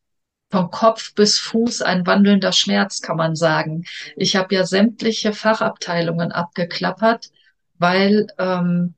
von 0.51 0.69
Kopf 0.69 1.15
bis 1.15 1.39
Fuß 1.39 1.81
ein 1.81 2.05
wandelnder 2.05 2.51
Schmerz, 2.51 3.01
kann 3.01 3.17
man 3.17 3.35
sagen. 3.35 3.85
Ich 4.15 4.35
habe 4.35 4.53
ja 4.53 4.65
sämtliche 4.65 5.33
Fachabteilungen 5.33 6.31
abgeklappert, 6.31 7.31
weil 7.77 8.27
ähm, 8.37 8.95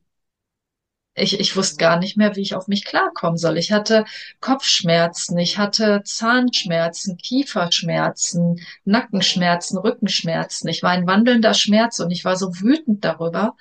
ich, 1.17 1.39
ich 1.39 1.55
wusste 1.55 1.77
gar 1.77 1.97
nicht 1.97 2.15
mehr, 2.15 2.35
wie 2.35 2.41
ich 2.41 2.55
auf 2.55 2.67
mich 2.67 2.85
klarkommen 2.85 3.37
soll. 3.37 3.57
Ich 3.57 3.71
hatte 3.71 4.05
Kopfschmerzen, 4.39 5.37
ich 5.39 5.57
hatte 5.57 6.01
Zahnschmerzen, 6.05 7.17
Kieferschmerzen, 7.17 8.61
Nackenschmerzen, 8.85 9.79
Rückenschmerzen. 9.79 10.69
Ich 10.69 10.83
war 10.83 10.91
ein 10.91 11.07
wandelnder 11.07 11.53
Schmerz 11.53 11.99
und 11.99 12.11
ich 12.11 12.23
war 12.23 12.35
so 12.35 12.59
wütend 12.59 13.03
darüber, 13.03 13.55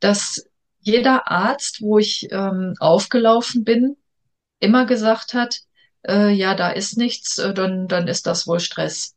dass 0.00 0.48
jeder 0.80 1.30
Arzt, 1.30 1.82
wo 1.82 1.98
ich 1.98 2.28
ähm, 2.32 2.74
aufgelaufen 2.80 3.62
bin, 3.62 3.96
immer 4.58 4.86
gesagt 4.86 5.34
hat, 5.34 5.60
äh, 6.08 6.30
ja, 6.30 6.54
da 6.54 6.70
ist 6.70 6.96
nichts, 6.96 7.38
äh, 7.38 7.52
dann, 7.54 7.88
dann 7.88 8.08
ist 8.08 8.26
das 8.26 8.46
wohl 8.46 8.58
Stress. 8.58 9.14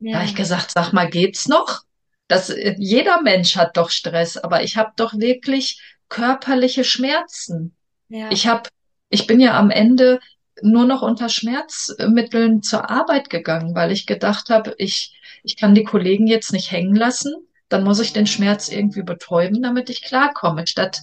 Ja. 0.00 0.12
Da 0.12 0.18
habe 0.18 0.28
ich 0.28 0.36
gesagt, 0.36 0.72
sag 0.72 0.92
mal, 0.92 1.08
geht's 1.08 1.48
noch? 1.48 1.82
Das, 2.28 2.50
äh, 2.50 2.74
jeder 2.78 3.22
Mensch 3.22 3.56
hat 3.56 3.76
doch 3.76 3.90
Stress, 3.90 4.36
aber 4.36 4.62
ich 4.62 4.76
habe 4.76 4.92
doch 4.96 5.14
wirklich 5.14 5.80
körperliche 6.08 6.84
Schmerzen. 6.84 7.74
Ja. 8.08 8.30
Ich 8.30 8.46
habe, 8.46 8.68
ich 9.08 9.26
bin 9.26 9.40
ja 9.40 9.58
am 9.58 9.70
Ende 9.70 10.20
nur 10.62 10.84
noch 10.84 11.02
unter 11.02 11.28
Schmerzmitteln 11.28 12.62
zur 12.62 12.90
Arbeit 12.90 13.30
gegangen, 13.30 13.74
weil 13.74 13.92
ich 13.92 14.06
gedacht 14.06 14.50
habe, 14.50 14.74
ich, 14.78 15.14
ich 15.42 15.56
kann 15.56 15.74
die 15.74 15.84
Kollegen 15.84 16.26
jetzt 16.26 16.52
nicht 16.52 16.70
hängen 16.70 16.94
lassen. 16.94 17.34
Dann 17.68 17.84
muss 17.84 18.00
ich 18.00 18.12
den 18.12 18.26
Schmerz 18.26 18.68
irgendwie 18.68 19.02
betäuben, 19.02 19.62
damit 19.62 19.90
ich 19.90 20.02
klarkomme, 20.02 20.66
statt, 20.66 21.00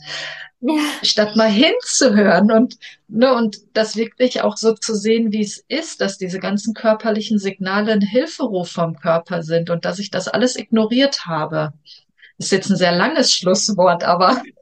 ja. 0.61 0.81
statt 1.01 1.35
mal 1.35 1.49
hinzuhören 1.49 2.51
und, 2.51 2.77
ne, 3.07 3.33
und 3.33 3.57
das 3.73 3.95
wirklich 3.95 4.41
auch 4.41 4.57
so 4.57 4.73
zu 4.73 4.95
sehen, 4.95 5.31
wie 5.31 5.41
es 5.41 5.63
ist, 5.67 6.01
dass 6.01 6.17
diese 6.17 6.39
ganzen 6.39 6.73
körperlichen 6.73 7.39
Signale 7.39 7.91
ein 7.91 8.01
Hilferuf 8.01 8.71
vom 8.71 8.95
Körper 8.97 9.43
sind 9.43 9.69
und 9.69 9.85
dass 9.85 9.99
ich 9.99 10.11
das 10.11 10.27
alles 10.27 10.55
ignoriert 10.55 11.25
habe. 11.25 11.73
Das 12.37 12.47
ist 12.47 12.51
jetzt 12.51 12.69
ein 12.69 12.77
sehr 12.77 12.91
langes 12.91 13.31
Schlusswort, 13.31 14.03
aber 14.03 14.41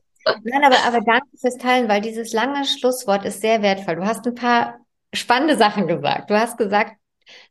Nein, 0.43 0.63
aber, 0.63 0.77
aber 0.87 1.01
danke 1.01 1.27
fürs 1.37 1.57
Teilen, 1.57 1.89
weil 1.89 2.01
dieses 2.01 2.31
lange 2.31 2.65
Schlusswort 2.65 3.25
ist 3.25 3.41
sehr 3.41 3.61
wertvoll. 3.61 3.97
Du 3.97 4.05
hast 4.05 4.25
ein 4.25 4.35
paar 4.35 4.79
spannende 5.13 5.57
Sachen 5.57 5.87
gesagt. 5.87 6.29
Du 6.29 6.39
hast 6.39 6.57
gesagt, 6.57 6.93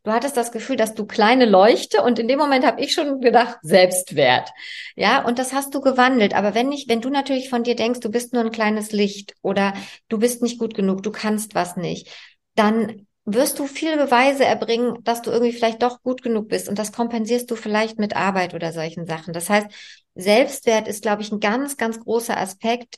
du 0.04 0.12
hattest 0.12 0.36
das 0.36 0.52
Gefühl, 0.52 0.76
dass 0.76 0.94
du 0.94 1.06
kleine 1.06 1.46
Leuchte 1.46 2.02
und 2.02 2.18
in 2.18 2.28
dem 2.28 2.38
Moment 2.38 2.64
habe 2.66 2.80
ich 2.80 2.92
schon 2.92 3.20
gedacht, 3.20 3.58
Selbstwert. 3.62 4.50
Ja, 4.96 5.24
und 5.24 5.38
das 5.38 5.52
hast 5.52 5.74
du 5.74 5.80
gewandelt. 5.80 6.34
Aber 6.34 6.54
wenn 6.54 6.68
nicht, 6.68 6.88
wenn 6.88 7.00
du 7.00 7.10
natürlich 7.10 7.48
von 7.48 7.62
dir 7.62 7.76
denkst, 7.76 8.00
du 8.00 8.10
bist 8.10 8.32
nur 8.32 8.42
ein 8.44 8.50
kleines 8.50 8.92
Licht 8.92 9.34
oder 9.42 9.74
du 10.08 10.18
bist 10.18 10.42
nicht 10.42 10.58
gut 10.58 10.74
genug, 10.74 11.02
du 11.02 11.12
kannst 11.12 11.54
was 11.54 11.76
nicht, 11.76 12.08
dann 12.54 13.06
wirst 13.24 13.58
du 13.58 13.66
viele 13.66 13.96
Beweise 13.96 14.44
erbringen, 14.44 14.98
dass 15.04 15.22
du 15.22 15.30
irgendwie 15.30 15.52
vielleicht 15.52 15.82
doch 15.82 16.02
gut 16.02 16.22
genug 16.22 16.48
bist 16.48 16.68
und 16.68 16.78
das 16.78 16.92
kompensierst 16.92 17.50
du 17.50 17.56
vielleicht 17.56 17.98
mit 17.98 18.16
Arbeit 18.16 18.54
oder 18.54 18.72
solchen 18.72 19.06
Sachen. 19.06 19.32
Das 19.32 19.48
heißt, 19.48 19.68
Selbstwert 20.14 20.88
ist, 20.88 21.02
glaube 21.02 21.22
ich, 21.22 21.30
ein 21.30 21.40
ganz, 21.40 21.76
ganz 21.76 22.00
großer 22.00 22.36
Aspekt 22.36 22.96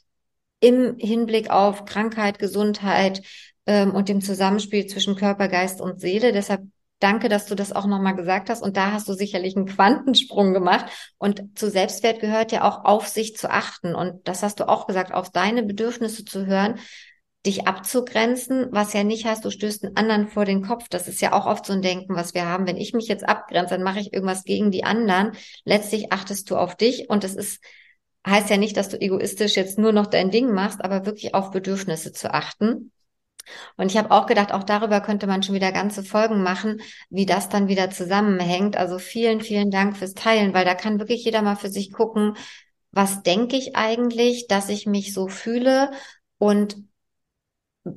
im 0.61 0.97
Hinblick 0.99 1.51
auf 1.51 1.85
Krankheit, 1.85 2.39
Gesundheit 2.39 3.23
ähm, 3.67 3.95
und 3.95 4.09
dem 4.09 4.21
Zusammenspiel 4.21 4.87
zwischen 4.87 5.17
Körper, 5.17 5.49
Geist 5.49 5.81
und 5.81 6.01
Seele. 6.01 6.33
Deshalb 6.33 6.63
danke, 7.01 7.29
dass 7.29 7.47
du 7.47 7.55
das 7.55 7.73
auch 7.73 7.87
nochmal 7.87 8.15
gesagt 8.15 8.51
hast. 8.51 8.63
Und 8.63 8.77
da 8.77 8.93
hast 8.93 9.09
du 9.09 9.13
sicherlich 9.13 9.57
einen 9.57 9.67
Quantensprung 9.67 10.53
gemacht. 10.53 10.87
Und 11.19 11.59
zu 11.59 11.71
Selbstwert 11.71 12.21
gehört 12.21 12.53
ja 12.53 12.65
auch 12.65 12.85
auf 12.85 13.09
sich 13.09 13.37
zu 13.37 13.51
achten. 13.51 13.95
Und 13.95 14.27
das 14.27 14.43
hast 14.43 14.61
du 14.61 14.69
auch 14.69 14.87
gesagt, 14.87 15.13
auf 15.13 15.31
deine 15.31 15.63
Bedürfnisse 15.63 16.25
zu 16.25 16.47
hören, 16.47 16.79
dich 17.47 17.67
abzugrenzen, 17.67 18.69
was 18.71 18.95
ja 18.95 19.05
nicht 19.05 19.27
heißt, 19.27 19.45
du 19.45 19.51
stößt 19.51 19.85
einen 19.85 19.97
anderen 19.97 20.29
vor 20.29 20.47
den 20.47 20.63
Kopf. 20.63 20.89
Das 20.89 21.09
ist 21.09 21.21
ja 21.21 21.33
auch 21.33 21.47
oft 21.47 21.67
so 21.67 21.75
ein 21.75 21.83
Denken, 21.83 22.17
was 22.17 22.33
wir 22.33 22.47
haben. 22.47 22.67
Wenn 22.67 22.79
ich 22.79 22.95
mich 22.95 23.07
jetzt 23.07 23.29
abgrenze, 23.29 23.75
dann 23.75 23.83
mache 23.83 24.01
ich 24.01 24.15
irgendwas 24.15 24.45
gegen 24.45 24.71
die 24.71 24.85
anderen. 24.85 25.33
Letztlich 25.65 26.11
achtest 26.11 26.51
du 26.51 26.57
auf 26.57 26.75
dich 26.75 27.11
und 27.11 27.23
es 27.23 27.35
ist, 27.35 27.63
heißt 28.27 28.49
ja 28.49 28.57
nicht, 28.57 28.79
dass 28.79 28.89
du 28.89 28.99
egoistisch 28.99 29.57
jetzt 29.57 29.79
nur 29.79 29.93
noch 29.93 30.07
dein 30.07 30.31
Ding 30.31 30.53
machst, 30.53 30.83
aber 30.83 31.05
wirklich 31.05 31.35
auf 31.35 31.51
Bedürfnisse 31.51 32.13
zu 32.13 32.33
achten. 32.33 32.93
Und 33.77 33.91
ich 33.91 33.97
habe 33.97 34.11
auch 34.11 34.27
gedacht, 34.27 34.53
auch 34.53 34.65
darüber 34.65 35.01
könnte 35.01 35.27
man 35.27 35.43
schon 35.43 35.55
wieder 35.55 35.73
ganze 35.73 36.03
Folgen 36.03 36.43
machen, 36.43 36.81
wie 37.11 37.27
das 37.27 37.49
dann 37.49 37.69
wieder 37.69 37.91
zusammenhängt. 37.91 38.77
Also 38.77 38.99
vielen, 38.99 39.41
vielen 39.41 39.71
Dank 39.71 39.97
fürs 39.97 40.15
Teilen, 40.15 40.55
weil 40.55 40.65
da 40.65 40.75
kann 40.75 40.99
wirklich 40.99 41.25
jeder 41.25 41.43
mal 41.43 41.57
für 41.57 41.71
sich 41.71 41.93
gucken, 41.93 42.37
was 42.91 43.23
denke 43.23 43.57
ich 43.57 43.77
eigentlich, 43.77 44.47
dass 44.49 44.69
ich 44.69 44.87
mich 44.87 45.13
so 45.13 45.29
fühle 45.29 45.91
und 46.39 46.77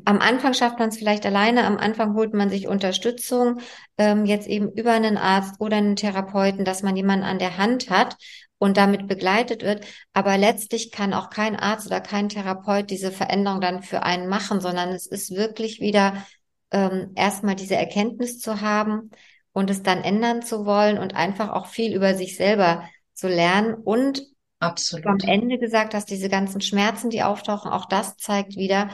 am 0.03 0.19
Anfang 0.19 0.53
schafft 0.53 0.79
man 0.79 0.89
es 0.89 0.97
vielleicht 0.97 1.25
alleine, 1.25 1.65
am 1.65 1.77
Anfang 1.77 2.13
holt 2.13 2.33
man 2.33 2.49
sich 2.49 2.67
Unterstützung, 2.67 3.61
ähm, 3.97 4.25
jetzt 4.25 4.47
eben 4.47 4.69
über 4.73 4.91
einen 4.91 5.17
Arzt 5.17 5.61
oder 5.61 5.77
einen 5.77 5.95
Therapeuten, 5.95 6.65
dass 6.65 6.83
man 6.83 6.97
jemanden 6.97 7.23
an 7.25 7.39
der 7.39 7.57
Hand 7.57 7.89
hat 7.89 8.17
und 8.59 8.77
damit 8.77 9.07
begleitet 9.07 9.63
wird. 9.63 9.85
Aber 10.13 10.37
letztlich 10.37 10.91
kann 10.91 11.13
auch 11.13 11.29
kein 11.29 11.55
Arzt 11.55 11.87
oder 11.87 12.01
kein 12.01 12.29
Therapeut 12.29 12.89
diese 12.89 13.11
Veränderung 13.11 13.61
dann 13.61 13.83
für 13.83 14.03
einen 14.03 14.27
machen, 14.27 14.61
sondern 14.61 14.89
es 14.89 15.05
ist 15.05 15.31
wirklich 15.31 15.79
wieder 15.79 16.25
ähm, 16.71 17.11
erstmal 17.15 17.55
diese 17.55 17.75
Erkenntnis 17.75 18.39
zu 18.39 18.61
haben 18.61 19.11
und 19.53 19.69
es 19.69 19.83
dann 19.83 20.03
ändern 20.03 20.41
zu 20.41 20.65
wollen 20.65 20.97
und 20.97 21.15
einfach 21.15 21.49
auch 21.49 21.67
viel 21.67 21.95
über 21.95 22.15
sich 22.15 22.35
selber 22.35 22.83
zu 23.13 23.27
lernen 23.27 23.73
und 23.73 24.21
Absolut. 24.59 25.05
am 25.05 25.17
Ende 25.19 25.59
gesagt 25.59 25.93
hast, 25.93 26.09
diese 26.09 26.29
ganzen 26.29 26.61
Schmerzen, 26.61 27.09
die 27.09 27.23
auftauchen, 27.23 27.71
auch 27.71 27.85
das 27.85 28.17
zeigt 28.17 28.55
wieder, 28.55 28.89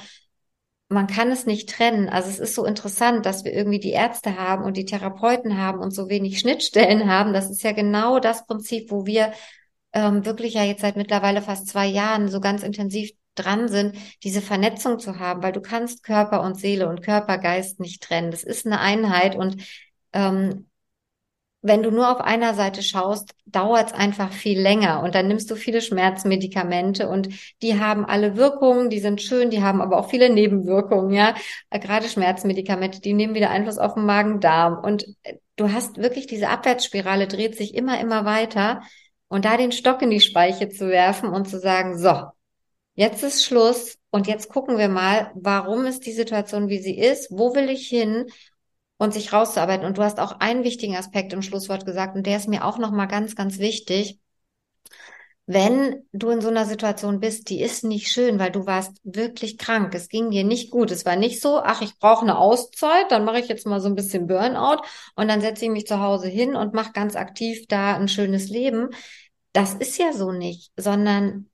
man 0.94 1.08
kann 1.08 1.32
es 1.32 1.46
nicht 1.46 1.70
trennen. 1.70 2.10
Also 2.10 2.30
es 2.30 2.40
ist 2.40 2.56
so 2.56 2.66
interessant, 2.66 3.26
dass 3.26 3.44
wir 3.44 3.54
irgendwie 3.54 3.80
die 3.80 3.92
Ärzte 3.92 4.38
haben 4.38 4.64
und 4.64 4.78
die 4.78 4.86
Therapeuten 4.86 5.58
haben 5.58 5.80
und 5.80 5.92
so 5.92 6.10
wenig 6.10 6.40
Schnittstellen 6.40 7.10
haben. 7.12 7.34
Das 7.34 7.50
ist 7.50 7.64
ja 7.64 7.72
genau 7.72 8.20
das 8.20 8.46
Prinzip, 8.46 8.92
wo 8.92 9.06
wir 9.06 9.34
ähm, 9.94 10.26
wirklich 10.26 10.56
ja 10.56 10.64
jetzt 10.64 10.82
seit 10.82 10.96
mittlerweile 10.96 11.42
fast 11.42 11.68
zwei 11.68 11.88
Jahren 11.88 12.30
so 12.30 12.40
ganz 12.40 12.64
intensiv 12.64 13.12
dran 13.36 13.68
sind, 13.68 13.96
diese 14.24 14.42
Vernetzung 14.42 15.00
zu 15.00 15.20
haben, 15.20 15.42
weil 15.44 15.54
du 15.54 15.62
kannst 15.62 16.04
Körper 16.04 16.42
und 16.42 16.60
Seele 16.60 16.88
und 16.88 17.02
Körper, 17.02 17.38
Geist 17.38 17.80
nicht 17.80 18.04
trennen. 18.04 18.32
Das 18.32 18.44
ist 18.44 18.66
eine 18.66 18.80
Einheit 18.80 19.36
und 19.36 19.64
ähm, 20.14 20.68
wenn 21.64 21.82
du 21.82 21.92
nur 21.92 22.12
auf 22.12 22.20
einer 22.20 22.54
Seite 22.56 22.84
schaust, 22.84 23.34
dauert 23.46 23.88
es 23.88 23.94
einfach 23.94 24.34
viel 24.34 24.60
länger 24.60 25.02
und 25.02 25.16
dann 25.16 25.30
nimmst 25.30 25.50
du 25.50 25.56
viele 25.56 25.82
Schmerzmedikamente 25.82 27.08
und 27.08 27.30
die 27.62 27.80
haben 27.80 28.06
alle 28.06 28.36
Wirkungen, 28.36 28.90
die 28.90 29.00
sind 29.00 29.22
schön, 29.22 29.50
die 29.50 29.64
haben 29.64 29.82
aber 29.82 29.98
auch 29.98 30.10
viele 30.10 30.30
Nebenwirkungen, 30.30 31.14
ja. 31.14 31.36
Gerade 31.72 32.10
Schmerzmedikamente, 32.10 33.00
die 33.00 33.14
nehmen 33.14 33.34
wieder 33.34 33.50
Einfluss 33.50 33.78
auf 33.78 33.94
den 33.94 34.06
Magen-Darm 34.06 34.84
und 34.84 35.06
äh, 35.24 35.38
du 35.56 35.72
hast 35.72 35.98
wirklich 35.98 36.28
diese 36.28 36.50
Abwärtsspirale 36.50 37.28
dreht 37.28 37.56
sich 37.56 37.76
immer, 37.76 38.00
immer 38.02 38.26
weiter 38.26 38.82
und 39.30 39.46
da 39.46 39.56
den 39.56 39.72
Stock 39.72 40.02
in 40.02 40.10
die 40.10 40.20
Speiche 40.20 40.68
zu 40.68 40.90
werfen 40.90 41.30
und 41.30 41.48
zu 41.48 41.60
sagen, 41.60 41.98
so, 41.98 42.24
jetzt 42.96 43.24
ist 43.24 43.46
Schluss 43.46 43.98
und 44.12 44.28
jetzt 44.28 44.50
gucken 44.50 44.78
wir 44.78 44.90
mal, 44.90 45.32
warum 45.34 45.86
ist 45.86 46.06
die 46.06 46.12
Situation, 46.12 46.68
wie 46.68 46.80
sie 46.80 46.98
ist, 47.00 47.32
wo 47.32 47.56
will 47.56 47.70
ich 47.70 47.88
hin 47.88 48.26
und 49.04 49.14
sich 49.14 49.34
rauszuarbeiten. 49.34 49.86
Und 49.86 49.98
du 49.98 50.02
hast 50.02 50.18
auch 50.22 50.40
einen 50.40 50.64
wichtigen 50.64 50.96
Aspekt 50.96 51.34
im 51.34 51.42
Schlusswort 51.42 51.86
gesagt 51.86 52.16
und 52.16 52.26
der 52.26 52.38
ist 52.38 52.48
mir 52.48 52.64
auch 52.64 52.78
nochmal 52.78 53.10
ganz, 53.10 53.36
ganz 53.36 53.60
wichtig. 53.60 54.22
Wenn 55.46 56.06
du 56.14 56.30
in 56.30 56.40
so 56.40 56.48
einer 56.48 56.66
Situation 56.66 57.20
bist, 57.20 57.50
die 57.50 57.60
ist 57.62 57.84
nicht 57.84 58.08
schön, 58.08 58.40
weil 58.40 58.50
du 58.50 58.66
warst 58.66 58.94
wirklich 59.04 59.58
krank, 59.58 59.94
es 59.94 60.08
ging 60.08 60.32
dir 60.32 60.46
nicht 60.46 60.72
gut, 60.72 60.90
es 60.90 61.06
war 61.06 61.18
nicht 61.18 61.42
so, 61.42 61.60
ach, 61.62 61.82
ich 61.82 62.00
brauche 62.00 62.22
eine 62.22 62.38
Auszeit, 62.38 63.12
dann 63.12 63.26
mache 63.26 63.40
ich 63.40 63.50
jetzt 63.50 63.68
mal 63.68 63.82
so 63.82 63.90
ein 63.90 63.96
bisschen 63.96 64.26
Burnout 64.26 64.82
und 65.18 65.28
dann 65.28 65.42
setze 65.42 65.66
ich 65.66 65.72
mich 65.72 65.86
zu 65.86 66.00
Hause 66.00 66.30
hin 66.30 66.56
und 66.56 66.74
mache 66.74 66.94
ganz 66.94 67.18
aktiv 67.18 67.66
da 67.68 67.98
ein 67.98 68.08
schönes 68.08 68.48
Leben. 68.48 68.88
Das 69.52 69.74
ist 69.74 69.98
ja 69.98 70.14
so 70.14 70.32
nicht, 70.32 70.72
sondern 70.78 71.50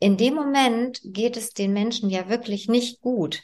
in 0.00 0.16
dem 0.16 0.34
Moment 0.34 1.00
geht 1.04 1.36
es 1.36 1.50
den 1.50 1.72
Menschen 1.72 2.10
ja 2.10 2.28
wirklich 2.28 2.66
nicht 2.66 3.00
gut. 3.00 3.42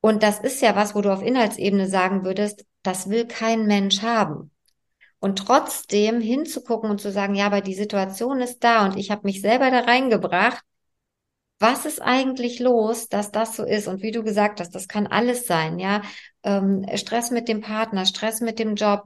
Und 0.00 0.22
das 0.22 0.38
ist 0.40 0.62
ja 0.62 0.76
was, 0.76 0.94
wo 0.94 1.00
du 1.00 1.12
auf 1.12 1.22
Inhaltsebene 1.22 1.88
sagen 1.88 2.24
würdest, 2.24 2.64
das 2.82 3.10
will 3.10 3.26
kein 3.26 3.66
Mensch 3.66 4.02
haben. 4.02 4.50
Und 5.18 5.38
trotzdem 5.38 6.20
hinzugucken 6.20 6.90
und 6.90 7.00
zu 7.00 7.10
sagen, 7.10 7.34
ja, 7.34 7.46
aber 7.46 7.60
die 7.60 7.74
Situation 7.74 8.40
ist 8.40 8.62
da 8.62 8.84
und 8.84 8.96
ich 8.96 9.10
habe 9.10 9.22
mich 9.24 9.40
selber 9.40 9.70
da 9.70 9.80
reingebracht. 9.80 10.62
Was 11.58 11.86
ist 11.86 12.02
eigentlich 12.02 12.58
los, 12.58 13.08
dass 13.08 13.32
das 13.32 13.56
so 13.56 13.64
ist? 13.64 13.88
Und 13.88 14.02
wie 14.02 14.10
du 14.10 14.22
gesagt 14.22 14.60
hast, 14.60 14.74
das 14.74 14.88
kann 14.88 15.06
alles 15.06 15.46
sein, 15.46 15.78
ja. 15.78 16.02
Ähm, 16.42 16.86
Stress 16.94 17.30
mit 17.30 17.48
dem 17.48 17.62
Partner, 17.62 18.04
Stress 18.04 18.40
mit 18.40 18.58
dem 18.58 18.74
Job, 18.74 19.04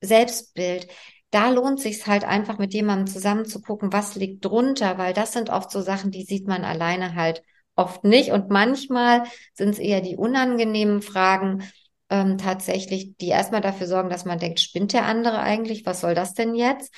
Selbstbild. 0.00 0.88
Da 1.30 1.50
lohnt 1.50 1.80
sich 1.80 2.06
halt 2.06 2.24
einfach 2.24 2.58
mit 2.58 2.74
jemandem 2.74 3.06
zusammen 3.06 3.46
zu 3.46 3.62
gucken, 3.62 3.92
was 3.92 4.16
liegt 4.16 4.44
drunter, 4.44 4.98
weil 4.98 5.14
das 5.14 5.32
sind 5.32 5.50
oft 5.50 5.70
so 5.70 5.80
Sachen, 5.80 6.10
die 6.10 6.24
sieht 6.24 6.46
man 6.46 6.64
alleine 6.64 7.14
halt 7.14 7.42
oft 7.76 8.04
nicht. 8.04 8.30
Und 8.30 8.50
manchmal 8.50 9.24
sind 9.54 9.70
es 9.70 9.78
eher 9.78 10.00
die 10.00 10.16
unangenehmen 10.16 11.02
Fragen 11.02 11.64
ähm, 12.10 12.38
tatsächlich, 12.38 13.16
die 13.16 13.28
erstmal 13.28 13.62
dafür 13.62 13.86
sorgen, 13.86 14.10
dass 14.10 14.24
man 14.24 14.38
denkt, 14.38 14.60
spinnt 14.60 14.92
der 14.92 15.06
andere 15.06 15.38
eigentlich? 15.38 15.86
Was 15.86 16.00
soll 16.00 16.14
das 16.14 16.34
denn 16.34 16.54
jetzt? 16.54 16.92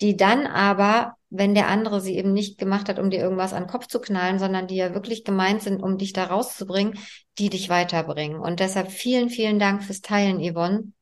Die 0.00 0.16
dann 0.16 0.46
aber, 0.46 1.16
wenn 1.28 1.54
der 1.54 1.68
andere 1.68 2.00
sie 2.00 2.16
eben 2.16 2.32
nicht 2.32 2.56
gemacht 2.58 2.88
hat, 2.88 2.98
um 2.98 3.10
dir 3.10 3.20
irgendwas 3.20 3.52
an 3.52 3.64
den 3.64 3.70
Kopf 3.70 3.88
zu 3.88 4.00
knallen, 4.00 4.38
sondern 4.38 4.66
die 4.66 4.76
ja 4.76 4.94
wirklich 4.94 5.24
gemeint 5.24 5.62
sind, 5.62 5.82
um 5.82 5.98
dich 5.98 6.12
da 6.12 6.24
rauszubringen, 6.24 6.98
die 7.38 7.50
dich 7.50 7.68
weiterbringen. 7.68 8.38
Und 8.40 8.60
deshalb 8.60 8.90
vielen, 8.90 9.28
vielen 9.28 9.58
Dank 9.58 9.82
fürs 9.82 10.00
Teilen, 10.00 10.40
Yvonne. 10.40 10.92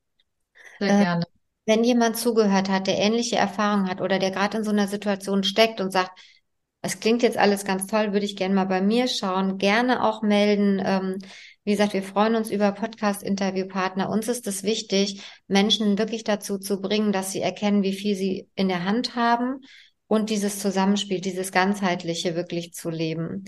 Sehr 0.78 0.88
äh, 0.88 1.04
gerne. 1.04 1.24
Wenn 1.66 1.84
jemand 1.84 2.16
zugehört 2.16 2.70
hat, 2.70 2.86
der 2.86 2.96
ähnliche 2.96 3.36
Erfahrungen 3.36 3.90
hat 3.90 4.00
oder 4.00 4.18
der 4.18 4.30
gerade 4.30 4.56
in 4.56 4.64
so 4.64 4.70
einer 4.70 4.88
Situation 4.88 5.44
steckt 5.44 5.82
und 5.82 5.92
sagt, 5.92 6.18
es 6.80 7.00
klingt 7.00 7.22
jetzt 7.22 7.36
alles 7.36 7.64
ganz 7.64 7.86
toll, 7.86 8.12
würde 8.12 8.24
ich 8.24 8.36
gerne 8.36 8.54
mal 8.54 8.64
bei 8.64 8.80
mir 8.80 9.08
schauen, 9.08 9.58
gerne 9.58 10.04
auch 10.04 10.22
melden. 10.22 10.80
Ähm, 10.84 11.18
wie 11.64 11.72
gesagt, 11.72 11.92
wir 11.92 12.02
freuen 12.02 12.34
uns 12.34 12.50
über 12.50 12.72
Podcast-Interviewpartner. 12.72 14.08
Uns 14.08 14.28
ist 14.28 14.46
es 14.46 14.62
wichtig, 14.62 15.22
Menschen 15.48 15.98
wirklich 15.98 16.24
dazu 16.24 16.58
zu 16.58 16.80
bringen, 16.80 17.12
dass 17.12 17.32
sie 17.32 17.40
erkennen, 17.40 17.82
wie 17.82 17.92
viel 17.92 18.14
sie 18.14 18.48
in 18.54 18.68
der 18.68 18.84
Hand 18.84 19.16
haben 19.16 19.60
und 20.06 20.30
dieses 20.30 20.60
Zusammenspiel, 20.60 21.20
dieses 21.20 21.52
ganzheitliche 21.52 22.34
wirklich 22.34 22.72
zu 22.72 22.90
leben. 22.90 23.44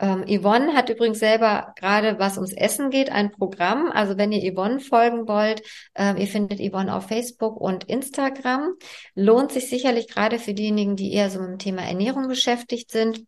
Ähm, 0.00 0.24
Yvonne 0.28 0.74
hat 0.74 0.90
übrigens 0.90 1.18
selber 1.18 1.74
gerade, 1.76 2.18
was 2.18 2.36
ums 2.36 2.52
Essen 2.52 2.90
geht, 2.90 3.10
ein 3.10 3.30
Programm. 3.30 3.90
Also 3.92 4.16
wenn 4.16 4.32
ihr 4.32 4.52
Yvonne 4.52 4.80
folgen 4.80 5.26
wollt, 5.26 5.62
äh, 5.94 6.18
ihr 6.20 6.26
findet 6.26 6.60
Yvonne 6.60 6.94
auf 6.94 7.06
Facebook 7.08 7.60
und 7.60 7.84
Instagram. 7.84 8.74
Lohnt 9.14 9.52
sich 9.52 9.68
sicherlich 9.68 10.08
gerade 10.08 10.38
für 10.38 10.54
diejenigen, 10.54 10.96
die 10.96 11.12
eher 11.12 11.30
so 11.30 11.40
mit 11.40 11.50
dem 11.50 11.58
Thema 11.58 11.82
Ernährung 11.82 12.28
beschäftigt 12.28 12.90
sind. 12.90 13.24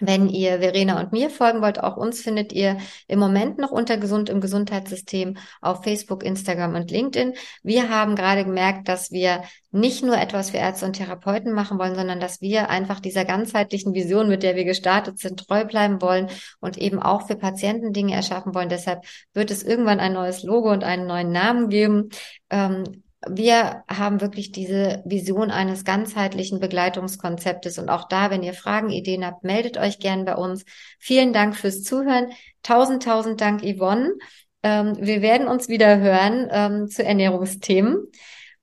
Wenn 0.00 0.28
ihr 0.28 0.60
Verena 0.60 1.00
und 1.00 1.12
mir 1.12 1.28
folgen 1.28 1.60
wollt, 1.60 1.82
auch 1.82 1.96
uns 1.96 2.20
findet 2.20 2.52
ihr 2.52 2.78
im 3.08 3.18
Moment 3.18 3.58
noch 3.58 3.72
unter 3.72 3.96
Gesund 3.96 4.28
im 4.28 4.40
Gesundheitssystem 4.40 5.36
auf 5.60 5.82
Facebook, 5.82 6.22
Instagram 6.22 6.76
und 6.76 6.90
LinkedIn. 6.90 7.34
Wir 7.64 7.88
haben 7.90 8.14
gerade 8.14 8.44
gemerkt, 8.44 8.88
dass 8.88 9.10
wir 9.10 9.42
nicht 9.72 10.04
nur 10.04 10.16
etwas 10.16 10.50
für 10.50 10.58
Ärzte 10.58 10.86
und 10.86 10.94
Therapeuten 10.94 11.52
machen 11.52 11.78
wollen, 11.78 11.96
sondern 11.96 12.20
dass 12.20 12.40
wir 12.40 12.70
einfach 12.70 13.00
dieser 13.00 13.24
ganzheitlichen 13.24 13.92
Vision, 13.92 14.28
mit 14.28 14.42
der 14.42 14.54
wir 14.54 14.64
gestartet 14.64 15.18
sind, 15.18 15.46
treu 15.46 15.64
bleiben 15.64 16.00
wollen 16.00 16.28
und 16.60 16.78
eben 16.78 17.02
auch 17.02 17.26
für 17.26 17.36
Patienten 17.36 17.92
Dinge 17.92 18.14
erschaffen 18.14 18.54
wollen. 18.54 18.68
Deshalb 18.68 19.04
wird 19.34 19.50
es 19.50 19.64
irgendwann 19.64 20.00
ein 20.00 20.12
neues 20.12 20.44
Logo 20.44 20.70
und 20.70 20.84
einen 20.84 21.06
neuen 21.06 21.32
Namen 21.32 21.68
geben. 21.68 22.10
Ähm, 22.50 23.02
wir 23.26 23.82
haben 23.88 24.20
wirklich 24.20 24.52
diese 24.52 25.02
Vision 25.04 25.50
eines 25.50 25.84
ganzheitlichen 25.84 26.60
Begleitungskonzeptes. 26.60 27.78
Und 27.78 27.88
auch 27.88 28.08
da, 28.08 28.30
wenn 28.30 28.42
ihr 28.42 28.54
Fragen, 28.54 28.90
Ideen 28.90 29.26
habt, 29.26 29.42
meldet 29.42 29.76
euch 29.76 29.98
gern 29.98 30.24
bei 30.24 30.36
uns. 30.36 30.64
Vielen 30.98 31.32
Dank 31.32 31.56
fürs 31.56 31.82
Zuhören. 31.82 32.30
Tausend, 32.62 33.02
tausend 33.02 33.40
Dank, 33.40 33.62
Yvonne. 33.62 34.12
Ähm, 34.62 34.96
wir 35.00 35.22
werden 35.22 35.48
uns 35.48 35.68
wieder 35.68 35.98
hören 35.98 36.48
ähm, 36.50 36.88
zu 36.88 37.04
Ernährungsthemen, 37.04 38.06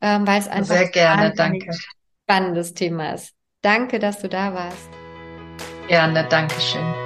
ähm, 0.01 0.27
weil 0.27 0.39
es 0.39 0.47
einfach 0.47 0.75
Sehr 0.75 0.89
gerne, 0.89 1.33
danke. 1.35 1.73
spannendes 2.23 2.73
Thema 2.73 3.13
ist. 3.13 3.33
Danke, 3.61 3.99
dass 3.99 4.19
du 4.19 4.29
da 4.29 4.53
warst. 4.53 4.89
Gerne, 5.87 6.25
danke 6.29 6.59
schön. 6.59 7.04